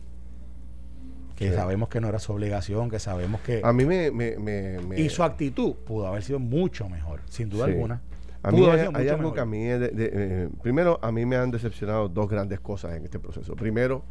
que 1.35 1.51
sabemos 1.53 1.89
que 1.89 1.99
no 1.99 2.07
era 2.07 2.19
su 2.19 2.31
obligación, 2.31 2.89
que 2.89 2.99
sabemos 2.99 3.41
que... 3.41 3.61
A 3.63 3.73
mí 3.73 3.85
me... 3.85 4.11
me, 4.11 4.77
y 4.97 5.09
su 5.09 5.23
actitud 5.23 5.73
pudo 5.85 6.07
haber 6.07 6.23
sido 6.23 6.39
mucho 6.39 6.89
mejor, 6.89 7.21
sin 7.29 7.49
duda 7.49 7.65
alguna. 7.65 8.01
A 8.41 8.51
mí 8.51 8.65
hay, 8.65 9.09
algo 9.09 9.33
que 9.33 9.41
a 9.41 9.45
mí... 9.45 9.63
Eh, 9.67 10.49
primero, 10.61 10.99
a 11.01 11.11
mí 11.11 11.25
me 11.25 11.35
han 11.35 11.51
decepcionado 11.51 12.07
dos 12.07 12.29
grandes 12.29 12.59
cosas 12.59 12.95
en 12.95 13.05
este 13.05 13.19
proceso. 13.19 13.55
Primero, 13.55 14.03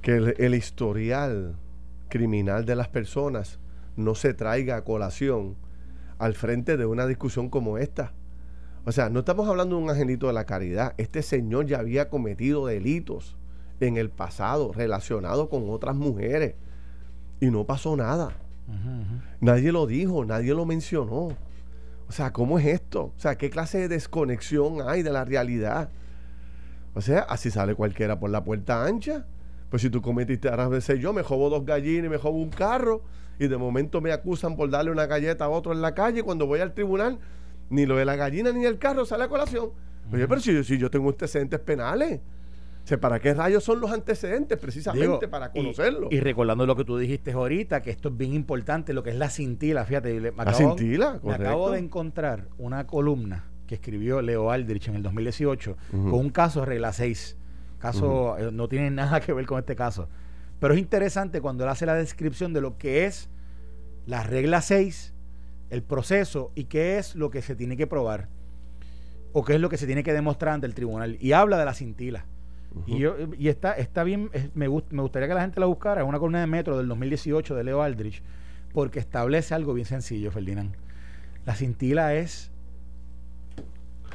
que 0.00 0.34
el, 0.38 0.54
historial 0.54 1.56
criminal 2.08 2.64
de 2.64 2.76
las 2.76 2.88
personas 2.88 3.58
no 3.96 4.14
se 4.14 4.34
traiga 4.34 4.76
a 4.76 4.84
colación 4.84 5.56
al 6.18 6.34
frente 6.34 6.76
de 6.76 6.86
una 6.86 7.06
discusión 7.06 7.48
como 7.50 7.78
esta. 7.78 8.12
O 8.84 8.92
sea, 8.92 9.10
no 9.10 9.20
estamos 9.20 9.48
hablando 9.48 9.76
de 9.76 9.82
un 9.82 9.90
angelito 9.90 10.28
de 10.28 10.32
la 10.32 10.46
caridad. 10.46 10.94
Este 10.96 11.22
señor 11.22 11.66
ya 11.66 11.78
había 11.80 12.08
cometido 12.08 12.66
delitos 12.66 13.36
en 13.80 13.96
el 13.96 14.10
pasado 14.10 14.72
relacionado 14.72 15.48
con 15.48 15.68
otras 15.68 15.96
mujeres 15.96 16.54
y 17.40 17.50
no 17.50 17.64
pasó 17.64 17.96
nada. 17.96 18.36
Nadie 19.40 19.72
lo 19.72 19.86
dijo, 19.86 20.24
nadie 20.24 20.54
lo 20.54 20.66
mencionó. 20.66 21.36
O 22.08 22.12
sea, 22.12 22.32
¿cómo 22.32 22.58
es 22.58 22.66
esto? 22.66 23.12
O 23.16 23.20
sea, 23.20 23.36
¿qué 23.36 23.50
clase 23.50 23.78
de 23.78 23.88
desconexión 23.88 24.78
hay 24.86 25.02
de 25.02 25.10
la 25.10 25.24
realidad? 25.24 25.90
O 26.94 27.00
sea, 27.00 27.20
así 27.20 27.50
sale 27.50 27.74
cualquiera 27.74 28.18
por 28.18 28.30
la 28.30 28.44
puerta 28.44 28.84
ancha. 28.84 29.26
Pues 29.70 29.82
si 29.82 29.90
tú 29.90 30.00
cometiste, 30.00 30.48
ahora 30.48 30.68
veces 30.68 31.00
yo 31.00 31.12
me 31.12 31.22
jobo 31.22 31.50
dos 31.50 31.64
gallinas 31.64 32.06
y 32.06 32.08
me 32.08 32.18
jobo 32.18 32.38
un 32.38 32.50
carro 32.50 33.02
y 33.38 33.48
de 33.48 33.56
momento 33.56 34.00
me 34.00 34.12
acusan 34.12 34.56
por 34.56 34.70
darle 34.70 34.90
una 34.90 35.06
galleta 35.06 35.46
a 35.46 35.48
otro 35.48 35.72
en 35.72 35.82
la 35.82 35.94
calle, 35.94 36.22
cuando 36.22 36.46
voy 36.46 36.60
al 36.60 36.72
tribunal, 36.72 37.18
ni 37.68 37.84
lo 37.84 37.96
de 37.96 38.04
la 38.04 38.16
gallina 38.16 38.52
ni 38.52 38.64
el 38.64 38.78
carro 38.78 39.04
sale 39.04 39.24
a 39.24 39.28
colación. 39.28 39.70
Oye, 40.12 40.28
pero 40.28 40.40
si, 40.40 40.62
si 40.62 40.78
yo 40.78 40.90
tengo 40.90 41.08
antecedentes 41.08 41.58
penales, 41.60 42.20
¿para 43.00 43.18
qué 43.18 43.34
rayos 43.34 43.64
son 43.64 43.80
los 43.80 43.90
antecedentes? 43.90 44.56
Precisamente 44.58 45.26
para 45.26 45.50
conocerlo. 45.50 46.08
Y, 46.12 46.20
recordando 46.20 46.64
lo 46.66 46.76
que 46.76 46.84
tú 46.84 46.96
dijiste 46.96 47.32
ahorita, 47.32 47.82
que 47.82 47.90
esto 47.90 48.10
es 48.10 48.16
bien 48.16 48.32
importante, 48.32 48.92
lo 48.92 49.02
que 49.02 49.10
es 49.10 49.16
la 49.16 49.28
cintila, 49.28 49.84
fíjate. 49.84 50.20
Me 50.20 50.44
la 50.44 50.54
cintila, 50.54 51.20
Me 51.24 51.34
acabo 51.34 51.72
de 51.72 51.80
encontrar 51.80 52.48
una 52.58 52.86
columna 52.86 53.46
que 53.66 53.74
escribió 53.74 54.22
Leo 54.22 54.52
Aldrich 54.52 54.86
en 54.86 54.94
el 54.94 55.02
2018 55.02 55.76
con 55.90 56.14
un 56.14 56.30
caso 56.30 56.60
de 56.60 56.66
regla 56.66 56.92
6. 56.92 57.36
Caso, 57.78 58.38
eh, 58.38 58.50
no 58.52 58.68
tiene 58.68 58.90
nada 58.90 59.20
que 59.20 59.32
ver 59.32 59.46
con 59.46 59.58
este 59.58 59.76
caso. 59.76 60.08
Pero 60.58 60.74
es 60.74 60.80
interesante 60.80 61.40
cuando 61.40 61.64
él 61.64 61.70
hace 61.70 61.86
la 61.86 61.94
descripción 61.94 62.52
de 62.52 62.60
lo 62.60 62.78
que 62.78 63.04
es 63.04 63.28
la 64.06 64.22
regla 64.22 64.62
6, 64.62 65.12
el 65.70 65.82
proceso 65.82 66.52
y 66.54 66.64
qué 66.64 66.98
es 66.98 67.14
lo 67.14 67.30
que 67.30 67.42
se 67.42 67.54
tiene 67.54 67.76
que 67.76 67.86
probar 67.86 68.28
o 69.32 69.44
qué 69.44 69.54
es 69.54 69.60
lo 69.60 69.68
que 69.68 69.76
se 69.76 69.86
tiene 69.86 70.02
que 70.02 70.14
demostrar 70.14 70.54
ante 70.54 70.66
el 70.66 70.74
tribunal. 70.74 71.18
Y 71.20 71.32
habla 71.32 71.58
de 71.58 71.64
la 71.64 71.74
cintila. 71.74 72.24
Y, 72.86 72.98
yo, 72.98 73.16
y 73.38 73.48
está, 73.48 73.72
está 73.72 74.04
bien, 74.04 74.30
me, 74.54 74.68
me 74.68 75.02
gustaría 75.02 75.28
que 75.28 75.34
la 75.34 75.40
gente 75.40 75.60
la 75.60 75.66
buscara, 75.66 76.02
es 76.02 76.08
una 76.08 76.18
columna 76.18 76.40
de 76.40 76.46
metro 76.46 76.76
del 76.76 76.88
2018 76.88 77.54
de 77.54 77.64
Leo 77.64 77.82
Aldrich, 77.82 78.22
porque 78.72 78.98
establece 78.98 79.54
algo 79.54 79.72
bien 79.72 79.86
sencillo, 79.86 80.30
Ferdinand. 80.30 80.74
La 81.46 81.54
cintila 81.54 82.14
es 82.14 82.50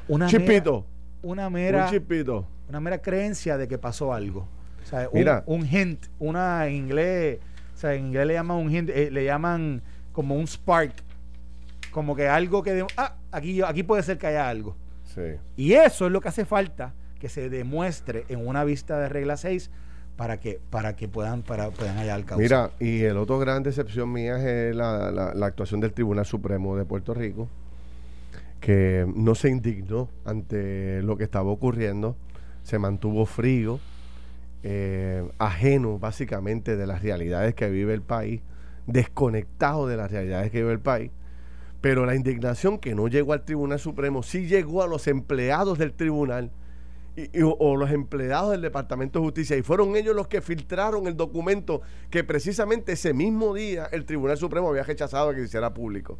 una 0.08 0.28
chipito. 0.28 0.82
Mera, 0.82 0.88
una 1.22 1.50
mera, 1.50 1.86
un 1.86 1.92
chipito. 1.92 2.48
Una 2.72 2.80
mera 2.80 3.02
creencia 3.02 3.58
de 3.58 3.68
que 3.68 3.78
pasó 3.78 4.14
algo. 4.14 4.48
O 4.84 4.88
sea, 4.88 5.10
Mira. 5.14 5.44
Un, 5.46 5.66
hint, 5.66 6.06
una 6.20 6.66
en 6.68 6.76
inglés, 6.76 7.40
o 7.76 7.78
sea, 7.78 7.94
en 7.94 8.08
inglés 8.08 8.28
le 8.28 8.34
llaman 8.34 8.58
un 8.58 8.72
hint, 8.74 8.90
eh, 8.90 9.12
le 9.12 9.26
llaman 9.26 9.82
como 10.12 10.36
un 10.36 10.48
spark, 10.48 10.94
como 11.92 12.16
que 12.16 12.28
algo 12.28 12.64
que 12.64 12.86
ah, 12.98 13.18
aquí 13.32 13.62
aquí 13.62 13.84
puede 13.84 14.04
ser 14.04 14.18
que 14.18 14.28
haya 14.28 14.50
algo. 14.50 14.76
Sí. 15.04 15.22
Y 15.58 15.74
eso 15.74 16.06
es 16.06 16.12
lo 16.12 16.22
que 16.22 16.30
hace 16.30 16.46
falta 16.46 16.94
que 17.20 17.28
se 17.30 17.50
demuestre 17.50 18.26
en 18.30 18.48
una 18.48 18.64
vista 18.64 18.98
de 19.00 19.10
regla 19.10 19.36
6 19.36 19.70
para 20.16 20.40
que 20.40 20.60
para 20.70 20.96
que 20.96 21.08
puedan 21.10 21.44
para 21.44 21.70
puedan 21.72 21.98
hallar 21.98 22.20
el 22.20 22.26
causa. 22.26 22.42
Mira, 22.42 22.72
y 22.80 23.02
el 23.02 23.18
otro 23.18 23.38
gran 23.38 23.64
decepción 23.64 24.12
mía 24.12 24.38
es 24.38 24.76
la, 24.76 25.12
la, 25.12 25.46
actuación 25.46 25.82
del 25.82 25.92
Tribunal 25.92 26.26
Supremo 26.26 26.78
de 26.78 26.86
Puerto 26.86 27.14
Rico, 27.14 27.50
que 28.62 29.06
no 29.14 29.36
se 29.36 29.50
indignó 29.50 30.10
ante 30.24 31.02
lo 31.02 31.18
que 31.18 31.26
estaba 31.26 31.50
ocurriendo, 31.50 32.16
se 32.64 32.80
mantuvo 32.80 33.26
frío, 33.26 33.80
eh, 34.64 35.28
ajeno 35.40 35.98
básicamente 36.00 36.78
de 36.78 36.88
las 36.88 37.02
realidades 37.02 37.56
que 37.56 37.70
vive 37.70 37.94
el 37.94 38.02
país, 38.02 38.42
desconectado 38.88 39.88
de 39.88 39.98
las 39.98 40.12
realidades 40.12 40.52
que 40.52 40.60
vive 40.60 40.74
el 40.74 40.80
país. 40.80 41.12
Pero 41.82 42.06
la 42.06 42.16
indignación 42.16 42.78
que 42.78 42.94
no 42.94 43.08
llegó 43.08 43.34
al 43.34 43.44
Tribunal 43.44 43.80
Supremo 43.80 44.22
sí 44.22 44.46
llegó 44.46 44.84
a 44.84 44.88
los 44.88 45.08
empleados 45.08 45.80
del 45.80 45.94
tribunal 45.94 46.52
o 47.60 47.76
los 47.76 47.92
empleados 47.92 48.52
del 48.52 48.62
Departamento 48.62 49.20
de 49.20 49.26
Justicia, 49.26 49.58
y 49.58 49.64
fueron 49.64 49.96
ellos 49.96 50.16
los 50.16 50.28
que 50.28 50.42
filtraron 50.42 51.08
el 51.08 51.18
documento 51.18 51.82
que 52.10 52.24
precisamente 52.24 52.94
ese 52.94 53.14
mismo 53.14 53.54
día 53.54 53.86
el 53.92 54.06
Tribunal 54.06 54.38
Supremo 54.38 54.70
había 54.70 54.84
rechazado 54.84 55.32
que 55.32 55.40
se 55.40 55.46
hiciera 55.46 55.74
público. 55.74 56.20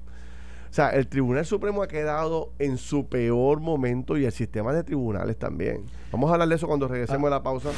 O 0.72 0.74
sea, 0.74 0.92
el 0.92 1.06
Tribunal 1.08 1.46
Supremo 1.46 1.84
ha 1.84 1.88
quedado 1.90 2.54
en 2.58 2.78
su 2.78 3.06
peor 3.10 3.60
momento 3.60 4.16
y 4.16 4.24
el 4.24 4.32
sistema 4.32 4.72
de 4.72 4.86
tribunales 4.86 5.38
también. 5.38 5.84
Vamos 6.14 6.30
a 6.30 6.34
hablar 6.36 6.48
de 6.48 6.56
eso 6.56 6.66
cuando 6.66 6.88
regresemos 6.88 7.26
de 7.26 7.30
la 7.30 7.44
pausa. 7.44 7.72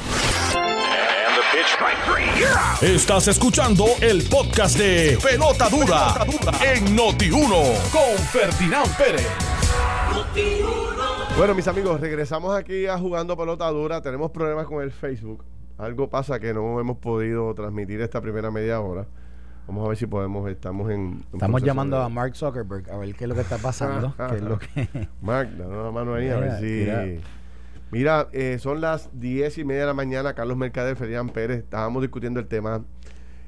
Estás 2.80 3.26
escuchando 3.26 3.86
el 4.00 4.22
podcast 4.28 4.78
de 4.78 5.18
Pelota 5.20 5.68
Dura, 5.68 6.14
en 6.72 6.96
Noti1 6.96 7.90
con 7.90 8.26
Ferdinand 8.28 8.96
Pérez. 8.96 9.26
Bueno, 11.36 11.52
mis 11.52 11.66
amigos, 11.66 12.00
regresamos 12.00 12.56
aquí 12.56 12.86
a 12.86 12.96
Jugando 12.96 13.36
Pelota 13.36 13.68
Dura. 13.70 14.02
Tenemos 14.02 14.30
problemas 14.30 14.66
con 14.66 14.80
el 14.84 14.92
Facebook. 14.92 15.44
Algo 15.78 16.08
pasa 16.08 16.38
que 16.38 16.54
no 16.54 16.78
hemos 16.78 16.98
podido 16.98 17.52
transmitir 17.56 18.00
esta 18.02 18.20
primera 18.20 18.52
media 18.52 18.80
hora. 18.80 19.08
Vamos 19.66 19.86
a 19.86 19.88
ver 19.88 19.96
si 19.96 20.06
podemos, 20.06 20.50
estamos 20.50 20.90
en... 20.90 21.24
Estamos 21.32 21.62
llamando 21.62 21.96
a 21.96 22.08
Mark 22.08 22.36
Zuckerberg 22.36 22.90
a 22.90 22.98
ver 22.98 23.14
qué 23.14 23.24
es 23.24 23.28
lo 23.28 23.34
que 23.34 23.40
está 23.40 23.56
pasando. 23.58 24.14
qué 24.28 24.36
es 24.36 24.42
lo 24.42 24.58
que... 24.58 25.08
Mark, 25.22 25.56
dame 25.56 25.78
una 25.78 25.90
mano 25.90 26.14
ahí 26.14 26.28
a 26.28 26.36
ver 26.36 26.60
si... 26.60 27.22
Mira, 27.90 28.28
eh, 28.32 28.58
son 28.58 28.80
las 28.80 29.08
diez 29.12 29.56
y 29.56 29.64
media 29.64 29.82
de 29.82 29.86
la 29.86 29.94
mañana. 29.94 30.34
Carlos 30.34 30.56
Mercader, 30.56 30.96
Ferdinand 30.96 31.30
Pérez, 31.30 31.58
estábamos 31.58 32.02
discutiendo 32.02 32.40
el 32.40 32.46
tema, 32.46 32.84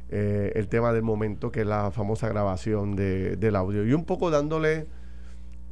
eh, 0.09 0.53
el 0.55 0.69
tema 0.69 0.93
del 0.93 1.03
momento, 1.03 1.51
que 1.51 1.61
es 1.63 1.67
la 1.67 1.91
famosa 1.91 2.29
grabación 2.29 2.97
de, 2.97 3.37
del 3.37 3.57
audio. 3.57 3.85
Y 3.85 3.93
un 3.93 4.05
poco 4.05 4.31
dándole... 4.31 4.87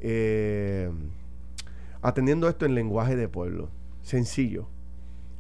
Eh, 0.00 0.90
atendiendo 2.02 2.50
esto 2.50 2.66
en 2.66 2.74
lenguaje 2.74 3.16
de 3.16 3.28
pueblo, 3.28 3.70
sencillo, 4.02 4.68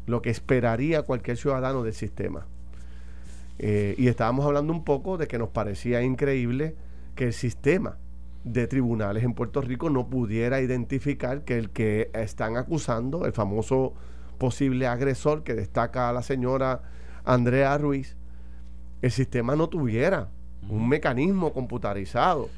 lo 0.06 0.22
que 0.22 0.30
esperaría 0.30 1.02
cualquier 1.02 1.36
ciudadano 1.36 1.82
del 1.82 1.92
sistema. 1.92 2.46
Eh, 3.58 3.94
y 3.98 4.08
estábamos 4.08 4.44
hablando 4.44 4.72
un 4.72 4.84
poco 4.84 5.16
de 5.16 5.26
que 5.26 5.38
nos 5.38 5.50
parecía 5.50 6.02
increíble 6.02 6.74
que 7.14 7.24
el 7.26 7.32
sistema 7.32 7.98
de 8.42 8.66
tribunales 8.66 9.24
en 9.24 9.32
Puerto 9.32 9.60
Rico 9.60 9.88
no 9.90 10.08
pudiera 10.08 10.60
identificar 10.60 11.44
que 11.44 11.56
el 11.56 11.70
que 11.70 12.10
están 12.12 12.56
acusando, 12.56 13.26
el 13.26 13.32
famoso 13.32 13.94
posible 14.38 14.86
agresor 14.86 15.44
que 15.44 15.54
destaca 15.54 16.08
a 16.08 16.12
la 16.12 16.22
señora 16.22 16.82
Andrea 17.24 17.78
Ruiz, 17.78 18.16
el 19.00 19.10
sistema 19.10 19.56
no 19.56 19.68
tuviera 19.68 20.28
un 20.68 20.88
mecanismo 20.88 21.52
computarizado 21.52 22.48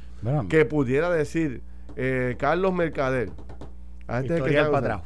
que 0.48 0.64
pudiera 0.64 1.10
decir, 1.10 1.62
eh, 1.96 2.36
Carlos 2.38 2.72
Mercader, 2.72 3.30
a 4.08 4.20
este 4.20 4.42
que 4.42 4.54
para 4.54 4.78
atrás. 4.78 5.02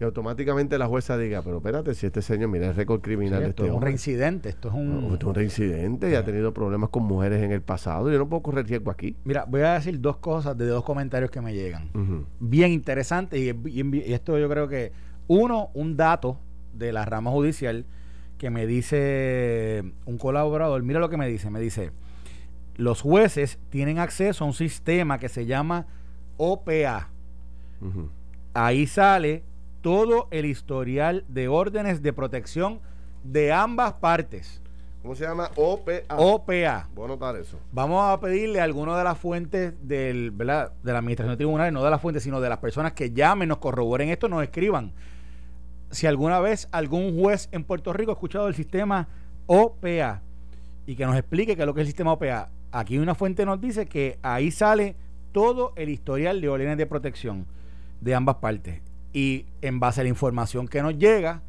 Y 0.00 0.04
automáticamente 0.04 0.78
la 0.78 0.86
jueza 0.86 1.16
diga, 1.16 1.42
pero 1.42 1.58
espérate, 1.58 1.94
si 1.94 2.06
este 2.06 2.22
señor, 2.22 2.48
mira 2.48 2.68
el 2.68 2.74
récord 2.74 3.00
criminal 3.00 3.40
de 3.40 3.50
esto 3.50 3.64
es 3.64 3.70
un 3.70 3.82
reincidente, 3.82 4.48
esto 4.48 4.68
es 4.68 4.74
un... 4.74 5.18
un 5.22 5.34
reincidente 5.34 6.10
y 6.10 6.14
ha 6.14 6.24
tenido 6.24 6.52
problemas 6.52 6.90
con 6.90 7.04
mujeres 7.04 7.42
en 7.42 7.52
el 7.52 7.62
pasado. 7.62 8.10
Yo 8.10 8.18
no 8.18 8.28
puedo 8.28 8.42
correr 8.42 8.66
riesgo 8.66 8.90
aquí. 8.90 9.16
Mira, 9.24 9.44
voy 9.46 9.60
a 9.60 9.74
decir 9.74 10.00
dos 10.00 10.16
cosas 10.16 10.58
de 10.58 10.66
dos 10.66 10.84
comentarios 10.84 11.30
que 11.30 11.40
me 11.40 11.54
llegan. 11.54 11.88
Bien 12.40 12.72
interesantes 12.72 13.38
y, 13.38 13.50
y, 13.68 14.12
esto 14.12 14.38
yo 14.38 14.48
creo 14.48 14.66
que, 14.66 14.92
uno, 15.28 15.70
un 15.74 15.96
dato 15.96 16.38
de 16.74 16.92
la 16.92 17.04
rama 17.04 17.30
judicial 17.30 17.84
que 18.38 18.50
me 18.50 18.66
dice 18.66 19.84
un 20.04 20.18
colaborador, 20.18 20.82
mira 20.82 20.98
lo 20.98 21.08
que 21.08 21.16
me 21.16 21.28
dice, 21.28 21.48
me 21.48 21.60
dice, 21.60 21.92
los 22.76 23.02
jueces 23.02 23.60
tienen 23.70 24.00
acceso 24.00 24.42
a 24.42 24.48
un 24.48 24.52
sistema 24.52 25.18
que 25.18 25.28
se 25.28 25.46
llama 25.46 25.86
OPA. 26.38 27.08
Ahí 28.54 28.86
sale 28.86 29.44
todo 29.80 30.28
el 30.30 30.44
historial 30.44 31.24
de 31.28 31.48
órdenes 31.48 32.02
de 32.02 32.12
protección 32.12 32.80
de 33.24 33.52
ambas 33.52 33.94
partes. 33.94 34.62
¿Cómo 35.02 35.16
se 35.16 35.24
llama? 35.24 35.50
OPA. 35.56 35.92
OPA. 36.16 36.88
Voy 36.94 37.04
a 37.04 37.08
notar 37.08 37.34
eso. 37.36 37.58
Vamos 37.72 38.04
a 38.08 38.20
pedirle 38.20 38.60
a 38.60 38.64
alguno 38.64 38.96
de 38.96 39.02
las 39.02 39.18
fuentes 39.18 39.74
del, 39.82 40.36
de 40.38 40.44
la 40.44 40.70
Administración 40.84 41.32
de 41.32 41.36
Tribunales, 41.36 41.72
no 41.72 41.82
de 41.82 41.90
las 41.90 42.00
fuentes, 42.00 42.22
sino 42.22 42.40
de 42.40 42.48
las 42.48 42.58
personas 42.58 42.92
que 42.92 43.10
llamen, 43.10 43.48
nos 43.48 43.58
corroboren 43.58 44.10
esto, 44.10 44.28
nos 44.28 44.44
escriban. 44.44 44.92
Si 45.90 46.06
alguna 46.06 46.38
vez 46.38 46.68
algún 46.70 47.18
juez 47.18 47.48
en 47.50 47.64
Puerto 47.64 47.92
Rico 47.92 48.12
ha 48.12 48.14
escuchado 48.14 48.46
el 48.46 48.54
sistema 48.54 49.08
OPA 49.46 50.22
y 50.86 50.94
que 50.94 51.04
nos 51.04 51.16
explique 51.16 51.56
qué 51.56 51.62
es 51.62 51.66
lo 51.66 51.74
que 51.74 51.80
es 51.80 51.86
el 51.86 51.88
sistema 51.88 52.12
OPA. 52.12 52.50
Aquí 52.70 52.98
una 52.98 53.16
fuente 53.16 53.44
nos 53.44 53.60
dice 53.60 53.86
que 53.86 54.18
ahí 54.22 54.52
sale 54.52 54.94
todo 55.32 55.72
el 55.74 55.88
historial 55.88 56.40
de 56.40 56.48
órdenes 56.48 56.78
de 56.78 56.86
protección 56.86 57.46
de 58.02 58.14
ambas 58.14 58.36
partes. 58.36 58.82
Y 59.12 59.46
en 59.62 59.80
base 59.80 60.00
a 60.00 60.04
la 60.04 60.10
información 60.10 60.68
que 60.68 60.82
nos 60.82 60.98
llega, 60.98 61.42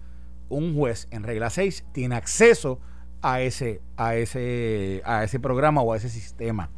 un 0.49 0.75
juez 0.75 1.07
en 1.11 1.23
regla 1.23 1.49
6 1.49 1.85
tiene 1.91 2.15
acceso 2.15 2.79
a 3.21 3.41
ese, 3.41 3.81
a 3.97 4.15
ese, 4.15 5.01
a 5.05 5.23
ese 5.23 5.39
programa 5.39 5.81
o 5.81 5.93
a 5.93 5.97
ese 5.97 6.09
sistema. 6.09 6.69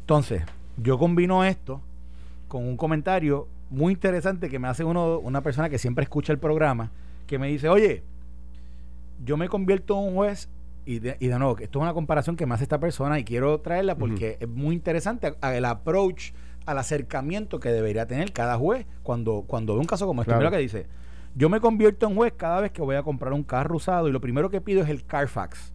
Entonces, 0.00 0.42
yo 0.76 0.98
combino 0.98 1.44
esto 1.44 1.80
con 2.46 2.64
un 2.64 2.76
comentario 2.76 3.48
muy 3.70 3.92
interesante 3.92 4.48
que 4.48 4.58
me 4.58 4.68
hace 4.68 4.84
uno, 4.84 5.18
una 5.18 5.42
persona 5.42 5.68
que 5.68 5.78
siempre 5.78 6.04
escucha 6.04 6.32
el 6.32 6.38
programa, 6.38 6.90
que 7.26 7.38
me 7.38 7.48
dice, 7.48 7.68
oye, 7.68 8.02
yo 9.24 9.36
me 9.36 9.48
convierto 9.48 9.98
en 9.98 10.08
un 10.08 10.14
juez 10.14 10.48
y 10.86 11.00
de, 11.00 11.18
y 11.20 11.26
de 11.26 11.38
nuevo, 11.38 11.58
esto 11.58 11.78
es 11.78 11.82
una 11.82 11.92
comparación 11.92 12.36
que 12.36 12.46
me 12.46 12.54
hace 12.54 12.62
esta 12.62 12.80
persona 12.80 13.18
y 13.18 13.24
quiero 13.24 13.60
traerla 13.60 13.96
porque 13.96 14.38
es 14.40 14.48
muy 14.48 14.74
interesante 14.74 15.34
el 15.42 15.64
approach 15.66 16.30
al 16.68 16.76
acercamiento 16.76 17.60
que 17.60 17.70
debería 17.70 18.06
tener 18.06 18.30
cada 18.34 18.58
juez 18.58 18.84
cuando, 19.02 19.44
cuando 19.46 19.72
ve 19.72 19.80
un 19.80 19.86
caso 19.86 20.06
como 20.06 20.20
este. 20.20 20.36
Mira 20.36 20.50
que 20.50 20.58
dice, 20.58 20.84
yo 21.34 21.48
me 21.48 21.60
convierto 21.60 22.06
en 22.06 22.14
juez 22.14 22.34
cada 22.36 22.60
vez 22.60 22.72
que 22.72 22.82
voy 22.82 22.96
a 22.96 23.02
comprar 23.02 23.32
un 23.32 23.42
carro 23.42 23.76
usado 23.76 24.06
y 24.06 24.12
lo 24.12 24.20
primero 24.20 24.50
que 24.50 24.60
pido 24.60 24.82
es 24.82 24.90
el 24.90 25.02
Carfax, 25.02 25.72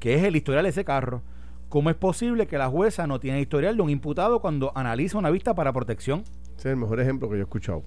que 0.00 0.14
es 0.14 0.22
el 0.22 0.34
historial 0.34 0.64
de 0.64 0.70
ese 0.70 0.86
carro. 0.86 1.20
¿Cómo 1.68 1.90
es 1.90 1.96
posible 1.96 2.46
que 2.46 2.56
la 2.56 2.68
jueza 2.70 3.06
no 3.06 3.20
tiene 3.20 3.42
historial 3.42 3.76
de 3.76 3.82
un 3.82 3.90
imputado 3.90 4.40
cuando 4.40 4.72
analiza 4.74 5.18
una 5.18 5.28
vista 5.28 5.54
para 5.54 5.70
protección? 5.70 6.20
Ese 6.56 6.68
es 6.68 6.72
el 6.72 6.76
mejor 6.76 6.98
ejemplo 6.98 7.28
que 7.28 7.34
yo 7.34 7.40
he 7.40 7.44
escuchado. 7.44 7.82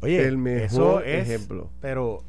Oye, 0.00 0.26
el 0.26 0.38
mejor 0.38 1.06
ejemplo. 1.06 1.68
Pero, 1.82 2.22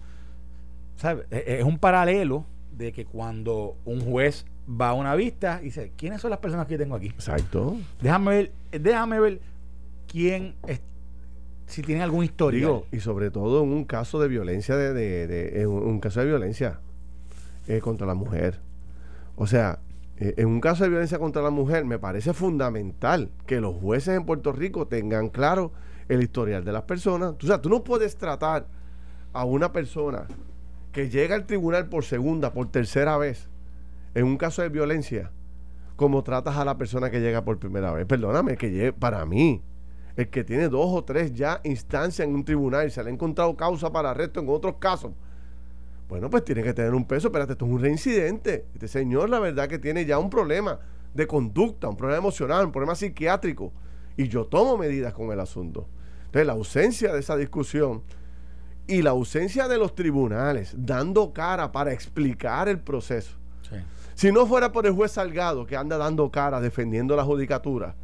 ¿sabes? 0.97 1.25
E, 1.31 1.37
e, 1.37 1.59
es 1.59 1.63
un 1.63 1.77
paralelo 1.77 2.45
de 2.75 2.91
que 2.91 3.05
cuando 3.05 3.77
un 3.85 4.01
juez 4.01 4.45
va 4.69 4.89
a 4.89 4.93
una 4.93 5.15
vista 5.15 5.59
y 5.61 5.65
dice, 5.65 5.91
¿quiénes 5.95 6.21
son 6.21 6.31
las 6.31 6.39
personas 6.39 6.67
que 6.67 6.77
tengo 6.77 6.95
aquí? 6.95 7.07
Exacto. 7.07 7.77
Déjame 8.01 8.31
ver, 8.31 8.51
déjame 8.71 9.19
ver 9.19 9.41
quién 10.13 10.55
si 11.65 11.81
tiene 11.81 12.03
algún 12.03 12.23
histórico. 12.23 12.85
y 12.91 12.99
sobre 12.99 13.31
todo 13.31 13.63
en 13.63 13.73
un 13.73 13.83
caso 13.83 14.19
de 14.19 14.27
violencia 14.27 14.77
de, 14.77 15.65
un 15.67 15.99
caso 15.99 16.19
de 16.19 16.27
violencia 16.27 16.79
eh, 17.67 17.79
contra 17.79 18.05
la 18.05 18.13
mujer. 18.13 18.59
O 19.35 19.47
sea, 19.47 19.79
eh, 20.17 20.35
en 20.37 20.47
un 20.47 20.61
caso 20.61 20.83
de 20.83 20.91
violencia 20.91 21.17
contra 21.17 21.41
la 21.41 21.49
mujer 21.49 21.83
me 21.83 21.97
parece 21.97 22.33
fundamental 22.33 23.31
que 23.47 23.59
los 23.59 23.75
jueces 23.75 24.15
en 24.15 24.25
Puerto 24.25 24.51
Rico 24.51 24.85
tengan 24.85 25.29
claro 25.29 25.71
el 26.09 26.21
historial 26.21 26.63
de 26.63 26.73
las 26.73 26.83
personas. 26.83 27.33
O 27.41 27.47
sea, 27.47 27.59
tú 27.59 27.69
no 27.69 27.83
puedes 27.83 28.15
tratar 28.17 28.67
a 29.33 29.43
una 29.45 29.71
persona 29.71 30.27
que 30.91 31.09
llega 31.09 31.33
al 31.33 31.47
tribunal 31.47 31.89
por 31.89 32.03
segunda, 32.03 32.53
por 32.53 32.69
tercera 32.69 33.17
vez, 33.17 33.49
en 34.13 34.25
un 34.25 34.37
caso 34.37 34.61
de 34.61 34.69
violencia, 34.69 35.31
como 35.95 36.23
tratas 36.23 36.55
a 36.57 36.65
la 36.65 36.77
persona 36.77 37.09
que 37.09 37.19
llega 37.19 37.43
por 37.43 37.57
primera 37.57 37.91
vez. 37.91 38.05
Perdóname, 38.05 38.57
que 38.57 38.69
llegue, 38.69 38.93
para 38.93 39.25
mí, 39.25 39.63
el 40.15 40.29
que 40.29 40.43
tiene 40.43 40.69
dos 40.69 40.87
o 40.93 41.03
tres 41.03 41.33
ya 41.33 41.59
instancias 41.63 42.27
en 42.27 42.35
un 42.35 42.45
tribunal 42.45 42.87
y 42.87 42.91
se 42.91 43.03
le 43.03 43.09
ha 43.09 43.13
encontrado 43.13 43.55
causa 43.55 43.91
para 43.91 44.11
arresto 44.11 44.39
en 44.39 44.49
otros 44.49 44.75
casos, 44.79 45.11
bueno, 46.07 46.29
pues 46.29 46.43
tiene 46.43 46.61
que 46.61 46.73
tener 46.73 46.93
un 46.93 47.05
peso. 47.05 47.27
Espérate, 47.27 47.53
esto 47.53 47.65
es 47.65 47.71
un 47.71 47.81
reincidente. 47.81 48.67
Este 48.73 48.87
señor, 48.87 49.29
la 49.29 49.39
verdad, 49.39 49.67
que 49.67 49.79
tiene 49.79 50.05
ya 50.05 50.19
un 50.19 50.29
problema 50.29 50.79
de 51.13 51.25
conducta, 51.25 51.89
un 51.89 51.97
problema 51.97 52.19
emocional, 52.19 52.65
un 52.65 52.71
problema 52.71 52.93
psiquiátrico. 52.93 53.71
Y 54.15 54.27
yo 54.27 54.45
tomo 54.45 54.77
medidas 54.77 55.13
con 55.13 55.31
el 55.31 55.39
asunto. 55.39 55.87
Entonces, 56.25 56.45
la 56.45 56.53
ausencia 56.53 57.13
de 57.13 57.19
esa 57.19 57.35
discusión 57.35 58.03
y 58.85 59.01
la 59.01 59.11
ausencia 59.11 59.67
de 59.67 59.77
los 59.77 59.95
tribunales 59.95 60.75
dando 60.77 61.33
cara 61.33 61.71
para 61.71 61.93
explicar 61.93 62.67
el 62.67 62.79
proceso. 62.79 63.37
Si 64.13 64.31
no 64.31 64.45
fuera 64.45 64.71
por 64.71 64.85
el 64.85 64.93
juez 64.93 65.13
Salgado 65.13 65.65
que 65.65 65.75
anda 65.75 65.97
dando 65.97 66.29
cara 66.29 66.61
defendiendo 66.61 67.15
la 67.15 67.23
judicatura, 67.23 67.95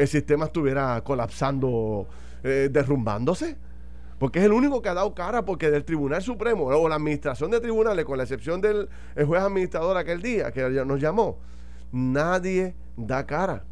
el 0.00 0.08
sistema 0.08 0.46
estuviera 0.46 1.02
colapsando, 1.02 2.08
eh, 2.42 2.70
derrumbándose. 2.72 3.58
Porque 4.18 4.38
es 4.38 4.46
el 4.46 4.52
único 4.52 4.80
que 4.80 4.88
ha 4.88 4.94
dado 4.94 5.14
cara, 5.14 5.44
porque 5.44 5.70
del 5.70 5.84
Tribunal 5.84 6.22
Supremo 6.22 6.64
o 6.64 6.88
la 6.88 6.94
administración 6.94 7.50
de 7.50 7.60
tribunales, 7.60 8.04
con 8.06 8.16
la 8.16 8.24
excepción 8.24 8.60
del 8.60 8.88
juez 9.26 9.42
administrador 9.42 9.96
aquel 9.96 10.20
día 10.20 10.52
que 10.52 10.62
nos 10.84 11.00
llamó, 11.00 11.38
nadie 11.92 12.74
da 12.96 13.26
cara. 13.26 13.64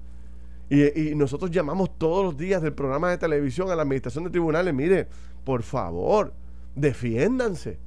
Y, 0.70 1.10
y, 1.10 1.14
nosotros 1.14 1.50
llamamos 1.50 1.96
todos 1.96 2.24
los 2.24 2.36
días 2.36 2.60
del 2.60 2.74
programa 2.74 3.10
de 3.10 3.18
televisión 3.18 3.70
a 3.70 3.76
la 3.76 3.82
administración 3.82 4.24
de 4.24 4.30
tribunales, 4.30 4.74
mire, 4.74 5.08
por 5.44 5.62
favor, 5.62 6.34
defiéndanse. 6.74 7.78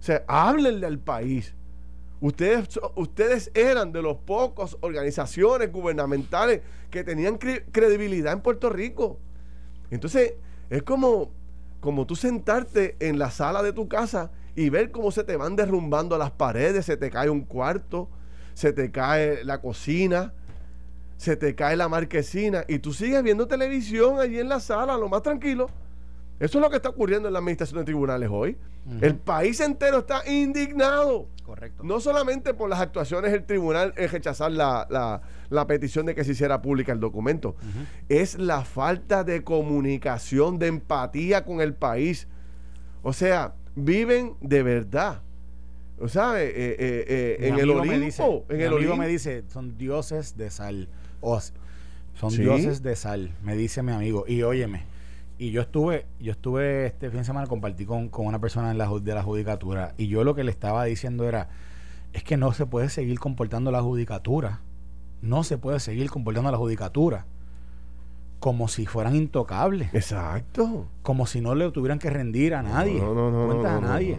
O 0.00 0.02
sea, 0.02 0.24
háblenle 0.26 0.86
al 0.86 0.98
país. 0.98 1.54
Ustedes, 2.20 2.78
ustedes 2.96 3.50
eran 3.54 3.92
de 3.92 4.02
los 4.02 4.18
pocos 4.18 4.76
organizaciones 4.82 5.72
gubernamentales 5.72 6.60
que 6.90 7.02
tenían 7.02 7.38
credibilidad 7.38 8.34
en 8.34 8.40
Puerto 8.40 8.68
Rico. 8.68 9.18
Entonces, 9.90 10.34
es 10.68 10.82
como, 10.82 11.30
como 11.80 12.06
tú 12.06 12.16
sentarte 12.16 12.96
en 13.00 13.18
la 13.18 13.30
sala 13.30 13.62
de 13.62 13.72
tu 13.72 13.88
casa 13.88 14.30
y 14.54 14.68
ver 14.68 14.90
cómo 14.90 15.10
se 15.10 15.24
te 15.24 15.36
van 15.36 15.56
derrumbando 15.56 16.18
las 16.18 16.30
paredes, 16.30 16.84
se 16.84 16.96
te 16.98 17.10
cae 17.10 17.30
un 17.30 17.42
cuarto, 17.42 18.08
se 18.52 18.72
te 18.74 18.90
cae 18.90 19.42
la 19.44 19.62
cocina, 19.62 20.34
se 21.16 21.36
te 21.36 21.54
cae 21.54 21.76
la 21.76 21.88
marquesina 21.88 22.64
y 22.68 22.80
tú 22.80 22.92
sigues 22.92 23.22
viendo 23.22 23.46
televisión 23.46 24.20
allí 24.20 24.38
en 24.38 24.48
la 24.48 24.60
sala, 24.60 24.98
lo 24.98 25.08
más 25.08 25.22
tranquilo. 25.22 25.70
Eso 26.40 26.58
es 26.58 26.62
lo 26.62 26.70
que 26.70 26.76
está 26.76 26.88
ocurriendo 26.88 27.28
en 27.28 27.34
la 27.34 27.38
administración 27.38 27.80
de 27.80 27.84
tribunales 27.84 28.30
hoy. 28.32 28.56
El 29.02 29.16
país 29.16 29.60
entero 29.60 29.98
está 29.98 30.22
indignado. 30.26 31.28
Correcto. 31.44 31.84
No 31.84 32.00
solamente 32.00 32.54
por 32.54 32.70
las 32.70 32.80
actuaciones 32.80 33.30
del 33.30 33.44
tribunal 33.44 33.92
en 33.96 34.08
rechazar 34.08 34.50
la, 34.50 35.20
petición 35.68 36.06
de 36.06 36.14
que 36.14 36.24
se 36.24 36.32
hiciera 36.32 36.62
pública 36.62 36.92
el 36.92 36.98
documento, 36.98 37.56
es 38.08 38.38
la 38.38 38.64
falta 38.64 39.22
de 39.22 39.44
comunicación, 39.44 40.58
de 40.58 40.68
empatía 40.68 41.44
con 41.44 41.60
el 41.60 41.74
país. 41.74 42.26
O 43.02 43.12
sea, 43.12 43.54
viven 43.74 44.34
de 44.40 44.62
verdad. 44.62 45.20
O 45.98 46.08
sea, 46.08 46.42
eh, 46.42 46.48
eh, 46.48 46.74
eh, 46.78 47.36
en 47.40 47.58
el 47.58 47.70
Olimpo. 47.70 47.84
Me 47.84 48.00
dice, 48.00 48.44
en 48.48 48.60
el 48.62 48.72
amigo 48.72 48.96
me 48.96 49.06
dice, 49.06 49.44
son 49.48 49.76
dioses 49.76 50.38
de 50.38 50.50
sal. 50.50 50.88
O, 51.20 51.38
son 52.14 52.34
dioses 52.34 52.82
de 52.82 52.96
sal, 52.96 53.34
me 53.42 53.54
dice 53.54 53.82
mi 53.82 53.92
amigo. 53.92 54.24
Y 54.26 54.42
óyeme, 54.42 54.84
y 55.40 55.52
yo 55.52 55.62
estuve, 55.62 56.04
yo 56.20 56.32
estuve 56.32 56.84
este 56.84 57.08
fin 57.08 57.20
de 57.20 57.24
semana, 57.24 57.46
compartí 57.46 57.86
con, 57.86 58.10
una 58.14 58.38
persona 58.38 58.70
en 58.70 58.76
la, 58.76 58.86
de 58.86 59.14
la 59.14 59.22
judicatura 59.22 59.94
y 59.96 60.06
yo 60.06 60.22
lo 60.22 60.34
que 60.34 60.44
le 60.44 60.50
estaba 60.50 60.84
diciendo 60.84 61.26
era, 61.26 61.48
es 62.12 62.22
que 62.22 62.36
no 62.36 62.52
se 62.52 62.66
puede 62.66 62.90
seguir 62.90 63.18
comportando 63.18 63.70
la 63.70 63.80
judicatura, 63.80 64.60
no 65.22 65.42
se 65.42 65.56
puede 65.56 65.80
seguir 65.80 66.10
comportando 66.10 66.50
la 66.50 66.58
judicatura 66.58 67.24
como 68.38 68.68
si 68.68 68.84
fueran 68.84 69.16
intocables. 69.16 69.94
Exacto. 69.94 70.88
Como 71.00 71.24
si 71.24 71.40
no 71.40 71.54
le 71.54 71.70
tuvieran 71.70 71.98
que 71.98 72.10
rendir 72.10 72.54
a 72.54 72.62
nadie, 72.62 73.00
no, 73.00 73.14
no, 73.14 73.30
no, 73.30 73.46
cuentas 73.46 73.72
a 73.72 73.80
nadie. 73.80 74.18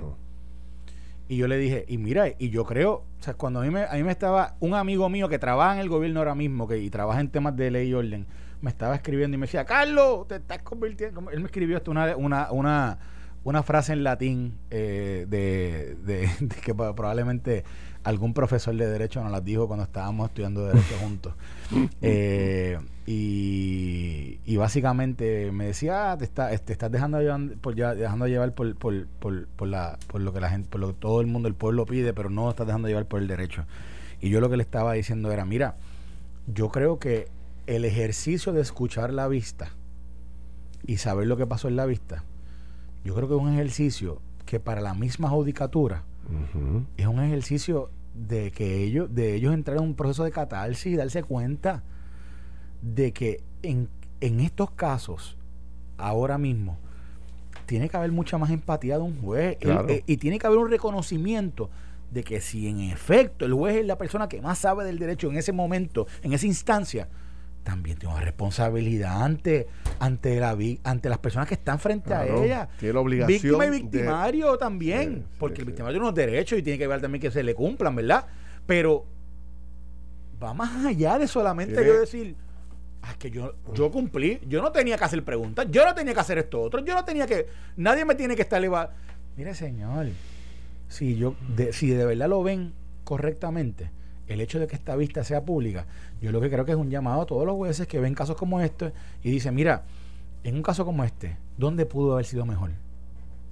Y 1.29 1.37
yo 1.37 1.47
le 1.47 1.57
dije, 1.57 1.85
y 1.87 1.99
mira, 1.99 2.29
y 2.39 2.49
yo 2.49 2.65
creo, 2.65 2.93
o 3.19 3.23
sea, 3.23 3.35
cuando 3.35 3.59
a 3.59 3.63
mí 3.63 3.69
me, 3.69 3.83
a 3.83 3.93
mí 3.93 4.01
me 4.01 4.11
estaba 4.11 4.55
un 4.59 4.73
amigo 4.73 5.07
mío 5.07 5.29
que 5.29 5.37
trabaja 5.37 5.75
en 5.75 5.81
el 5.81 5.89
gobierno 5.89 6.19
ahora 6.19 6.33
mismo, 6.33 6.67
que 6.67 6.79
y 6.79 6.89
trabaja 6.89 7.19
en 7.21 7.29
temas 7.29 7.55
de 7.55 7.69
ley 7.69 7.89
y 7.89 7.93
orden, 7.93 8.25
me 8.61 8.69
estaba 8.69 8.95
escribiendo 8.95 9.35
y 9.35 9.37
me 9.39 9.47
decía, 9.47 9.65
Carlos, 9.65 10.27
te 10.27 10.35
estás 10.35 10.59
convirtiendo. 10.59 11.29
Él 11.31 11.39
me 11.39 11.45
escribió 11.47 11.77
hasta 11.77 11.91
una, 11.91 12.15
una, 12.15 12.51
una, 12.51 12.99
una 13.43 13.63
frase 13.63 13.93
en 13.93 14.03
latín 14.03 14.57
eh, 14.69 15.25
de, 15.27 15.95
de, 16.03 16.29
que 16.63 16.73
probablemente 16.73 17.63
algún 18.03 18.33
profesor 18.33 18.75
de 18.75 18.87
derecho 18.87 19.21
nos 19.21 19.31
las 19.31 19.43
dijo 19.43 19.67
cuando 19.67 19.83
estábamos 19.83 20.29
estudiando 20.29 20.65
derecho 20.65 20.95
juntos. 21.01 21.33
Eh, 22.01 22.77
y, 23.05 24.39
y, 24.45 24.57
básicamente 24.57 25.51
me 25.51 25.65
decía, 25.65 26.11
ah, 26.11 26.17
te, 26.17 26.25
está, 26.25 26.55
te 26.55 26.73
estás 26.73 26.91
dejando 26.91 27.19
llevar 27.19 27.57
por, 27.57 27.75
dejando 27.75 28.27
llevar 28.27 28.53
por, 28.53 28.75
por, 28.75 29.07
por, 29.07 29.47
por, 29.47 29.67
la, 29.67 29.97
por 30.07 30.21
lo 30.21 30.33
que 30.33 30.39
la 30.39 30.49
gente, 30.49 30.69
por 30.69 30.79
lo 30.79 30.87
que 30.87 30.99
todo 30.99 31.21
el 31.21 31.27
mundo, 31.27 31.47
el 31.47 31.55
pueblo 31.55 31.85
pide, 31.85 32.13
pero 32.13 32.29
no 32.29 32.49
estás 32.49 32.67
dejando 32.67 32.87
llevar 32.87 33.05
por 33.05 33.21
el 33.21 33.27
derecho. 33.27 33.65
Y 34.19 34.29
yo 34.29 34.39
lo 34.39 34.49
que 34.49 34.57
le 34.57 34.63
estaba 34.63 34.93
diciendo 34.93 35.31
era, 35.31 35.45
mira, 35.45 35.77
yo 36.47 36.69
creo 36.69 36.99
que 36.99 37.27
el 37.67 37.85
ejercicio 37.85 38.53
de 38.53 38.61
escuchar 38.61 39.13
la 39.13 39.27
vista 39.27 39.71
y 40.85 40.97
saber 40.97 41.27
lo 41.27 41.37
que 41.37 41.47
pasó 41.47 41.67
en 41.67 41.75
la 41.75 41.85
vista, 41.85 42.23
yo 43.03 43.15
creo 43.15 43.27
que 43.27 43.35
es 43.35 43.41
un 43.41 43.53
ejercicio 43.53 44.21
que 44.45 44.59
para 44.59 44.81
la 44.81 44.93
misma 44.93 45.29
judicatura 45.29 46.03
es 46.97 47.07
un 47.07 47.19
ejercicio 47.19 47.89
de 48.13 48.51
que 48.51 48.83
ellos, 48.83 49.13
de 49.13 49.35
ellos 49.35 49.53
entrar 49.53 49.77
en 49.77 49.83
un 49.83 49.95
proceso 49.95 50.23
de 50.23 50.31
catarsis 50.31 50.93
y 50.93 50.95
darse 50.95 51.23
cuenta 51.23 51.83
de 52.81 53.11
que 53.11 53.43
en, 53.63 53.89
en 54.21 54.39
estos 54.39 54.71
casos, 54.71 55.37
ahora 55.97 56.37
mismo, 56.37 56.77
tiene 57.65 57.89
que 57.89 57.97
haber 57.97 58.11
mucha 58.11 58.37
más 58.37 58.49
empatía 58.49 58.97
de 58.97 59.03
un 59.03 59.21
juez. 59.21 59.57
Eh, 59.61 60.03
y 60.05 60.17
tiene 60.17 60.39
que 60.39 60.47
haber 60.47 60.59
un 60.59 60.69
reconocimiento 60.69 61.69
de 62.11 62.23
que 62.23 62.41
si 62.41 62.67
en 62.67 62.81
efecto 62.81 63.45
el 63.45 63.53
juez 63.53 63.77
es 63.77 63.85
la 63.85 63.97
persona 63.97 64.27
que 64.27 64.41
más 64.41 64.59
sabe 64.59 64.83
del 64.83 64.99
derecho 64.99 65.29
en 65.29 65.37
ese 65.37 65.53
momento, 65.53 66.07
en 66.21 66.33
esa 66.33 66.45
instancia, 66.45 67.07
también 67.63 67.97
tiene 67.97 68.15
una 68.15 68.23
responsabilidad 68.23 69.23
ante, 69.23 69.67
ante, 69.99 70.39
la, 70.39 70.57
ante 70.83 71.09
las 71.09 71.17
personas 71.19 71.47
que 71.47 71.55
están 71.55 71.79
frente 71.79 72.13
a 72.13 72.25
ella. 72.25 72.69
Tiene 72.79 72.93
la 72.93 72.99
obligación. 72.99 73.41
Víctima 73.41 73.65
y 73.65 73.69
victimario 73.69 74.57
también, 74.57 75.25
porque 75.37 75.61
el 75.61 75.67
victimario 75.67 75.95
tiene 75.95 76.05
unos 76.05 76.15
derechos 76.15 76.57
y 76.59 76.63
tiene 76.63 76.79
que 76.79 76.87
ver 76.87 77.01
también 77.01 77.21
que 77.21 77.31
se 77.31 77.43
le 77.43 77.53
cumplan, 77.53 77.95
¿verdad? 77.95 78.25
Pero 78.65 79.05
va 80.41 80.53
más 80.53 80.85
allá 80.85 81.19
de 81.19 81.27
solamente 81.27 81.85
yo 81.85 81.99
decir, 81.99 82.35
ah, 83.03 83.13
que 83.17 83.29
yo, 83.29 83.55
yo 83.73 83.91
cumplí, 83.91 84.39
yo 84.47 84.61
no 84.61 84.71
tenía 84.71 84.97
que 84.97 85.03
hacer 85.03 85.23
preguntas, 85.23 85.67
yo 85.69 85.85
no 85.85 85.93
tenía 85.93 86.13
que 86.13 86.19
hacer 86.19 86.37
esto 86.39 86.61
otro, 86.61 86.83
yo 86.83 86.95
no 86.95 87.05
tenía 87.05 87.27
que, 87.27 87.47
nadie 87.77 88.05
me 88.05 88.15
tiene 88.15 88.35
que 88.35 88.41
estar 88.41 88.57
elevado. 88.59 88.91
Mire, 89.37 89.53
señor, 89.53 90.07
si 90.87 91.15
yo 91.15 91.35
de, 91.55 91.73
si 91.73 91.89
de 91.89 92.05
verdad 92.05 92.27
lo 92.27 92.43
ven 92.43 92.73
correctamente, 93.03 93.91
el 94.31 94.41
hecho 94.41 94.59
de 94.59 94.67
que 94.67 94.75
esta 94.75 94.95
vista 94.95 95.23
sea 95.23 95.43
pública, 95.43 95.85
yo 96.21 96.31
lo 96.31 96.41
que 96.41 96.49
creo 96.49 96.65
que 96.65 96.71
es 96.71 96.77
un 96.77 96.89
llamado 96.89 97.21
a 97.21 97.25
todos 97.25 97.45
los 97.45 97.55
jueces 97.55 97.87
que 97.87 97.99
ven 97.99 98.13
casos 98.15 98.35
como 98.35 98.61
este 98.61 98.93
y 99.23 99.31
dicen, 99.31 99.55
mira, 99.55 99.83
en 100.43 100.55
un 100.55 100.63
caso 100.63 100.85
como 100.85 101.03
este, 101.03 101.37
¿dónde 101.57 101.85
pudo 101.85 102.13
haber 102.13 102.25
sido 102.25 102.45
mejor? 102.45 102.71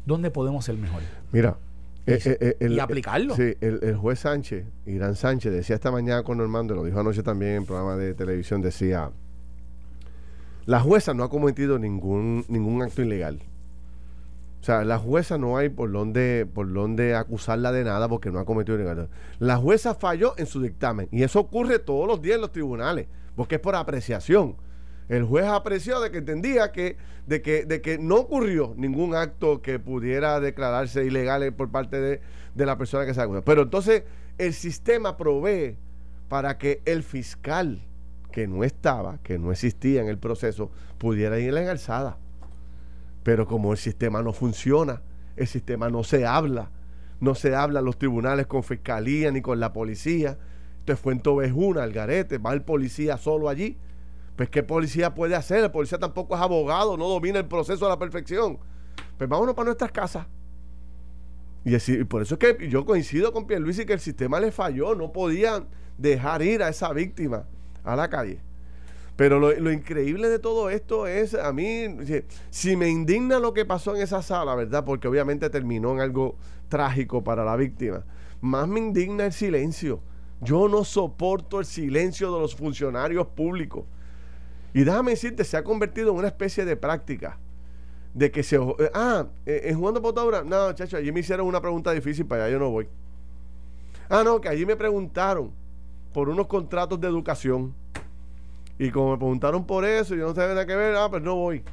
¿Dónde 0.05 0.31
podemos 0.31 0.65
ser 0.65 0.75
mejor? 0.75 1.01
Mira, 1.31 1.57
y, 2.05 2.11
eh, 2.13 2.19
eh, 2.25 2.57
eh, 2.59 2.81
aplicarlo. 2.81 3.35
Sí, 3.35 3.53
el, 3.61 3.95
juez 3.97 4.19
Sánchez, 4.19 4.65
Irán 4.85 5.15
Sánchez, 5.15 5.51
decía 5.51 5.75
esta 5.75 5.91
mañana 5.91 6.23
con 6.23 6.37
Normando, 6.37 6.73
lo 6.75 6.83
dijo 6.83 6.99
anoche 6.99 7.21
también 7.21 7.51
en 7.53 7.65
programa 7.65 7.95
de 7.95 8.13
televisión, 8.13 8.61
decía, 8.61 9.11
la 10.65 10.79
jueza 10.79 11.13
no 11.13 11.23
ha 11.23 11.29
cometido 11.29 11.77
ningún, 11.77 12.45
ningún 12.47 12.81
acto 12.81 13.01
ilegal. 13.01 13.39
O 14.61 14.63
sea, 14.63 14.83
la 14.83 14.97
jueza 14.97 15.37
no 15.37 15.57
hay 15.57 15.69
por 15.69 15.91
donde, 15.91 16.45
por 16.53 16.71
donde 16.71 17.15
acusarla 17.15 17.71
de 17.71 17.85
nada 17.85 18.09
porque 18.09 18.29
no 18.29 18.39
ha 18.39 18.45
cometido 18.45 18.77
ningún 18.77 19.07
La 19.39 19.55
jueza 19.55 19.95
falló 19.95 20.33
en 20.37 20.47
su 20.47 20.61
dictamen 20.61 21.07
y 21.11 21.23
eso 21.23 21.39
ocurre 21.39 21.79
todos 21.79 22.07
los 22.07 22.21
días 22.21 22.35
en 22.35 22.41
los 22.41 22.51
tribunales 22.51 23.07
porque 23.35 23.55
es 23.55 23.61
por 23.61 23.75
apreciación. 23.75 24.57
El 25.07 25.23
juez 25.23 25.45
apreció 25.45 26.01
de 26.01 26.11
que 26.11 26.17
entendía 26.19 26.71
que 26.71 26.97
de 27.25 27.41
que, 27.41 27.65
de 27.65 27.81
que 27.81 27.97
no 27.99 28.15
ocurrió 28.15 28.73
ningún 28.75 29.15
acto 29.15 29.61
que 29.61 29.79
pudiera 29.79 30.39
declararse 30.39 31.05
ilegal 31.05 31.53
por 31.53 31.69
parte 31.69 32.01
de, 32.01 32.21
de 32.55 32.65
la 32.65 32.77
persona 32.77 33.05
que 33.05 33.13
se 33.13 33.21
acusa. 33.21 33.41
Pero 33.41 33.61
entonces 33.61 34.03
el 34.39 34.53
sistema 34.53 35.15
provee 35.15 35.77
para 36.27 36.57
que 36.57 36.81
el 36.85 37.03
fiscal 37.03 37.81
que 38.31 38.47
no 38.47 38.63
estaba, 38.63 39.19
que 39.23 39.37
no 39.37 39.51
existía 39.51 40.01
en 40.01 40.07
el 40.07 40.17
proceso, 40.17 40.71
pudiera 40.97 41.39
ir 41.39 41.55
en 41.55 41.65
la 41.65 41.71
alzada. 41.71 42.17
Pero 43.23 43.47
como 43.47 43.71
el 43.71 43.77
sistema 43.77 44.21
no 44.21 44.33
funciona, 44.33 45.01
el 45.35 45.47
sistema 45.47 45.89
no 45.89 46.03
se 46.03 46.25
habla, 46.25 46.71
no 47.19 47.35
se 47.35 47.55
habla 47.55 47.79
en 47.79 47.85
los 47.85 47.97
tribunales 47.97 48.47
con 48.47 48.63
fiscalía 48.63 49.31
ni 49.31 49.41
con 49.41 49.59
la 49.59 49.73
policía. 49.73 50.37
Entonces 50.79 51.01
fue 51.01 51.13
en 51.13 51.53
una, 51.55 51.83
al 51.83 51.91
garete, 51.91 52.37
va 52.37 52.53
el 52.53 52.61
policía 52.61 53.17
solo 53.17 53.49
allí. 53.49 53.77
Pues 54.35 54.49
¿qué 54.49 54.63
policía 54.63 55.13
puede 55.13 55.35
hacer? 55.35 55.63
El 55.63 55.71
policía 55.71 55.99
tampoco 55.99 56.35
es 56.35 56.41
abogado, 56.41 56.95
no 56.95 57.09
domina 57.09 57.39
el 57.39 57.45
proceso 57.45 57.85
a 57.85 57.89
la 57.89 57.99
perfección. 57.99 58.57
Pues 59.17 59.29
vámonos 59.29 59.53
para 59.53 59.65
nuestras 59.65 59.91
casas. 59.91 60.27
Y, 61.65 61.75
y 61.75 62.03
por 62.05 62.21
eso 62.21 62.35
es 62.35 62.39
que 62.39 62.69
yo 62.69 62.85
coincido 62.85 63.33
con 63.33 63.45
Pierluisi 63.45 63.85
que 63.85 63.93
el 63.93 63.99
sistema 63.99 64.39
le 64.39 64.51
falló, 64.51 64.95
no 64.95 65.11
podían 65.11 65.67
dejar 65.97 66.41
ir 66.41 66.63
a 66.63 66.69
esa 66.69 66.93
víctima 66.93 67.45
a 67.83 67.95
la 67.95 68.09
calle. 68.09 68.41
Pero 69.19 69.37
lo, 69.37 69.69
increíble 69.69 70.29
de 70.29 70.39
todo 70.39 70.69
esto 70.69 71.05
es, 71.05 71.33
a 71.33 71.51
mí, 71.51 71.87
si, 72.51 72.77
me 72.77 72.87
indigna 72.87 73.37
lo 73.37 73.53
que 73.53 73.65
pasó 73.65 73.93
en 73.93 74.01
esa 74.01 74.21
sala, 74.21 74.55
¿verdad? 74.55 74.85
Porque 74.85 75.09
obviamente 75.09 75.49
terminó 75.49 75.91
en 75.91 75.99
algo 75.99 76.37
trágico 76.69 77.21
para 77.21 77.43
la 77.43 77.57
víctima, 77.57 78.05
más 78.39 78.65
me 78.69 78.79
indigna 78.79 79.25
el 79.25 79.33
silencio. 79.33 79.99
Yo 80.39 80.69
no 80.69 80.85
soporto 80.85 81.59
el 81.59 81.65
silencio 81.65 82.33
de 82.33 82.39
los 82.39 82.55
funcionarios 82.55 83.27
públicos. 83.27 83.83
Y 84.73 84.85
déjame 84.85 85.11
decirte, 85.11 85.43
se 85.43 85.57
ha 85.57 85.65
convertido 85.65 86.11
en 86.11 86.19
una 86.19 86.29
especie 86.29 86.63
de 86.63 86.77
práctica. 86.77 87.37
De 88.13 88.31
que 88.31 88.41
se... 88.41 88.55
Eh, 88.55 88.91
ah, 88.93 89.27
eh, 89.45 89.63
en 89.65 89.77
jugando 89.77 90.01
potadura. 90.01 90.45
No, 90.45 90.71
chacho, 90.71 90.95
allí 90.95 91.11
me 91.11 91.19
hicieron 91.19 91.45
una 91.45 91.59
pregunta 91.59 91.91
difícil, 91.91 92.25
para 92.25 92.45
allá 92.45 92.53
yo 92.53 92.59
no 92.59 92.69
voy. 92.69 92.87
Ah, 94.07 94.23
no, 94.23 94.39
que 94.39 94.47
allí 94.47 94.65
me 94.65 94.77
preguntaron 94.77 95.51
por 96.13 96.29
unos 96.29 96.47
contratos 96.47 97.01
de 97.01 97.07
educación. 97.09 97.75
Y 98.79 98.91
como 98.91 99.11
me 99.11 99.17
preguntaron 99.17 99.65
por 99.65 99.83
eso, 99.83 100.15
yo 100.15 100.25
no 100.25 100.33
sabía 100.33 100.55
nada 100.55 100.65
que 100.65 100.75
ver, 100.75 100.95
ah, 100.95 101.09
pues 101.09 101.21
no 101.21 101.35
voy. 101.35 101.63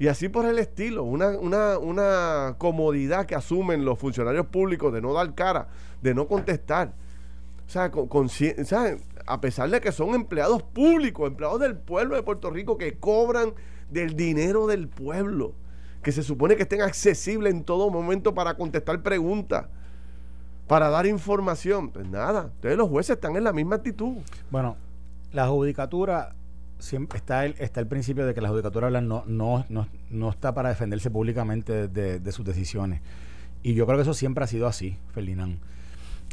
Y 0.00 0.08
así 0.08 0.28
por 0.28 0.44
el 0.44 0.58
estilo, 0.58 1.04
una, 1.04 1.28
una, 1.38 1.78
una 1.78 2.56
comodidad 2.58 3.24
que 3.24 3.36
asumen 3.36 3.84
los 3.84 3.98
funcionarios 3.98 4.46
públicos 4.46 4.92
de 4.92 5.00
no 5.00 5.14
dar 5.14 5.34
cara, 5.34 5.68
de 6.02 6.12
no 6.12 6.26
contestar. 6.26 6.92
O 7.66 7.70
sea, 7.70 7.90
con, 7.90 8.28
a 9.26 9.40
pesar 9.40 9.70
de 9.70 9.80
que 9.80 9.92
son 9.92 10.14
empleados 10.14 10.62
públicos, 10.62 11.28
empleados 11.28 11.60
del 11.60 11.76
pueblo 11.76 12.16
de 12.16 12.22
Puerto 12.22 12.50
Rico 12.50 12.76
que 12.76 12.98
cobran 12.98 13.54
del 13.90 14.16
dinero 14.16 14.66
del 14.66 14.88
pueblo, 14.88 15.54
que 16.02 16.12
se 16.12 16.24
supone 16.24 16.56
que 16.56 16.62
estén 16.64 16.82
accesibles 16.82 17.54
en 17.54 17.64
todo 17.64 17.90
momento 17.90 18.34
para 18.34 18.54
contestar 18.54 19.02
preguntas, 19.02 19.66
para 20.66 20.90
dar 20.90 21.06
información. 21.06 21.90
Pues 21.90 22.08
nada, 22.08 22.50
entonces 22.54 22.76
los 22.76 22.88
jueces 22.88 23.14
están 23.14 23.36
en 23.36 23.44
la 23.44 23.52
misma 23.52 23.76
actitud. 23.76 24.16
Bueno, 24.50 24.76
la 25.32 25.48
judicatura 25.48 26.34
siempre 26.78 27.18
está 27.18 27.44
el, 27.44 27.54
está 27.58 27.80
el 27.80 27.86
principio 27.86 28.26
de 28.26 28.34
que 28.34 28.40
la 28.40 28.48
judicatura 28.48 28.90
no, 29.00 29.24
no, 29.26 29.64
no, 29.68 29.88
no 30.10 30.30
está 30.30 30.54
para 30.54 30.68
defenderse 30.68 31.10
públicamente 31.10 31.88
de, 31.88 32.32
sus 32.32 32.44
decisiones. 32.44 33.00
Y 33.62 33.74
yo 33.74 33.86
creo 33.86 33.98
que 33.98 34.02
eso 34.02 34.14
siempre 34.14 34.44
ha 34.44 34.46
sido 34.46 34.66
así, 34.66 34.98
Ferdinand. 35.12 35.58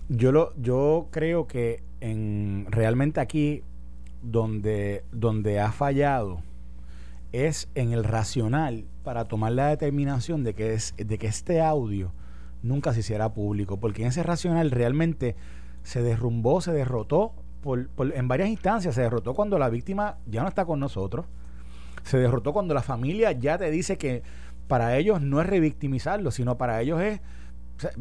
Yo, 0.09 0.31
lo, 0.31 0.53
yo 0.57 1.07
creo 1.11 1.47
que 1.47 1.81
en, 2.01 2.67
realmente 2.69 3.21
aquí 3.21 3.63
donde, 4.21 5.03
donde 5.11 5.59
ha 5.59 5.71
fallado 5.71 6.41
es 7.31 7.69
en 7.75 7.93
el 7.93 8.03
racional 8.03 8.85
para 9.03 9.25
tomar 9.25 9.53
la 9.53 9.67
determinación 9.67 10.43
de 10.43 10.53
que, 10.53 10.73
es, 10.73 10.93
de 10.97 11.17
que 11.17 11.27
este 11.27 11.61
audio 11.61 12.11
nunca 12.61 12.93
se 12.93 12.99
hiciera 12.99 13.33
público, 13.33 13.77
porque 13.79 14.03
en 14.03 14.09
ese 14.09 14.23
racional 14.23 14.71
realmente 14.71 15.35
se 15.83 16.01
derrumbó, 16.01 16.61
se 16.61 16.71
derrotó 16.71 17.33
en 17.65 18.27
varias 18.27 18.49
instancias. 18.49 18.95
Se 18.95 19.01
derrotó 19.01 19.33
cuando 19.33 19.57
la 19.57 19.69
víctima 19.69 20.17
ya 20.25 20.41
no 20.41 20.47
está 20.47 20.65
con 20.65 20.79
nosotros. 20.79 21.25
Se 22.03 22.17
derrotó 22.17 22.53
cuando 22.53 22.73
la 22.73 22.81
familia 22.81 23.31
ya 23.31 23.57
te 23.57 23.71
dice 23.71 23.97
que 23.97 24.23
para 24.67 24.97
ellos 24.97 25.21
no 25.21 25.41
es 25.41 25.47
revictimizarlo, 25.47 26.31
sino 26.31 26.57
para 26.57 26.81
ellos 26.81 27.01
es, 27.01 27.21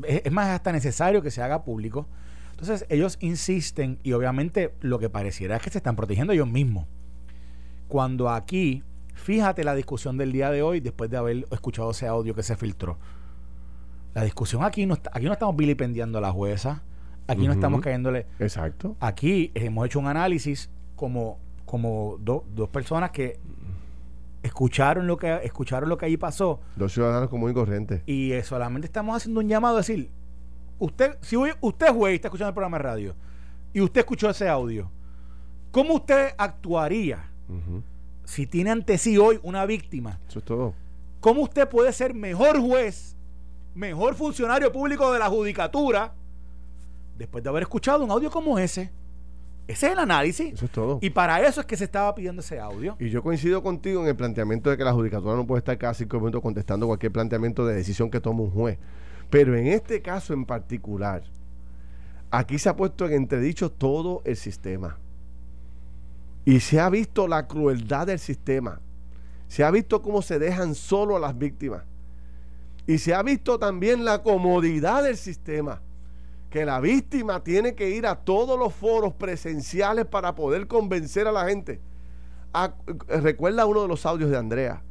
es, 0.04 0.32
más 0.32 0.48
hasta 0.48 0.72
necesario 0.72 1.22
que 1.22 1.30
se 1.30 1.42
haga 1.42 1.64
público. 1.64 2.06
Entonces 2.52 2.86
ellos 2.88 3.16
insisten 3.20 3.98
y 4.02 4.12
obviamente 4.12 4.74
lo 4.80 4.98
que 4.98 5.10
pareciera 5.10 5.56
es 5.56 5.62
que 5.62 5.70
se 5.70 5.78
están 5.78 5.96
protegiendo 5.96 6.32
ellos 6.32 6.48
mismos. 6.48 6.86
Cuando 7.88 8.30
aquí, 8.30 8.82
fíjate 9.14 9.64
la 9.64 9.74
discusión 9.74 10.16
del 10.16 10.32
día 10.32 10.50
de 10.50 10.62
hoy 10.62 10.80
después 10.80 11.10
de 11.10 11.16
haber 11.16 11.46
escuchado 11.50 11.90
ese 11.90 12.06
audio 12.06 12.34
que 12.34 12.42
se 12.42 12.56
filtró. 12.56 12.98
La 14.14 14.24
discusión 14.24 14.62
aquí 14.62 14.86
no, 14.86 14.98
aquí 15.12 15.26
no 15.26 15.32
estamos 15.32 15.56
vilipendiando 15.56 16.18
a 16.18 16.20
la 16.20 16.32
jueza, 16.32 16.82
Aquí 17.26 17.46
no 17.46 17.52
estamos 17.52 17.80
cayéndole. 17.80 18.26
Exacto. 18.38 18.96
Aquí 19.00 19.50
hemos 19.54 19.86
hecho 19.86 19.98
un 19.98 20.06
análisis 20.06 20.70
como, 20.96 21.38
como 21.64 22.18
dos 22.18 22.68
personas 22.70 23.10
que 23.10 23.38
escucharon 24.42 25.06
lo 25.06 25.16
que 25.16 25.40
escucharon 25.44 25.88
lo 25.88 25.96
que 25.96 26.06
allí 26.06 26.16
pasó. 26.16 26.60
Dos 26.76 26.92
ciudadanos 26.92 27.28
común 27.28 27.50
y 27.50 27.54
corrientes. 27.54 28.02
Y 28.06 28.32
solamente 28.42 28.86
estamos 28.86 29.16
haciendo 29.16 29.40
un 29.40 29.48
llamado 29.48 29.76
a 29.76 29.78
decir, 29.78 30.10
usted, 30.78 31.16
si 31.20 31.36
usted 31.36 31.86
es 31.86 31.92
juez 31.92 32.12
y 32.12 32.14
está 32.16 32.28
escuchando 32.28 32.48
el 32.48 32.54
programa 32.54 32.78
de 32.78 32.82
radio 32.82 33.14
y 33.72 33.80
usted 33.80 34.00
escuchó 34.00 34.30
ese 34.30 34.48
audio, 34.48 34.90
¿cómo 35.70 35.94
usted 35.94 36.30
actuaría 36.36 37.30
si 38.24 38.46
tiene 38.46 38.70
ante 38.70 38.98
sí 38.98 39.16
hoy 39.16 39.38
una 39.42 39.64
víctima? 39.66 40.18
Eso 40.28 40.40
es 40.40 40.44
todo. 40.44 40.74
¿Cómo 41.20 41.42
usted 41.42 41.68
puede 41.68 41.92
ser 41.92 42.14
mejor 42.14 42.60
juez 42.60 43.16
mejor 43.74 44.14
funcionario 44.14 44.72
público 44.72 45.12
de 45.12 45.18
la 45.18 45.28
judicatura, 45.28 46.12
después 47.16 47.42
de 47.44 47.50
haber 47.50 47.62
escuchado 47.62 48.04
un 48.04 48.10
audio 48.10 48.30
como 48.30 48.58
ese. 48.58 48.90
Ese 49.68 49.86
es 49.86 49.92
el 49.92 49.98
análisis. 49.98 50.54
Eso 50.54 50.64
es 50.64 50.70
todo. 50.72 50.98
Y 51.00 51.10
para 51.10 51.46
eso 51.46 51.60
es 51.60 51.66
que 51.66 51.76
se 51.76 51.84
estaba 51.84 52.14
pidiendo 52.14 52.40
ese 52.40 52.58
audio. 52.58 52.96
Y 52.98 53.10
yo 53.10 53.22
coincido 53.22 53.62
contigo 53.62 54.02
en 54.02 54.08
el 54.08 54.16
planteamiento 54.16 54.70
de 54.70 54.76
que 54.76 54.84
la 54.84 54.92
judicatura 54.92 55.36
no 55.36 55.46
puede 55.46 55.60
estar 55.60 55.78
cada 55.78 55.94
cinco 55.94 56.18
minutos 56.18 56.42
contestando 56.42 56.86
cualquier 56.86 57.12
planteamiento 57.12 57.64
de 57.64 57.76
decisión 57.76 58.10
que 58.10 58.20
tome 58.20 58.42
un 58.42 58.50
juez. 58.50 58.78
Pero 59.30 59.56
en 59.56 59.68
este 59.68 60.02
caso 60.02 60.34
en 60.34 60.44
particular, 60.44 61.22
aquí 62.30 62.58
se 62.58 62.68
ha 62.68 62.76
puesto 62.76 63.06
en 63.06 63.12
entredicho 63.12 63.70
todo 63.70 64.20
el 64.24 64.36
sistema. 64.36 64.98
Y 66.44 66.60
se 66.60 66.80
ha 66.80 66.90
visto 66.90 67.28
la 67.28 67.46
crueldad 67.46 68.08
del 68.08 68.18
sistema. 68.18 68.80
Se 69.46 69.62
ha 69.62 69.70
visto 69.70 70.02
cómo 70.02 70.22
se 70.22 70.38
dejan 70.38 70.74
solo 70.74 71.16
a 71.16 71.20
las 71.20 71.38
víctimas. 71.38 71.84
Y 72.86 72.98
se 72.98 73.14
ha 73.14 73.22
visto 73.22 73.58
también 73.58 74.04
la 74.04 74.22
comodidad 74.22 75.04
del 75.04 75.16
sistema. 75.16 75.80
Que 76.52 76.64
la 76.64 76.78
víctima 76.80 77.42
tiene 77.42 77.74
que 77.74 77.90
ir 77.90 78.06
a 78.06 78.14
todos 78.14 78.58
los 78.58 78.74
foros 78.74 79.14
presenciales 79.14 80.06
para 80.06 80.34
poder 80.34 80.68
convencer 80.68 81.26
a 81.26 81.32
la 81.32 81.46
gente. 81.46 81.80
recuerda 83.08 83.66
uno 83.66 83.82
de 83.82 83.88
los 83.88 84.06
audios 84.06 84.30
de 84.30 84.36
Andrea 84.36 84.82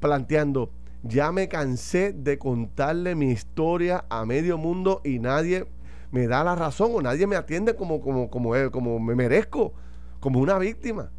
planteando, 0.00 0.70
ya 1.02 1.32
me 1.32 1.48
cansé 1.48 2.12
de 2.12 2.38
contarle 2.38 3.14
mi 3.14 3.30
historia 3.30 4.04
a 4.08 4.24
medio 4.24 4.58
mundo 4.58 5.00
y 5.04 5.18
nadie 5.18 5.66
me 6.10 6.26
da 6.26 6.44
la 6.44 6.54
razón 6.54 6.92
o 6.94 7.02
nadie 7.02 7.26
me 7.26 7.36
atiende 7.36 7.74
como, 7.76 8.00
como, 8.00 8.30
como, 8.30 8.52
como 8.70 8.98
me 8.98 9.14
merezco, 9.14 9.72
como 10.20 10.40
una 10.40 10.58
víctima. 10.58 11.10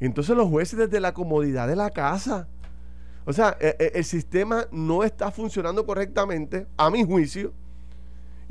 Y 0.00 0.06
entonces 0.06 0.36
los 0.36 0.48
jueces 0.48 0.78
desde 0.78 1.00
la 1.00 1.14
comodidad 1.14 1.68
de 1.68 1.76
la 1.76 1.90
casa. 1.90 2.48
O 3.24 3.32
sea, 3.32 3.56
e, 3.60 3.76
e, 3.78 3.92
el, 3.94 4.04
sistema 4.04 4.66
no 4.72 5.04
está 5.04 5.30
funcionando 5.30 5.86
correctamente, 5.86 6.66
a 6.76 6.90
mi 6.90 7.04
juicio. 7.04 7.52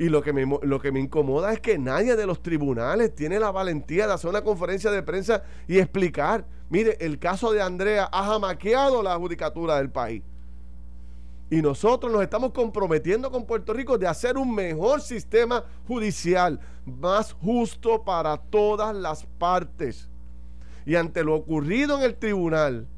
Y 0.02 0.08
lo 0.08 0.20
que, 0.20 0.32
me, 0.32 0.44
lo 0.62 0.80
que 0.80 0.90
me 0.90 0.98
incomoda 0.98 1.52
es 1.52 1.60
que 1.60 1.78
nadie 1.78 2.16
de 2.16 2.26
los 2.26 2.42
tribunales 2.42 3.14
tiene 3.14 3.38
la 3.38 3.52
valentía 3.52 4.08
de 4.08 4.12
hacer 4.12 4.30
una 4.30 4.42
conferencia 4.42 4.90
de 4.90 5.00
prensa 5.00 5.44
y 5.68 5.78
explicar, 5.78 6.44
mire, 6.70 6.96
el 6.98 7.20
caso 7.20 7.52
de 7.52 7.62
Andrea 7.62 8.08
ha 8.10 8.24
jamaqueado 8.24 9.00
la 9.00 9.14
judicatura 9.16 9.76
del 9.76 9.90
país. 9.90 10.24
Y 11.50 11.62
nosotros 11.62 12.10
nos 12.10 12.20
estamos 12.20 12.50
comprometiendo 12.50 13.30
con 13.30 13.46
Puerto 13.46 13.72
Rico 13.72 13.96
de 13.96 14.08
hacer 14.08 14.36
un 14.36 14.52
mejor 14.52 15.02
sistema 15.02 15.62
judicial, 15.86 16.58
más 16.84 17.32
justo 17.34 18.02
para 18.02 18.36
todas 18.38 18.96
las 18.96 19.24
partes. 19.38 20.10
Y 20.84 20.96
ante 20.96 21.22
lo 21.22 21.36
ocurrido 21.36 21.96
en 21.98 22.02
el 22.02 22.16
tribunal, 22.16 22.88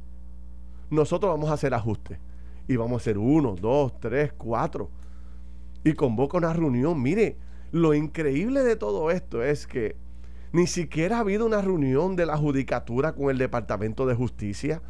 nosotros 0.89 1.31
vamos 1.31 1.51
a 1.51 1.53
hacer 1.53 1.75
ajustes. 1.75 2.19
Y 2.67 2.77
vamos 2.77 2.95
a 2.95 3.03
hacer 3.03 3.19
uno, 3.19 3.57
dos, 3.61 3.93
tres, 4.01 4.33
cuatro. 4.33 4.89
Y 5.85 5.93
convoca 5.93 6.39
una 6.39 6.53
reunión. 6.53 7.01
Mire, 7.01 7.37
lo 7.71 7.95
increíble 7.95 8.65
de 8.65 8.77
todo 8.77 9.11
esto 9.11 9.43
es 9.43 9.67
que 9.67 9.97
ni 10.53 10.67
siquiera 10.67 11.19
ha 11.19 11.21
habido 11.21 11.47
una 11.47 11.61
reunión 11.61 12.17
de 12.17 12.27
la 12.27 12.37
judicatura 12.37 13.13
con 13.13 13.31
el 13.31 13.39
Departamento 13.39 14.07
de 14.07 14.15
Justicia 14.15 14.81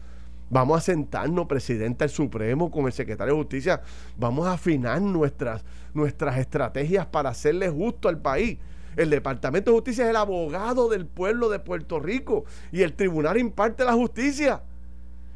Vamos 0.51 0.79
a 0.79 0.81
sentarnos, 0.81 1.47
presidente 1.47 2.05
del 2.05 2.11
Supremo, 2.11 2.71
con 2.71 2.87
el 2.87 2.93
secretario 2.93 3.35
de 3.35 3.41
Justicia. 3.41 3.83
Vamos 4.17 4.47
a 4.47 4.53
afinar 4.53 5.01
nuestras, 5.01 5.65
nuestras 5.95 6.39
estrategias 6.39 7.07
para 7.07 7.31
hacerle 7.31 7.69
justo 7.71 8.09
al 8.09 8.19
país. 8.19 8.59
El 8.95 9.11
Departamento 9.11 9.71
de 9.71 9.77
Justicia 9.79 10.05
es 10.05 10.11
el 10.11 10.17
abogado 10.17 10.89
del 10.89 11.07
pueblo 11.07 11.49
de 11.49 11.59
Puerto 11.59 11.99
Rico 11.99 12.45
y 12.71 12.83
el 12.83 12.93
tribunal 12.93 13.39
imparte 13.39 13.85
la 13.85 13.95
justicia. 13.95 14.63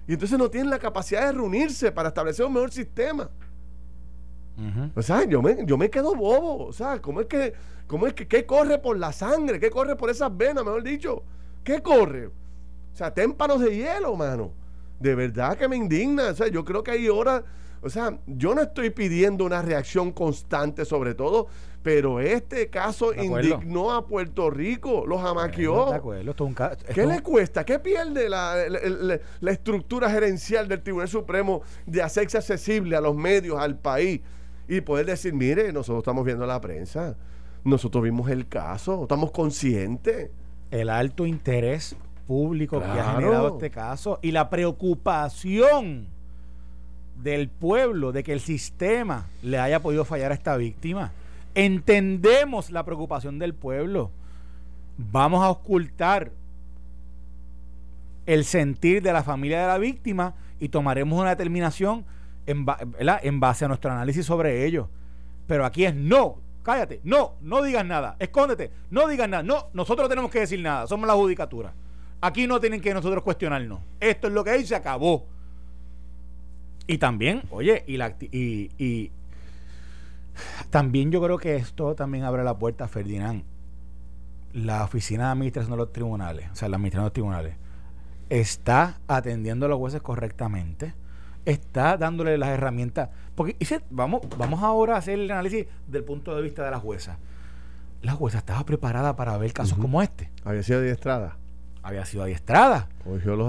Y 0.06 0.12
entonces 0.12 0.38
no 0.38 0.50
tienen 0.50 0.70
la 0.70 0.78
capacidad 0.78 1.26
de 1.26 1.32
reunirse 1.32 1.90
para 1.90 2.08
establecer 2.08 2.46
un 2.46 2.52
mejor 2.52 2.70
sistema. 2.70 3.28
O 4.94 5.02
sea, 5.02 5.24
yo 5.24 5.40
me, 5.40 5.64
yo 5.64 5.78
me 5.78 5.88
quedo 5.88 6.14
bobo. 6.14 6.66
O 6.66 6.72
sea, 6.72 7.00
¿cómo 7.00 7.20
es 7.20 7.26
que, 7.26 7.54
cómo 7.86 8.06
es 8.06 8.14
que, 8.14 8.26
qué 8.26 8.44
corre 8.44 8.78
por 8.78 8.98
la 8.98 9.12
sangre? 9.12 9.60
¿Qué 9.60 9.70
corre 9.70 9.96
por 9.96 10.10
esas 10.10 10.36
venas, 10.36 10.64
mejor 10.64 10.82
dicho? 10.82 11.22
¿Qué 11.62 11.80
corre? 11.80 12.26
O 12.26 12.96
sea, 12.96 13.14
témpanos 13.14 13.60
de 13.60 13.76
hielo, 13.76 14.16
mano 14.16 14.52
de 15.00 15.14
verdad 15.14 15.56
que 15.56 15.68
me 15.68 15.76
indigna. 15.76 16.28
O 16.28 16.34
sea, 16.34 16.48
yo 16.48 16.64
creo 16.64 16.82
que 16.82 16.92
hay 16.92 17.08
horas, 17.08 17.42
o 17.82 17.90
sea, 17.90 18.18
yo 18.26 18.54
no 18.54 18.62
estoy 18.62 18.90
pidiendo 18.90 19.44
una 19.44 19.62
reacción 19.62 20.12
constante 20.12 20.84
sobre 20.84 21.14
todo, 21.14 21.46
pero 21.82 22.20
este 22.20 22.68
caso 22.68 23.14
indignó 23.14 23.92
a 23.92 24.06
Puerto 24.06 24.50
Rico, 24.50 25.04
los 25.06 25.22
amaqueó. 25.22 25.86
¿Qué 26.92 27.06
le 27.06 27.22
cuesta? 27.22 27.64
¿Qué 27.64 27.78
pierde 27.78 28.28
la, 28.28 28.56
la, 28.68 29.50
estructura 29.50 30.10
gerencial 30.10 30.66
del 30.66 30.82
Tribunal 30.82 31.08
Supremo 31.08 31.62
de 31.86 32.02
hacerse 32.02 32.36
accesible 32.36 32.96
a 32.96 33.00
los 33.00 33.14
medios, 33.14 33.58
al 33.58 33.78
país 33.78 34.20
y 34.68 34.82
poder 34.82 35.06
decir, 35.06 35.32
mire, 35.32 35.72
nosotros 35.72 36.02
estamos 36.02 36.24
viendo 36.24 36.46
la 36.46 36.60
prensa, 36.60 37.16
nosotros 37.64 38.04
vimos 38.04 38.30
el 38.30 38.46
caso, 38.46 39.02
estamos 39.02 39.30
conscientes. 39.30 40.30
El 40.70 40.90
alto 40.90 41.24
interés 41.24 41.96
público 42.26 42.78
que 42.78 42.86
ha 42.86 43.14
generado 43.14 43.54
este 43.54 43.70
caso 43.70 44.18
y 44.20 44.32
la 44.32 44.50
preocupación 44.50 46.08
del 47.22 47.48
pueblo 47.48 48.12
de 48.12 48.22
que 48.22 48.34
el 48.34 48.40
sistema 48.40 49.26
le 49.42 49.58
haya 49.58 49.80
podido 49.80 50.04
fallar 50.04 50.30
a 50.30 50.34
esta 50.34 50.56
víctima. 50.56 51.12
Entendemos 51.54 52.70
la 52.70 52.84
preocupación 52.84 53.38
del 53.38 53.54
pueblo. 53.54 54.10
Vamos 54.98 55.42
a 55.42 55.48
ocultar 55.48 56.30
el 58.26 58.44
sentir 58.44 59.02
de 59.02 59.12
la 59.12 59.22
familia 59.22 59.62
de 59.62 59.66
la 59.66 59.78
víctima 59.78 60.34
y 60.60 60.68
tomaremos 60.68 61.18
una 61.18 61.30
determinación 61.30 62.04
en, 62.48 63.40
base 63.40 63.64
a 63.64 63.68
nuestro 63.68 63.90
análisis 63.90 64.24
sobre 64.24 64.64
ello. 64.64 64.88
Pero 65.46 65.64
aquí 65.64 65.84
es 65.84 65.94
no, 65.94 66.38
cállate, 66.62 67.00
no, 67.04 67.34
no 67.40 67.62
digas 67.62 67.84
nada, 67.84 68.16
escóndete, 68.18 68.70
no 68.90 69.06
digas 69.06 69.28
nada, 69.28 69.42
no, 69.42 69.68
nosotros 69.72 70.08
tenemos 70.08 70.30
que 70.30 70.40
decir 70.40 70.60
nada, 70.60 70.86
somos 70.86 71.06
la 71.06 71.14
judicatura. 71.14 71.72
Aquí 72.20 72.46
no 72.46 72.60
tienen 72.60 72.80
que 72.80 72.92
nosotros 72.92 73.22
cuestionarnos. 73.22 73.80
Esto 74.00 74.26
es 74.26 74.32
lo 74.32 74.42
que 74.42 74.50
hay 74.50 74.66
se 74.66 74.74
acabó. 74.74 75.26
Y 76.86 76.98
también, 76.98 77.42
oye, 77.50 77.84
y, 77.86 77.96
la, 77.96 78.16
y, 78.20 78.70
y 78.78 79.12
también 80.70 81.10
yo 81.10 81.22
creo 81.22 81.38
que 81.38 81.56
esto 81.56 81.94
también 81.94 82.24
abre 82.24 82.42
la 82.42 82.58
puerta 82.58 82.84
a 82.84 82.88
Ferdinand. 82.88 83.44
La 84.52 84.84
oficina 84.84 85.26
de 85.26 85.32
administración 85.32 85.72
de 85.72 85.76
los 85.76 85.92
tribunales, 85.92 86.48
o 86.50 86.56
sea, 86.56 86.68
la 86.68 86.76
administración 86.76 87.04
de 87.04 87.08
los 87.08 87.12
tribunales, 87.12 87.56
está 88.30 88.98
atendiendo 89.06 89.66
a 89.66 89.68
los 89.68 89.78
jueces 89.78 90.02
correctamente, 90.02 90.94
está 91.52 91.96
dándole 91.96 92.38
las 92.38 92.50
herramientas. 92.50 93.10
Porque 93.34 93.56
vamos, 93.90 94.22
vamos 94.36 94.62
ahora 94.62 94.94
a 94.94 94.98
hacer 94.98 95.18
el 95.18 95.30
análisis 95.30 95.66
del 95.86 96.04
punto 96.04 96.34
de 96.34 96.42
vista 96.42 96.64
de 96.64 96.70
la 96.70 96.78
jueza. 96.78 97.18
La 98.02 98.12
jueza 98.12 98.38
estaba 98.38 98.64
preparada 98.64 99.16
para 99.16 99.36
ver 99.38 99.52
casos 99.52 99.78
como 99.78 100.02
este. 100.02 100.30
Había 100.44 100.62
sido 100.62 100.78
adiestrada 100.80 101.36
había 101.88 102.04
sido 102.04 102.22
adiestrada. 102.22 102.88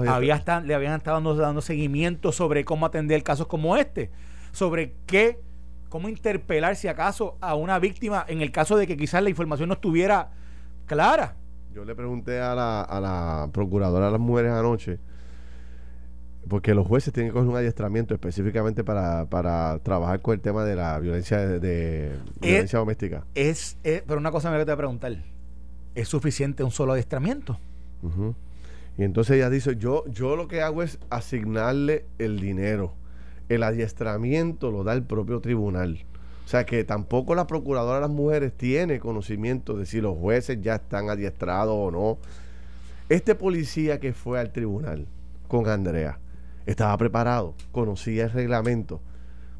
Había 0.08 0.42
le 0.64 0.74
habían 0.74 0.94
estado 0.94 1.34
dando, 1.36 1.60
seguimiento 1.60 2.32
sobre 2.32 2.64
cómo 2.64 2.86
atender 2.86 3.22
casos 3.22 3.46
como 3.46 3.76
este, 3.76 4.10
sobre 4.52 4.94
qué, 5.06 5.40
cómo 5.88 6.08
interpelar 6.08 6.76
si 6.76 6.88
acaso 6.88 7.36
a 7.40 7.54
una 7.54 7.78
víctima 7.78 8.24
en 8.28 8.40
el 8.40 8.50
caso 8.50 8.76
de 8.76 8.86
que 8.86 8.96
quizás 8.96 9.22
la 9.22 9.30
información 9.30 9.68
no 9.68 9.74
estuviera 9.74 10.30
clara. 10.86 11.36
Yo 11.74 11.84
le 11.84 11.94
pregunté 11.94 12.40
a 12.40 12.54
la, 12.54 12.80
a 12.80 13.00
la 13.00 13.48
procuradora 13.52 14.06
de 14.06 14.12
las 14.12 14.20
mujeres 14.20 14.52
anoche, 14.52 14.98
porque 16.48 16.74
los 16.74 16.86
jueces 16.86 17.12
tienen 17.12 17.30
que 17.30 17.34
coger 17.34 17.48
un 17.48 17.56
adiestramiento 17.56 18.14
específicamente 18.14 18.82
para, 18.82 19.26
trabajar 19.82 20.20
con 20.20 20.34
el 20.34 20.40
tema 20.40 20.64
de 20.64 20.76
la 20.76 20.98
violencia 20.98 21.38
de, 21.38 22.12
violencia 22.40 22.78
doméstica. 22.78 23.24
Es, 23.34 23.76
pero 23.82 24.18
una 24.18 24.30
cosa 24.30 24.50
me 24.50 24.62
voy 24.62 24.70
a 24.70 24.76
preguntar, 24.76 25.22
¿es 25.94 26.08
suficiente 26.08 26.62
un 26.64 26.70
solo 26.70 26.92
adiestramiento? 26.92 27.58
Y 28.96 29.04
entonces 29.04 29.36
ella 29.36 29.50
dice, 29.50 29.76
yo, 29.76 30.04
yo 30.08 30.36
lo 30.36 30.48
que 30.48 30.62
hago 30.62 30.82
es 30.82 30.98
asignarle 31.10 32.06
el 32.18 32.40
dinero. 32.40 32.94
El 33.48 33.62
adiestramiento 33.62 34.70
lo 34.70 34.84
da 34.84 34.92
el 34.94 35.02
propio 35.02 35.40
tribunal. 35.40 36.04
O 36.46 36.48
sea 36.48 36.66
que 36.66 36.82
tampoco 36.82 37.34
la 37.34 37.46
procuradora 37.46 37.96
de 37.96 38.00
las 38.00 38.10
mujeres 38.10 38.52
tiene 38.52 38.98
conocimiento 38.98 39.76
de 39.76 39.86
si 39.86 40.00
los 40.00 40.16
jueces 40.18 40.60
ya 40.60 40.76
están 40.76 41.10
adiestrados 41.10 41.76
o 41.76 41.90
no. 41.90 42.18
Este 43.08 43.34
policía 43.34 44.00
que 44.00 44.12
fue 44.12 44.40
al 44.40 44.50
tribunal 44.50 45.06
con 45.46 45.68
Andrea 45.68 46.18
estaba 46.70 46.96
preparado, 46.96 47.54
conocía 47.72 48.24
el 48.24 48.30
reglamento, 48.30 49.00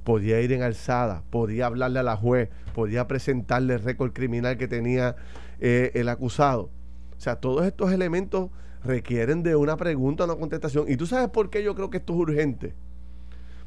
podía 0.04 0.40
ir 0.40 0.52
en 0.52 0.62
alzada, 0.62 1.22
podía 1.30 1.66
hablarle 1.66 1.98
a 1.98 2.02
la 2.02 2.16
juez, 2.16 2.50
podía 2.74 3.06
presentarle 3.06 3.74
el 3.74 3.82
récord 3.82 4.12
criminal 4.12 4.56
que 4.56 4.68
tenía 4.68 5.16
eh, 5.60 5.90
el 5.94 6.08
acusado 6.08 6.70
o 7.20 7.22
sea, 7.22 7.36
todos 7.36 7.66
estos 7.66 7.92
elementos 7.92 8.48
requieren 8.82 9.42
de 9.42 9.54
una 9.54 9.76
pregunta, 9.76 10.24
una 10.24 10.36
contestación. 10.36 10.86
¿Y 10.88 10.96
tú 10.96 11.04
sabes 11.04 11.28
por 11.28 11.50
qué 11.50 11.62
yo 11.62 11.74
creo 11.74 11.90
que 11.90 11.98
esto 11.98 12.14
es 12.14 12.18
urgente? 12.18 12.72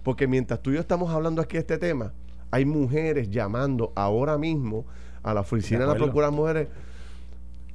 Porque 0.02 0.26
mientras 0.26 0.60
tú 0.60 0.72
y 0.72 0.74
yo 0.74 0.80
estamos 0.80 1.12
hablando 1.12 1.40
aquí 1.40 1.54
de 1.54 1.60
este 1.60 1.78
tema, 1.78 2.14
hay 2.50 2.66
mujeres 2.66 3.30
llamando 3.30 3.94
ahora 3.96 4.40
mismo 4.40 4.88
a 5.22 5.36
la 5.36 5.42
oficina 5.42 5.82
de, 5.82 5.86
la 5.86 5.94
Procuraduría 5.94 6.32
de 6.32 6.36
Mujeres 6.36 6.68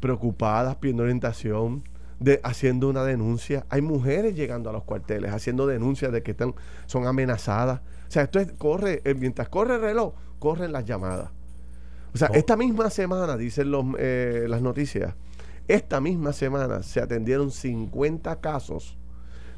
preocupadas, 0.01 0.75
pidiendo 0.75 1.05
orientación, 1.05 1.85
de 2.21 2.41
haciendo 2.43 2.89
una 2.89 3.05
denuncia. 3.05 3.67
Hay 3.69 3.83
mujeres 3.83 4.35
llegando 4.35 4.71
a 4.71 4.73
los 4.73 4.85
cuarteles 4.85 5.33
haciendo 5.33 5.67
denuncias 5.67 6.13
de 6.13 6.23
que 6.23 6.33
están, 6.33 6.55
son 6.87 7.07
amenazadas. 7.07 7.81
O 7.81 8.11
sea, 8.11 8.23
esto 8.25 8.41
es, 8.41 8.53
corre, 8.53 9.03
eh, 9.05 9.15
mientras 9.15 9.49
corre 9.49 9.77
el 9.77 9.81
reloj, 9.81 10.15
corren 10.39 10.73
las 10.73 10.85
llamadas. 10.85 11.31
O 12.15 12.19
sea, 12.19 12.29
esta 12.29 12.57
misma 12.57 12.91
semana, 12.91 13.37
dicen 13.37 13.71
los, 13.71 13.85
eh, 13.99 14.47
las 14.49 14.63
noticias, 14.63 15.15
esta 15.69 16.01
misma 16.01 16.33
semana 16.33 16.83
se 16.83 17.01
atendieron 17.01 17.51
50 17.51 18.41
casos 18.41 18.97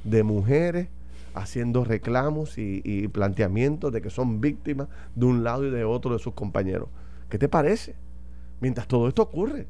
de 0.03 0.23
mujeres 0.25 0.89
haciendo 1.35 1.85
reclamos 1.85 2.59
y, 2.59 2.83
y, 2.85 3.07
planteamientos 3.07 3.93
de 3.93 4.03
que 4.03 4.11
son 4.11 4.41
víctimas 4.41 4.89
de 5.15 5.27
un 5.27 5.45
lado 5.45 5.65
y 5.65 5.71
de 5.71 5.85
otro 5.85 6.13
de 6.13 6.19
sus 6.19 6.35
compañeros. 6.35 6.89
¿Qué 7.29 7.39
te 7.39 7.49
parece? 7.49 7.95
Mientras 8.61 8.89
todo 8.89 9.07
esto 9.07 9.23
ocurre. 9.23 9.69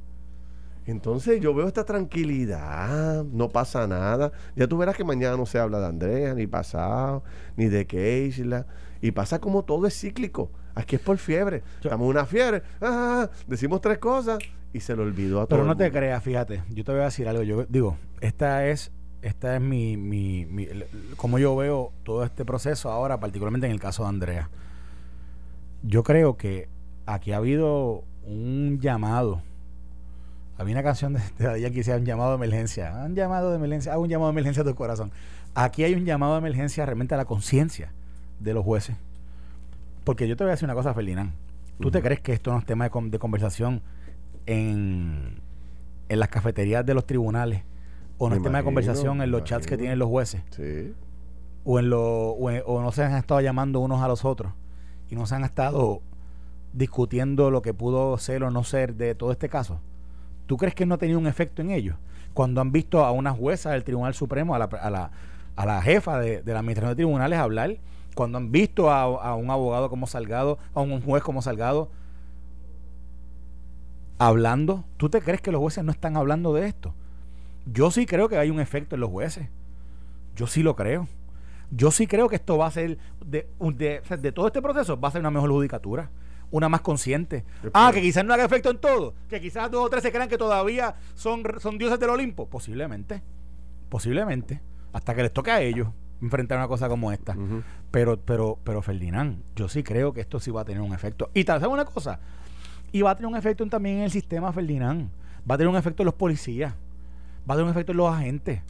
Entonces 0.86 1.40
yo 1.40 1.54
veo 1.54 1.68
esta 1.68 1.84
tranquilidad, 1.84 3.24
no 3.24 3.48
pasa 3.48 3.86
nada. 3.86 4.32
Ya 4.56 4.66
tú 4.66 4.78
verás 4.78 4.96
que 4.96 5.04
mañana 5.04 5.36
no 5.36 5.46
se 5.46 5.58
habla 5.58 5.78
de 5.78 5.86
Andrea, 5.86 6.34
ni 6.34 6.46
pasado, 6.46 7.22
ni 7.56 7.66
de 7.66 7.86
Keisla. 7.86 8.66
Y 9.02 9.12
pasa 9.12 9.40
como 9.40 9.64
todo 9.64 9.86
es 9.86 9.98
cíclico. 9.98 10.50
Aquí 10.74 10.96
es 10.96 11.02
por 11.02 11.18
fiebre. 11.18 11.62
Estamos 11.82 12.04
en 12.04 12.10
una 12.10 12.26
fiebre. 12.26 12.62
Ah, 12.80 13.28
decimos 13.46 13.80
tres 13.80 13.98
cosas 13.98 14.38
y 14.72 14.80
se 14.80 14.94
lo 14.94 15.02
olvidó 15.02 15.40
a 15.40 15.46
todo. 15.46 15.58
Pero 15.58 15.64
no 15.64 15.76
te 15.76 15.90
creas, 15.90 16.22
fíjate. 16.22 16.62
Yo 16.70 16.84
te 16.84 16.92
voy 16.92 17.00
a 17.02 17.04
decir 17.04 17.28
algo. 17.28 17.42
Yo 17.42 17.64
digo, 17.68 17.96
esta 18.20 18.66
es, 18.66 18.92
esta 19.22 19.56
es 19.56 19.60
mi, 19.60 19.96
mi, 19.96 20.46
mi, 20.46 20.68
como 21.16 21.38
yo 21.38 21.56
veo 21.56 21.92
todo 22.04 22.24
este 22.24 22.44
proceso 22.44 22.90
ahora, 22.90 23.20
particularmente 23.20 23.66
en 23.66 23.72
el 23.72 23.80
caso 23.80 24.04
de 24.04 24.08
Andrea. 24.10 24.50
Yo 25.82 26.02
creo 26.02 26.36
que 26.36 26.68
aquí 27.06 27.32
ha 27.32 27.38
habido 27.38 28.04
un 28.24 28.78
llamado. 28.80 29.42
Había 30.60 30.74
una 30.74 30.82
canción 30.82 31.14
de, 31.14 31.20
de 31.38 31.70
que 31.70 31.78
decía 31.78 31.96
un 31.96 32.04
llamado 32.04 32.32
de 32.32 32.36
emergencia. 32.36 32.92
Un 33.06 33.14
llamado 33.14 33.48
de 33.48 33.56
emergencia. 33.56 33.94
Hago 33.94 34.02
un 34.02 34.10
llamado 34.10 34.30
de 34.30 34.34
emergencia 34.34 34.62
a 34.62 34.66
tu 34.66 34.74
corazón. 34.74 35.10
Aquí 35.54 35.84
hay 35.84 35.94
un 35.94 36.04
llamado 36.04 36.34
de 36.34 36.40
emergencia 36.40 36.84
realmente 36.84 37.14
a 37.14 37.16
la 37.16 37.24
conciencia 37.24 37.94
de 38.40 38.52
los 38.52 38.62
jueces. 38.62 38.94
Porque 40.04 40.28
yo 40.28 40.36
te 40.36 40.44
voy 40.44 40.50
a 40.50 40.52
decir 40.52 40.66
una 40.66 40.74
cosa, 40.74 40.92
Ferdinand. 40.92 41.32
¿Tú 41.80 41.90
te 41.90 42.02
crees 42.02 42.20
que 42.20 42.34
esto 42.34 42.52
no 42.52 42.58
es 42.58 42.66
tema 42.66 42.86
de, 42.86 43.08
de 43.08 43.18
conversación 43.18 43.80
en, 44.44 45.40
en, 46.10 46.18
las 46.18 46.28
cafeterías 46.28 46.84
de 46.84 46.92
los 46.92 47.06
tribunales? 47.06 47.62
¿O 48.18 48.28
no 48.28 48.36
es 48.36 48.42
tema 48.42 48.58
de 48.58 48.64
conversación 48.64 49.22
en 49.22 49.30
los 49.30 49.44
chats 49.44 49.66
que 49.66 49.78
tienen 49.78 49.98
los 49.98 50.10
jueces? 50.10 50.42
Sí. 50.50 50.92
O, 51.64 51.78
en 51.78 51.88
lo, 51.88 52.02
o, 52.02 52.50
en, 52.50 52.62
o 52.66 52.82
no 52.82 52.92
se 52.92 53.02
han 53.02 53.14
estado 53.14 53.40
llamando 53.40 53.80
unos 53.80 54.02
a 54.02 54.08
los 54.08 54.26
otros 54.26 54.52
y 55.08 55.14
no 55.14 55.24
se 55.24 55.36
han 55.36 55.44
estado 55.44 56.02
discutiendo 56.74 57.50
lo 57.50 57.62
que 57.62 57.72
pudo 57.72 58.18
ser 58.18 58.44
o 58.44 58.50
no 58.50 58.62
ser 58.62 58.96
de 58.96 59.14
todo 59.14 59.32
este 59.32 59.48
caso. 59.48 59.80
¿Tú 60.50 60.56
crees 60.56 60.74
que 60.74 60.84
no 60.84 60.96
ha 60.96 60.98
tenido 60.98 61.20
un 61.20 61.28
efecto 61.28 61.62
en 61.62 61.70
ellos? 61.70 61.94
Cuando 62.34 62.60
han 62.60 62.72
visto 62.72 63.04
a 63.04 63.12
una 63.12 63.30
jueza 63.30 63.70
del 63.70 63.84
Tribunal 63.84 64.14
Supremo, 64.14 64.52
a 64.56 64.58
la, 64.58 64.64
a 64.64 64.90
la, 64.90 65.12
a 65.54 65.64
la 65.64 65.80
jefa 65.80 66.18
de, 66.18 66.42
de 66.42 66.52
la 66.52 66.58
Administración 66.58 66.90
de 66.90 66.96
Tribunales 66.96 67.38
hablar 67.38 67.76
cuando 68.16 68.36
han 68.36 68.50
visto 68.50 68.90
a, 68.90 69.02
a, 69.02 69.36
un 69.36 69.48
abogado 69.48 69.88
como 69.88 70.08
Salgado, 70.08 70.58
a 70.74 70.80
un 70.80 71.02
juez 71.02 71.22
como 71.22 71.40
Salgado, 71.40 71.88
hablando, 74.18 74.82
¿tú 74.96 75.08
te 75.08 75.22
crees 75.22 75.40
que 75.40 75.52
los 75.52 75.60
jueces 75.60 75.84
no 75.84 75.92
están 75.92 76.16
hablando 76.16 76.52
de 76.52 76.66
esto? 76.66 76.94
Yo 77.66 77.92
sí 77.92 78.04
creo 78.04 78.28
que 78.28 78.36
hay 78.36 78.50
un 78.50 78.58
efecto 78.58 78.96
en 78.96 79.02
los 79.02 79.10
jueces. 79.10 79.48
Yo 80.34 80.48
sí 80.48 80.64
lo 80.64 80.74
creo. 80.74 81.06
Yo 81.70 81.92
sí 81.92 82.08
creo 82.08 82.28
que 82.28 82.34
esto 82.34 82.58
va 82.58 82.66
a 82.66 82.72
ser, 82.72 82.98
de, 83.24 83.48
de, 83.60 84.02
de 84.18 84.32
todo 84.32 84.48
este 84.48 84.60
proceso, 84.60 84.98
va 84.98 85.06
a 85.06 85.12
ser 85.12 85.20
una 85.20 85.30
mejor 85.30 85.50
judicatura 85.50 86.10
una 86.50 86.68
más 86.68 86.80
consciente. 86.80 87.44
Ah, 87.72 87.90
que 87.92 88.00
quizás 88.00 88.24
no 88.24 88.34
haga 88.34 88.44
efecto 88.44 88.70
en 88.70 88.78
todo. 88.78 89.14
Que 89.28 89.40
quizás 89.40 89.70
dos 89.70 89.86
o 89.86 89.90
tres 89.90 90.02
se 90.02 90.12
crean 90.12 90.28
que 90.28 90.38
todavía 90.38 90.94
son, 91.14 91.42
son 91.58 91.78
dioses 91.78 91.98
del 92.00 92.10
Olimpo. 92.10 92.48
Posiblemente. 92.48 93.22
Posiblemente. 93.88 94.60
Hasta 94.92 95.14
que 95.14 95.22
les 95.22 95.32
toque 95.32 95.50
a 95.50 95.60
ellos 95.60 95.88
enfrentar 96.20 96.58
una 96.58 96.68
cosa 96.68 96.88
como 96.88 97.12
esta. 97.12 97.32
Uh 97.32 97.40
-huh. 97.40 97.62
Pero, 97.90 98.20
pero, 98.20 98.58
pero 98.62 98.82
Ferdinand, 98.82 99.42
yo 99.56 99.68
sí 99.68 99.82
creo 99.82 100.12
que 100.12 100.20
esto 100.20 100.38
sí 100.40 100.50
va 100.50 100.62
a 100.62 100.64
tener 100.64 100.82
un 100.82 100.92
efecto. 100.92 101.30
Y 101.34 101.44
tal, 101.44 101.60
¿sabes 101.60 101.72
una 101.72 101.84
cosa? 101.84 102.20
Y 102.92 103.02
va 103.02 103.12
a 103.12 103.14
tener 103.14 103.28
un 103.28 103.36
efecto 103.36 103.66
también 103.66 103.98
en 103.98 104.02
el 104.02 104.10
sistema, 104.10 104.52
Ferdinand. 104.52 105.10
Va 105.48 105.54
a 105.54 105.58
tener 105.58 105.68
un 105.68 105.76
efecto 105.76 106.02
en 106.02 106.06
los 106.06 106.14
policías. 106.14 106.74
Va 107.48 107.54
a 107.54 107.56
tener 107.56 107.64
un 107.64 107.70
efecto 107.70 107.92
en 107.92 107.98
los 107.98 108.12
agentes. 108.12 108.60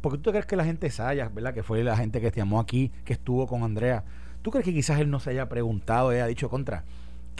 Porque 0.00 0.18
tú 0.18 0.30
crees 0.30 0.46
que 0.46 0.56
la 0.56 0.64
gente 0.64 0.90
Sayas, 0.90 1.32
¿verdad? 1.32 1.52
Que 1.52 1.62
fue 1.62 1.84
la 1.84 1.96
gente 1.96 2.20
que 2.20 2.30
te 2.30 2.40
llamó 2.40 2.58
aquí, 2.58 2.90
que 3.04 3.12
estuvo 3.12 3.46
con 3.46 3.62
Andrea. 3.62 4.02
¿Tú 4.42 4.50
crees 4.50 4.64
que 4.64 4.72
quizás 4.72 4.98
él 4.98 5.10
no 5.10 5.20
se 5.20 5.30
haya 5.30 5.48
preguntado, 5.48 6.08
haya 6.08 6.26
dicho 6.26 6.48
contra? 6.48 6.84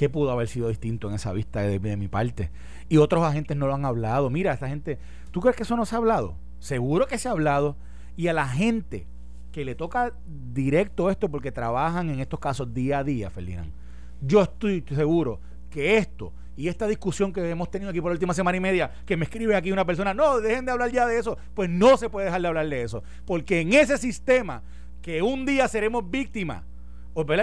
¿Qué 0.01 0.09
pudo 0.09 0.31
haber 0.31 0.49
sido 0.49 0.69
distinto 0.69 1.11
en 1.11 1.15
esa 1.17 1.31
vista 1.35 1.61
de, 1.61 1.97
mi 1.99 2.09
parte? 2.09 2.51
Y 2.89 2.97
otros 2.97 3.23
agentes 3.23 3.55
no 3.55 3.67
lo 3.67 3.75
han 3.75 3.85
hablado. 3.85 4.31
Mira, 4.31 4.55
esta 4.55 4.67
gente, 4.67 4.99
¿tú 5.31 5.43
crees 5.43 5.57
que 5.57 5.65
eso 5.65 5.77
no 5.77 5.85
se 5.85 5.95
ha 5.95 5.99
hablado? 5.99 6.37
Seguro 6.59 7.07
que 7.07 7.19
se 7.19 7.29
ha 7.29 7.33
hablado. 7.33 7.77
Y 8.17 8.29
a 8.29 8.33
la 8.33 8.49
gente 8.49 9.07
que 9.53 9.63
le 9.63 9.75
toca 9.75 10.15
directo 10.55 11.11
esto 11.11 11.31
porque 11.31 11.53
trabajan 11.53 12.09
en 12.09 12.19
estos 12.19 12.41
casos 12.41 12.73
día 12.73 13.01
a 13.01 13.05
día, 13.05 13.29
Ferdinand. 13.29 13.75
Yo 14.23 14.41
estoy 14.41 14.83
seguro 14.89 15.39
que 15.69 15.99
esto 15.99 16.33
y 16.57 16.69
esta 16.69 16.87
discusión 16.87 17.31
que 17.31 17.51
hemos 17.51 17.71
tenido 17.71 17.91
aquí 17.91 18.01
por 18.01 18.11
la 18.11 18.15
última 18.15 18.33
semana 18.33 18.57
y 18.57 18.61
media, 18.61 18.91
que 19.05 19.19
me 19.19 19.25
escribe 19.27 19.55
aquí 19.55 19.71
una 19.71 19.85
persona, 19.85 20.15
no, 20.15 20.41
dejen 20.41 20.65
de 20.65 20.73
hablar 20.73 20.91
ya 20.91 21.07
de 21.07 21.19
eso, 21.19 21.37
pues 21.53 21.69
no 21.69 21.99
se 21.99 22.09
puede 22.09 22.25
dejar 22.25 22.41
de 22.41 22.49
hablar 22.49 22.67
de 22.71 22.81
eso. 22.85 23.03
Porque 23.27 23.61
en 23.61 23.75
ese 23.75 23.99
sistema 23.99 24.63
que 25.03 25.21
un 25.21 25.45
día 25.45 25.69
seremos 25.69 26.11
víctimas, 26.11 26.65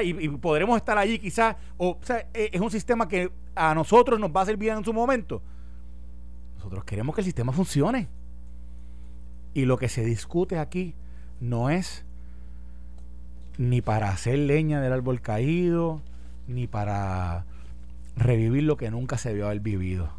y, 0.04 0.30
podremos 0.30 0.78
estar 0.78 0.98
allí 0.98 1.20
quizás, 1.20 1.56
o, 1.78 1.98
sea, 2.02 2.26
es 2.34 2.60
un 2.60 2.72
sistema 2.72 3.08
que 3.08 3.32
a 3.56 3.74
nosotros 3.74 4.20
nos 4.20 4.32
va 4.32 4.42
a 4.42 4.46
servir 4.46 4.70
en 4.70 4.84
su 4.84 4.94
momento. 4.94 5.42
Nosotros 6.56 6.84
queremos 6.84 7.16
que 7.16 7.22
el 7.22 7.26
sistema 7.26 7.52
funcione. 7.52 8.08
Y 9.54 9.66
lo 9.66 9.78
que 9.78 9.90
se 9.90 10.06
discute 10.06 10.60
aquí 10.60 10.94
no 11.40 11.70
es 11.70 12.06
ni 13.58 13.82
para 13.82 14.10
hacer 14.10 14.38
leña 14.40 14.82
del 14.82 14.94
árbol 14.94 15.22
caído, 15.22 16.02
ni 16.48 16.68
para 16.68 17.46
revivir 18.16 18.64
lo 18.64 18.78
que 18.78 18.92
nunca 18.92 19.18
se 19.18 19.34
vio 19.34 19.46
haber 19.46 19.60
vivido. 19.60 20.10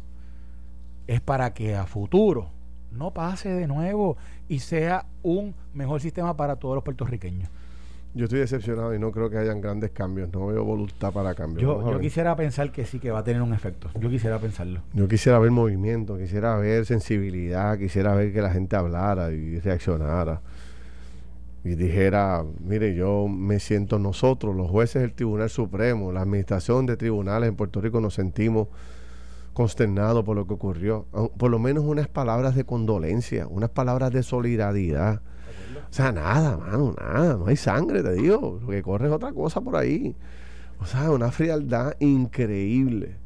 Es 1.07 1.21
para 1.21 1.53
que 1.53 1.75
a 1.75 1.85
futuro 1.85 2.49
no 2.91 3.11
pase 3.11 3.49
de 3.49 3.67
nuevo 3.67 4.17
y 4.47 4.59
sea 4.59 5.05
un 5.23 5.55
mejor 5.73 6.01
sistema 6.01 6.35
para 6.35 6.57
todos 6.57 6.75
los 6.75 6.83
puertorriqueños. 6.83 7.49
Yo 8.15 8.25
estoy 8.25 8.39
decepcionado 8.39 8.93
y 8.95 8.99
no 8.99 9.11
creo 9.11 9.29
que 9.29 9.37
hayan 9.37 9.61
grandes 9.61 9.91
cambios. 9.91 10.33
No 10.33 10.47
veo 10.47 10.63
voluntad 10.63 11.13
para 11.13 11.35
cambios. 11.35 11.61
Yo, 11.61 11.91
yo 11.91 11.99
quisiera 11.99 12.35
pensar 12.35 12.71
que 12.71 12.85
sí, 12.85 12.99
que 12.99 13.11
va 13.11 13.19
a 13.19 13.23
tener 13.23 13.41
un 13.41 13.53
efecto. 13.53 13.89
Yo 13.99 14.09
quisiera 14.09 14.39
pensarlo. 14.39 14.81
Yo 14.93 15.07
quisiera 15.07 15.37
ver 15.37 15.51
movimiento, 15.51 16.17
quisiera 16.17 16.57
ver 16.57 16.85
sensibilidad, 16.85 17.77
quisiera 17.77 18.15
ver 18.15 18.33
que 18.33 18.41
la 18.41 18.49
gente 18.49 18.75
hablara 18.75 19.31
y 19.31 19.59
reaccionara. 19.59 20.41
Y 21.63 21.75
dijera, 21.75 22.43
mire, 22.61 22.95
yo 22.95 23.27
me 23.27 23.59
siento 23.59 23.99
nosotros, 23.99 24.55
los 24.55 24.69
jueces 24.69 25.01
del 25.01 25.13
Tribunal 25.13 25.49
Supremo, 25.49 26.11
la 26.11 26.21
administración 26.21 26.85
de 26.85 26.97
tribunales 26.97 27.49
en 27.49 27.55
Puerto 27.55 27.81
Rico, 27.81 27.99
nos 27.99 28.13
sentimos 28.15 28.69
consternados 29.53 30.23
por 30.23 30.35
lo 30.35 30.47
que 30.47 30.53
ocurrió. 30.53 31.05
Por 31.37 31.51
lo 31.51 31.59
menos 31.59 31.83
unas 31.83 32.07
palabras 32.07 32.55
de 32.55 32.63
condolencia, 32.63 33.45
unas 33.47 33.69
palabras 33.69 34.11
de 34.11 34.23
solidaridad. 34.23 35.21
O 35.89 35.93
sea, 35.93 36.11
nada, 36.11 36.57
mano, 36.57 36.95
nada, 36.99 37.37
no 37.37 37.47
hay 37.47 37.55
sangre, 37.55 38.03
te 38.03 38.13
digo. 38.13 38.59
Lo 38.61 38.67
que 38.69 38.81
corre 38.81 39.07
es 39.07 39.13
otra 39.13 39.31
cosa 39.33 39.61
por 39.61 39.75
ahí. 39.75 40.15
O 40.79 40.85
sea, 40.85 41.11
una 41.11 41.31
frialdad 41.31 41.95
increíble. 41.99 43.17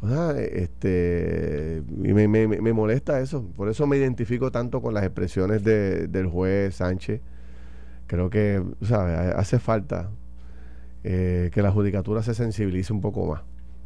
O 0.00 0.08
sea, 0.08 0.32
este, 0.40 1.82
y 2.02 2.12
me, 2.12 2.72
molesta 2.72 3.20
eso. 3.20 3.44
Por 3.56 3.68
eso 3.68 3.86
me 3.86 3.96
identifico 3.96 4.50
tanto 4.50 4.82
con 4.82 4.94
las 4.94 5.04
expresiones 5.04 5.62
de, 5.62 6.08
del 6.08 6.26
juez 6.26 6.74
Sánchez. 6.76 7.20
Creo 8.08 8.28
que, 8.28 8.62
¿sabes? 8.82 9.16
Hace 9.36 9.58
falta 9.58 10.10
eh, 11.04 11.50
que 11.52 11.62
la 11.62 11.70
judicatura 11.70 12.22
se 12.22 12.34
sensibilice 12.34 12.92
un 12.92 13.00
poco 13.00 13.26
más. 13.26 13.42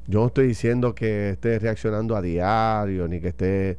Yo 0.07 0.20
no 0.20 0.26
estoy 0.28 0.46
diciendo 0.48 0.94
que 0.94 1.30
esté 1.30 1.59
reaccionando 1.59 2.16
a 2.16 2.22
diario, 2.22 3.09
ni 3.09 3.20
que 3.20 3.28
esté 3.28 3.76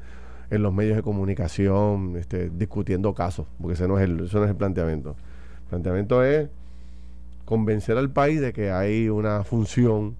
en 0.50 0.64
los 0.64 0.74
medios 0.74 0.95
de 0.95 1.04
comunicación 1.04 2.16
este, 2.18 2.50
discutiendo 2.50 3.14
casos, 3.14 3.48
porque 3.60 3.74
ese 3.74 3.88
no, 3.88 3.98
es 4.00 4.06
el, 4.06 4.22
eso 4.22 4.39
no 4.39 4.45
es 4.45 4.52
el 4.52 4.56
planteamiento. 4.56 5.16
El 5.64 5.70
planteamiento 5.70 6.24
es 6.24 6.50
convencer 7.45 7.98
al 7.98 8.10
país 8.10 8.41
de 8.41 8.54
que 8.54 8.72
hay 8.72 9.10
una 9.10 9.43
función 9.43 10.16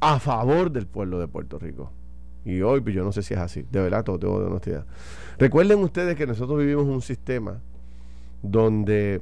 a 0.00 0.18
favor 0.18 0.70
del 0.70 0.86
pueblo 0.86 1.18
de 1.18 1.28
Puerto 1.28 1.58
Rico. 1.58 1.90
Y 2.44 2.62
hoy 2.62 2.80
pues 2.80 2.94
yo 2.94 3.04
no 3.04 3.12
sé 3.12 3.22
si 3.22 3.34
es 3.34 3.40
así, 3.40 3.66
de 3.70 3.80
verdad, 3.80 4.04
todo 4.04 4.18
tengo 4.18 4.40
de 4.40 4.46
honestidad. 4.46 4.86
Recuerden 5.38 5.78
ustedes 5.80 6.16
que 6.16 6.26
nosotros 6.26 6.58
vivimos 6.58 6.84
un 6.84 7.02
sistema 7.02 7.60
donde 8.42 9.20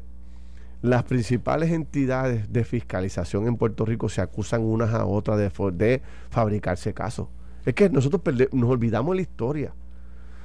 las 0.83 1.03
principales 1.03 1.73
entidades 1.73 2.53
de 2.53 2.63
fiscalización 2.65 3.49
en 3.49 3.57
Puerto 3.57 3.85
Rico 3.85 4.09
se 4.09 4.21
acusan 4.21 4.63
unas 4.63 4.95
a 4.95 5.05
otras 5.05 5.39
de, 5.39 5.51
de 5.73 6.03
fabricarse 6.31 6.95
casos. 6.95 7.27
Es 7.67 7.75
que 7.75 7.91
nosotros 7.91 8.23
nos 8.53 8.71
olvidamos 8.71 9.17
la 9.17 9.23
historia. 9.23 9.73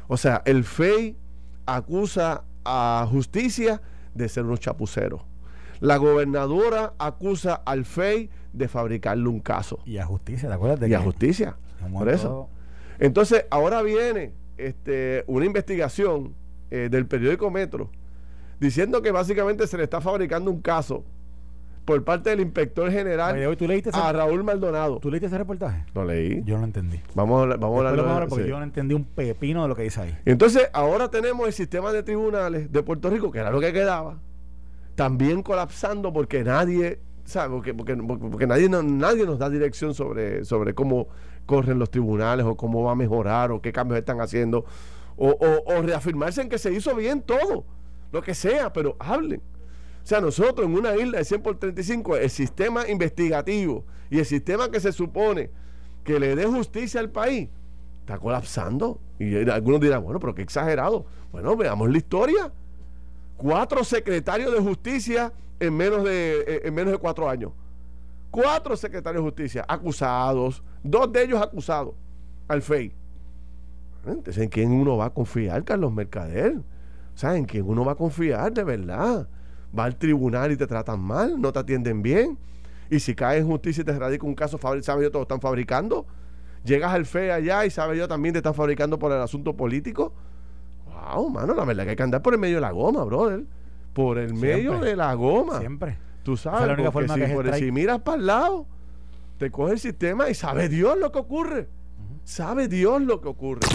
O 0.08 0.18
sea, 0.18 0.42
el 0.46 0.64
FEI 0.64 1.18
acusa 1.66 2.44
a 2.66 3.08
justicia 3.10 3.82
de 4.14 4.30
ser 4.30 4.44
unos 4.44 4.60
chapuceros. 4.60 5.22
La 5.80 5.98
gobernadora 5.98 6.94
acusa 6.98 7.56
al 7.56 7.86
FEI 7.86 8.30
de 8.54 8.68
fabricarle 8.68 9.28
un 9.28 9.40
caso. 9.40 9.80
Y 9.86 9.98
a 9.98 10.06
justicia, 10.06 10.48
¿te 10.48 10.56
acuerdas 10.56 10.80
de 10.80 10.88
Y 10.88 10.90
que 10.92 10.96
a 10.96 11.02
justicia. 11.02 11.58
Por 11.92 12.08
eso. 12.10 12.50
Entonces, 13.00 13.46
ahora 13.50 13.82
viene 13.82 14.34
este, 14.58 15.24
una 15.28 15.46
investigación 15.46 16.36
eh, 16.72 16.88
del 16.90 17.06
periódico 17.06 17.52
Metro 17.52 17.90
diciendo 18.60 19.02
que 19.02 19.12
básicamente 19.12 19.68
se 19.68 19.78
le 19.78 19.84
está 19.84 20.00
fabricando 20.00 20.50
un 20.50 20.62
caso 20.62 21.04
por 21.86 22.04
parte 22.04 22.30
del 22.30 22.40
inspector 22.40 22.90
general 22.92 23.36
a 23.94 24.14
Raúl 24.14 24.44
Maldonado. 24.44 25.00
¿Tú 25.00 25.10
leíste 25.10 25.28
ese 25.28 25.38
reportaje? 25.38 25.86
Lo 25.94 26.06
leí. 26.06 26.42
Yo 26.46 26.56
no 26.56 26.62
lo 26.62 26.66
entendí. 26.66 27.00
Vamos 27.14 27.44
a, 27.44 27.58
vamos 27.58 27.86
a 27.86 27.90
hablar 27.90 28.28
porque 28.28 28.48
yo 28.48 28.58
no 28.58 28.64
entendí 28.64 28.94
un 28.94 29.04
pepino 29.04 29.64
de 29.64 29.68
lo 29.68 29.76
que 29.76 29.84
dice 29.84 30.02
ahí. 30.02 30.18
Entonces, 30.26 30.70
ahora 30.74 31.10
tenemos 31.10 31.46
el 31.48 31.54
sistema 31.54 31.92
de 31.92 32.04
tribunales 32.04 32.72
de 32.72 32.84
Puerto 32.84 33.10
Rico, 33.10 33.32
que 33.32 33.40
era 33.40 33.52
lo 33.52 33.60
que 33.60 33.74
quedaba, 33.74 34.20
también 34.96 35.44
colapsando 35.44 36.14
porque 36.14 36.44
nadie, 36.44 37.00
¿sabe? 37.26 37.54
Porque, 37.54 37.74
porque, 37.74 38.48
nadie, 38.48 38.70
nadie 38.70 39.26
nos 39.26 39.40
da 39.40 39.50
dirección 39.50 39.94
sobre, 39.94 40.46
sobre 40.46 40.74
cómo 40.74 41.08
corren 41.46 41.80
los 41.80 41.92
tribunales 41.92 42.46
o 42.46 42.56
cómo 42.56 42.84
va 42.84 42.94
a 42.94 42.96
mejorar 42.96 43.52
o 43.52 43.62
qué 43.62 43.74
cambios 43.74 44.00
están 44.00 44.22
haciendo 44.22 44.64
o, 45.18 45.36
o 45.66 45.82
reafirmarse 45.82 46.42
en 46.42 46.50
que 46.50 46.58
se 46.58 46.72
hizo 46.72 46.96
bien 46.96 47.22
todo, 47.22 47.66
lo 48.12 48.22
que 48.22 48.34
sea, 48.34 48.72
pero 48.72 48.96
hablen. 49.00 49.42
O 50.04 50.06
sea, 50.06 50.20
nosotros 50.20 50.68
en 50.68 50.76
una 50.76 50.96
isla 50.96 51.20
de 51.20 51.24
100 51.24 51.42
por 51.42 51.58
35, 51.58 52.18
el 52.18 52.30
sistema 52.30 52.88
investigativo 52.90 53.86
y 54.10 54.20
el 54.20 54.26
sistema 54.26 54.70
que 54.70 54.80
se 54.80 54.92
supone 54.92 55.50
que 56.04 56.20
le 56.20 56.36
dé 56.36 56.46
justicia 56.46 57.00
al 57.00 57.10
país 57.10 57.50
está 58.02 58.20
colapsando. 58.20 59.00
Y 59.18 59.50
algunos 59.50 59.80
dirán, 59.80 60.04
bueno, 60.04 60.20
pero 60.20 60.36
qué 60.36 60.42
exagerado. 60.42 61.06
Bueno, 61.32 61.56
veamos 61.56 61.90
la 61.90 61.98
historia. 61.98 62.52
Cuatro 63.38 63.84
secretarios 63.86 64.52
de 64.52 64.60
justicia 64.60 65.32
en 65.60 65.76
menos 65.76 66.04
de, 66.04 66.42
eh, 66.42 66.62
en 66.66 66.74
menos 66.74 66.92
de 66.92 66.98
cuatro 66.98 67.30
años. 67.30 67.54
Cuatro 68.30 68.76
secretarios 68.76 69.24
de 69.24 69.30
justicia 69.30 69.66
acusados, 69.68 70.64
dos 70.84 71.12
de 71.12 71.24
ellos 71.24 71.42
acusados 71.42 71.94
al 72.48 72.62
FEI. 72.62 72.94
Entonces, 74.06 74.44
¿en 74.44 74.50
quién 74.50 74.72
uno 74.72 74.98
va 74.98 75.06
a 75.06 75.10
confiar, 75.12 75.64
Carlos 75.64 75.94
Mercader? 75.94 76.58
O 76.58 77.18
sea, 77.18 77.38
¿en 77.38 77.46
quién 77.46 77.64
uno 77.66 77.86
va 77.86 77.94
a 77.94 77.96
confiar 77.96 78.52
de 78.52 78.64
verdad? 78.66 79.30
Va 79.78 79.86
al 79.86 79.96
tribunal 79.96 80.52
y 80.52 80.58
te 80.58 80.68
tratan 80.68 81.00
mal, 81.00 81.40
no 81.40 81.52
te 81.52 81.60
atienden 81.60 82.02
bien. 82.02 82.38
Y 82.90 83.00
si 83.00 83.16
caes 83.16 83.42
en 83.42 83.48
justicia 83.48 83.82
y 83.82 83.86
te 83.86 83.98
radica 83.98 84.26
un 84.26 84.36
caso, 84.36 84.60
¿sabes 84.60 84.86
yo 84.86 85.12
te 85.12 85.18
lo 85.18 85.24
están 85.24 85.42
fabricando? 85.42 86.06
Llegas 86.64 86.94
al 86.94 87.06
FE 87.06 87.32
allá 87.32 87.66
y 87.66 87.70
sabes 87.70 87.98
yo 87.98 88.08
también 88.08 88.34
te 88.34 88.40
están 88.40 88.54
fabricando 88.54 89.00
por 89.00 89.12
el 89.12 89.22
asunto 89.22 89.56
político. 89.56 90.14
Wow, 90.86 91.30
mano, 91.30 91.54
la 91.54 91.66
verdad 91.66 91.84
que 91.84 91.90
hay 91.92 91.96
que 91.96 92.04
andar 92.04 92.22
por 92.22 92.34
el 92.34 92.40
medio 92.40 92.56
de 92.56 92.62
la 92.62 92.72
goma, 92.72 93.04
brother. 93.04 93.44
Por 93.94 94.18
el 94.18 94.34
medio 94.34 94.80
de 94.80 94.96
la 94.96 95.14
goma. 95.14 95.60
Siempre. 95.60 95.98
Tú 96.24 96.38
sabes, 96.38 96.90
porque 96.92 97.58
si, 97.58 97.72
miras 97.72 98.00
para 98.00 98.18
el 98.18 98.26
lado, 98.26 98.66
te 99.38 99.52
coge 99.52 99.74
el 99.74 99.80
sistema 99.80 100.30
y 100.30 100.34
sabe 100.34 100.70
Dios 100.70 100.98
lo 100.98 101.12
que 101.12 101.20
ocurre. 101.20 101.68
Sabe 102.24 102.70
Dios 102.70 103.02
lo 103.02 103.20
que 103.20 103.28
ocurre. 103.28 103.68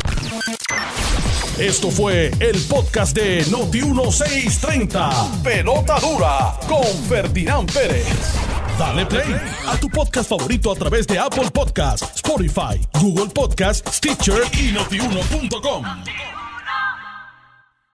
Esto 1.58 1.90
fue 1.90 2.30
el 2.38 2.56
podcast 2.68 3.16
de 3.16 3.44
Noti1630. 3.46 5.42
Pelota 5.42 5.98
dura 5.98 6.54
con 6.68 6.86
Ferdinand 7.08 7.68
Pérez. 7.72 8.06
Dale 8.78 9.04
play 9.06 9.34
a 9.66 9.76
tu 9.76 9.88
podcast 9.88 10.28
favorito 10.30 10.70
a 10.70 10.76
través 10.76 11.08
de 11.08 11.18
Apple 11.18 11.50
Podcasts, 11.50 12.14
Spotify, 12.14 12.80
Google 13.00 13.26
Podcasts, 13.34 13.96
Stitcher 13.96 14.42
y 14.56 14.70
notiuno.com. 14.70 16.37